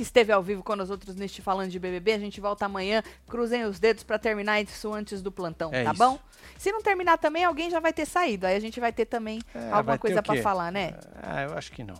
Que 0.00 0.04
esteve 0.04 0.32
ao 0.32 0.42
vivo 0.42 0.62
com 0.62 0.74
nós 0.74 0.88
outros 0.88 1.14
neste 1.14 1.42
Falando 1.42 1.68
de 1.70 1.78
BBB. 1.78 2.12
A 2.14 2.18
gente 2.18 2.40
volta 2.40 2.64
amanhã. 2.64 3.02
Cruzem 3.28 3.64
os 3.64 3.78
dedos 3.78 4.02
pra 4.02 4.18
terminar 4.18 4.58
isso 4.58 4.90
antes 4.94 5.20
do 5.20 5.30
plantão, 5.30 5.68
É 5.74 5.84
tá 5.84 5.90
isso. 5.90 5.98
bom? 5.98 6.18
Se 6.56 6.72
não 6.72 6.80
terminar 6.80 7.18
também, 7.18 7.44
alguém 7.44 7.68
já 7.70 7.80
vai 7.80 7.92
ter 7.92 8.06
saído. 8.06 8.46
Aí 8.46 8.56
a 8.56 8.60
gente 8.60 8.80
vai 8.80 8.94
ter 8.94 9.04
também 9.04 9.42
É, 9.54 9.70
alguma 9.70 9.98
coisa 9.98 10.22
quê? 10.22 10.40
falar, 10.40 10.72
né? 10.72 10.94
Ah, 11.22 11.42
eu 11.42 11.52
acho 11.52 11.70
que 11.72 11.84
não. 11.84 11.96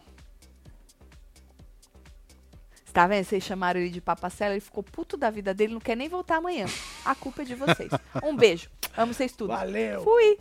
Você 2.73 2.91
tá 2.95 3.07
vendo? 3.07 3.23
Vocês 3.27 3.45
chamaram 3.45 3.79
ele 3.79 3.91
de 3.91 4.01
papacela, 4.01 4.55
ele 4.55 4.61
ficou 4.63 4.83
puto 4.83 5.19
da 5.19 5.29
vida 5.29 5.53
dele, 5.53 5.75
não 5.75 5.81
quer 5.81 5.95
nem 5.95 6.09
voltar 6.09 6.37
amanhã. 6.37 6.65
A 7.05 7.15
culpa 7.15 7.43
é 7.43 7.45
de 7.45 7.55
vocês. 7.55 7.91
Um 8.25 8.35
beijo. 8.35 8.71
Amo 8.97 9.13
vocês 9.13 9.33
tudo. 9.33 9.49
Valeu! 9.49 10.03
Fui! 10.03 10.39